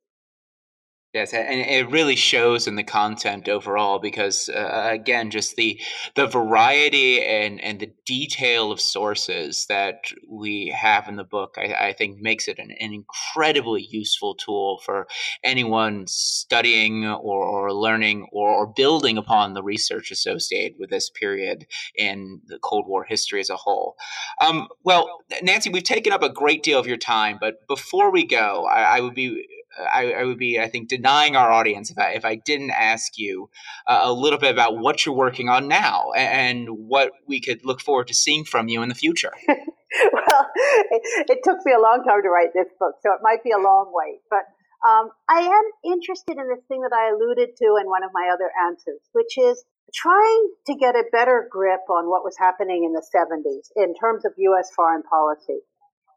Yes, 1.13 1.31
and 1.31 1.59
it 1.59 1.91
really 1.91 2.15
shows 2.15 2.65
in 2.65 2.75
the 2.75 2.83
content 2.83 3.47
overall 3.47 3.99
because 3.99 4.49
uh, 4.49 4.87
again, 4.91 5.29
just 5.29 5.55
the 5.55 5.79
the 6.15 6.25
variety 6.25 7.23
and 7.23 7.61
and 7.61 7.79
the 7.79 7.93
detail 8.03 8.71
of 8.71 8.81
sources 8.81 9.67
that 9.67 10.05
we 10.27 10.73
have 10.75 11.07
in 11.07 11.15
the 11.15 11.23
book, 11.23 11.53
I, 11.55 11.89
I 11.89 11.93
think 11.93 12.19
makes 12.19 12.47
it 12.47 12.57
an, 12.57 12.71
an, 12.79 12.93
incredibly 12.93 13.83
useful 13.83 14.33
tool 14.33 14.81
for 14.83 15.05
anyone 15.43 16.05
studying 16.07 17.05
or, 17.05 17.45
or 17.45 17.71
learning 17.71 18.27
or, 18.31 18.49
or, 18.49 18.73
building 18.75 19.17
upon 19.17 19.53
the 19.53 19.63
research 19.63 20.09
associated 20.09 20.79
with 20.79 20.89
this 20.89 21.11
period 21.11 21.67
in 21.95 22.41
the 22.47 22.57
Cold 22.57 22.87
War 22.87 23.03
history 23.03 23.39
as 23.39 23.51
a 23.51 23.55
whole. 23.55 23.95
Um, 24.41 24.67
well, 24.83 25.21
Nancy, 25.43 25.69
we've 25.69 25.83
taken 25.83 26.11
up 26.11 26.23
a 26.23 26.29
great 26.29 26.63
deal 26.63 26.79
of 26.79 26.87
your 26.87 26.97
time, 26.97 27.37
but 27.39 27.67
before 27.67 28.11
we 28.11 28.25
go, 28.25 28.65
I, 28.65 28.97
I 28.97 28.99
would 28.99 29.13
be 29.13 29.45
I, 29.77 30.13
I, 30.13 30.23
would 30.23 30.37
be, 30.37 30.59
I 30.59 30.67
think, 30.67 30.89
denying 30.89 31.35
our 31.35 31.51
audience 31.51 31.89
if 31.89 31.97
I 31.97 32.11
if 32.11 32.25
I 32.25 32.35
didn't 32.35 32.71
ask 32.71 33.17
you 33.17 33.49
uh, 33.87 34.01
a 34.03 34.13
little 34.13 34.39
bit 34.39 34.51
about 34.51 34.77
what 34.77 35.05
you're 35.05 35.15
working 35.15 35.49
on 35.49 35.67
now 35.67 36.11
and, 36.15 36.67
what 36.69 37.11
we 37.27 37.39
could 37.39 37.65
look 37.65 37.81
forward 37.81 38.07
to 38.07 38.13
seeing 38.13 38.45
from 38.45 38.67
you 38.67 38.81
in 38.83 38.89
the 38.89 38.95
future. 38.95 39.31
well, 39.47 40.45
it, 40.91 41.29
it, 41.29 41.39
took 41.43 41.57
me 41.65 41.73
a 41.73 41.79
long 41.79 42.03
time 42.07 42.21
to 42.21 42.29
write 42.29 42.53
this 42.53 42.67
book, 42.79 42.95
so 43.01 43.11
it 43.13 43.19
might 43.21 43.43
be 43.43 43.51
a 43.51 43.57
long 43.57 43.91
wait. 43.93 44.19
But 44.29 44.45
um, 44.87 45.09
I 45.29 45.41
am 45.41 45.91
interested 45.91 46.37
in 46.37 46.47
this 46.49 46.63
thing 46.67 46.81
that 46.81 46.93
I 46.93 47.09
alluded 47.09 47.55
to 47.57 47.77
in 47.81 47.87
one 47.87 48.03
of 48.03 48.11
my 48.13 48.29
other 48.33 48.51
answers, 48.67 49.01
which 49.13 49.37
is 49.37 49.63
trying 49.93 50.49
to 50.67 50.75
get 50.75 50.95
a 50.95 51.03
better 51.11 51.47
grip 51.49 51.81
on 51.89 52.09
what 52.09 52.23
was 52.23 52.35
happening 52.37 52.83
in 52.83 52.93
the 52.93 53.05
70s 53.15 53.69
in 53.75 53.93
terms 53.95 54.25
of 54.25 54.33
U.S. 54.37 54.69
foreign 54.75 55.03
policy 55.03 55.61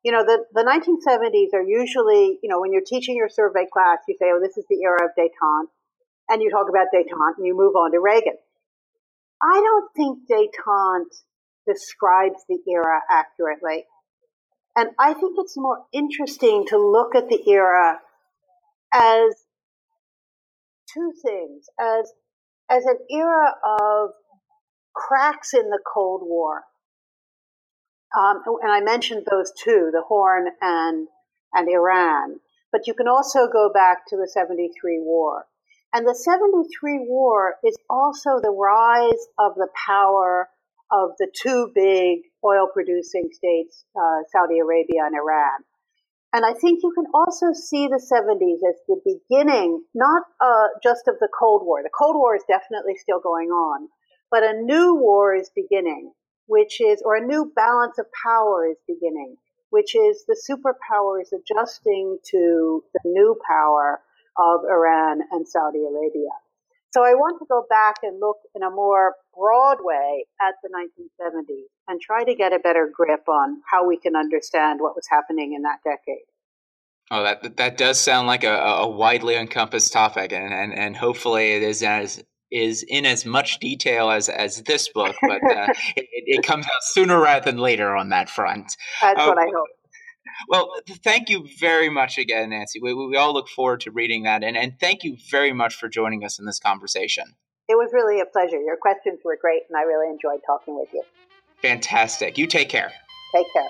you 0.06 0.12
know, 0.12 0.22
the, 0.22 0.44
the 0.54 0.62
1970s 0.62 1.52
are 1.52 1.64
usually, 1.64 2.38
you 2.40 2.48
know, 2.48 2.60
when 2.60 2.72
you're 2.72 2.86
teaching 2.86 3.16
your 3.16 3.28
survey 3.28 3.66
class, 3.72 3.98
you 4.06 4.14
say, 4.16 4.26
oh, 4.26 4.38
this 4.40 4.56
is 4.56 4.64
the 4.70 4.80
era 4.84 5.04
of 5.04 5.10
detente. 5.18 5.66
And 6.28 6.40
you 6.40 6.48
talk 6.48 6.68
about 6.68 6.86
detente 6.94 7.34
and 7.36 7.44
you 7.44 7.56
move 7.56 7.74
on 7.74 7.90
to 7.90 7.98
Reagan. 7.98 8.36
I 9.42 9.60
don't 9.60 9.90
think 9.96 10.20
detente 10.30 11.24
describes 11.66 12.38
the 12.48 12.58
era 12.72 13.00
accurately. 13.10 13.86
And 14.76 14.90
I 14.96 15.12
think 15.12 15.34
it's 15.38 15.56
more 15.56 15.82
interesting 15.92 16.66
to 16.68 16.78
look 16.78 17.16
at 17.16 17.28
the 17.28 17.42
era 17.50 17.98
as 18.94 19.34
two 20.94 21.14
things, 21.20 21.66
as, 21.80 22.12
as 22.70 22.84
an 22.84 22.98
era 23.10 23.54
of 23.80 24.10
cracks 24.94 25.52
in 25.52 25.68
the 25.68 25.80
Cold 25.84 26.20
War 26.22 26.62
um, 28.16 28.42
and 28.62 28.72
I 28.72 28.80
mentioned 28.80 29.26
those 29.30 29.52
two, 29.62 29.90
the 29.92 30.02
Horn 30.06 30.46
and, 30.62 31.06
and 31.52 31.68
Iran. 31.68 32.40
But 32.72 32.86
you 32.86 32.94
can 32.94 33.08
also 33.08 33.46
go 33.52 33.70
back 33.72 34.06
to 34.08 34.16
the 34.16 34.28
73 34.32 35.00
war. 35.00 35.44
And 35.92 36.06
the 36.06 36.14
73 36.14 37.06
war 37.06 37.56
is 37.64 37.76
also 37.88 38.40
the 38.42 38.50
rise 38.50 39.26
of 39.38 39.54
the 39.54 39.68
power 39.86 40.48
of 40.90 41.10
the 41.18 41.28
two 41.42 41.70
big 41.74 42.20
oil 42.44 42.68
producing 42.72 43.28
states, 43.32 43.84
uh, 43.94 44.22
Saudi 44.32 44.58
Arabia 44.58 45.04
and 45.04 45.14
Iran. 45.14 45.64
And 46.32 46.44
I 46.44 46.52
think 46.52 46.80
you 46.82 46.92
can 46.94 47.06
also 47.14 47.52
see 47.52 47.88
the 47.88 48.02
70s 48.02 48.60
as 48.68 48.76
the 48.88 49.00
beginning, 49.04 49.82
not 49.94 50.22
uh, 50.40 50.68
just 50.82 51.08
of 51.08 51.16
the 51.20 51.28
Cold 51.38 51.62
War. 51.64 51.82
The 51.82 51.90
Cold 51.96 52.16
War 52.16 52.36
is 52.36 52.42
definitely 52.48 52.96
still 52.96 53.20
going 53.20 53.48
on, 53.48 53.88
but 54.30 54.42
a 54.42 54.60
new 54.60 54.96
war 54.96 55.34
is 55.34 55.50
beginning 55.54 56.12
which 56.46 56.80
is, 56.80 57.02
or 57.04 57.16
a 57.16 57.24
new 57.24 57.52
balance 57.54 57.98
of 57.98 58.06
power 58.22 58.68
is 58.68 58.76
beginning, 58.86 59.36
which 59.70 59.94
is 59.94 60.24
the 60.26 60.36
superpowers 60.48 61.32
adjusting 61.32 62.18
to 62.30 62.84
the 62.94 63.00
new 63.04 63.38
power 63.46 64.00
of 64.38 64.60
Iran 64.64 65.20
and 65.32 65.46
Saudi 65.46 65.84
Arabia. 65.84 66.30
So 66.92 67.04
I 67.04 67.14
want 67.14 67.38
to 67.40 67.46
go 67.46 67.66
back 67.68 67.96
and 68.02 68.20
look 68.20 68.38
in 68.54 68.62
a 68.62 68.70
more 68.70 69.16
broad 69.36 69.78
way 69.80 70.24
at 70.40 70.54
the 70.62 70.70
1970s 70.70 71.66
and 71.88 72.00
try 72.00 72.24
to 72.24 72.34
get 72.34 72.52
a 72.54 72.58
better 72.58 72.90
grip 72.90 73.28
on 73.28 73.60
how 73.70 73.86
we 73.86 73.98
can 73.98 74.16
understand 74.16 74.80
what 74.80 74.94
was 74.94 75.06
happening 75.10 75.52
in 75.52 75.62
that 75.62 75.80
decade. 75.84 76.24
Oh, 77.10 77.22
that 77.22 77.56
that 77.58 77.76
does 77.76 78.00
sound 78.00 78.26
like 78.26 78.44
a, 78.44 78.56
a 78.56 78.88
widely 78.88 79.36
encompassed 79.36 79.92
topic, 79.92 80.32
and, 80.32 80.52
and, 80.52 80.74
and 80.74 80.96
hopefully 80.96 81.52
it 81.52 81.62
is 81.62 81.82
as 81.82 82.24
is 82.50 82.84
in 82.86 83.04
as 83.06 83.26
much 83.26 83.58
detail 83.58 84.10
as 84.10 84.28
as 84.28 84.62
this 84.62 84.88
book, 84.88 85.16
but 85.22 85.42
uh, 85.44 85.72
it, 85.96 86.06
it, 86.12 86.42
comes 86.44 86.66
out 86.66 86.82
sooner 86.82 87.20
rather 87.20 87.50
than 87.50 87.60
later 87.60 87.96
on 87.96 88.10
that 88.10 88.28
front. 88.28 88.76
That's 89.00 89.18
what 89.18 89.38
I 89.38 89.46
hope. 89.46 89.68
Well, 90.48 90.70
thank 91.02 91.30
you 91.30 91.48
very 91.58 91.88
much 91.88 92.18
again, 92.18 92.50
Nancy. 92.50 92.78
We, 92.80 92.92
we 92.92 93.16
all 93.16 93.32
look 93.32 93.48
forward 93.48 93.80
to 93.80 93.90
reading 93.90 94.24
that, 94.24 94.44
and, 94.44 94.56
and 94.56 94.78
thank 94.78 95.02
you 95.02 95.16
very 95.30 95.52
much 95.52 95.74
for 95.74 95.88
joining 95.88 96.24
us 96.24 96.38
in 96.38 96.44
this 96.44 96.58
conversation. 96.58 97.24
It 97.68 97.74
was 97.74 97.90
really 97.92 98.20
a 98.20 98.26
pleasure. 98.26 98.60
Your 98.60 98.76
questions 98.76 99.20
were 99.24 99.38
great, 99.40 99.62
and 99.68 99.76
I 99.76 99.82
really 99.82 100.08
enjoyed 100.08 100.40
talking 100.46 100.78
with 100.78 100.88
you. 100.92 101.02
Fantastic. 101.62 102.36
You 102.38 102.46
take 102.46 102.68
care. 102.68 102.92
Take 103.34 103.46
care. 103.52 103.68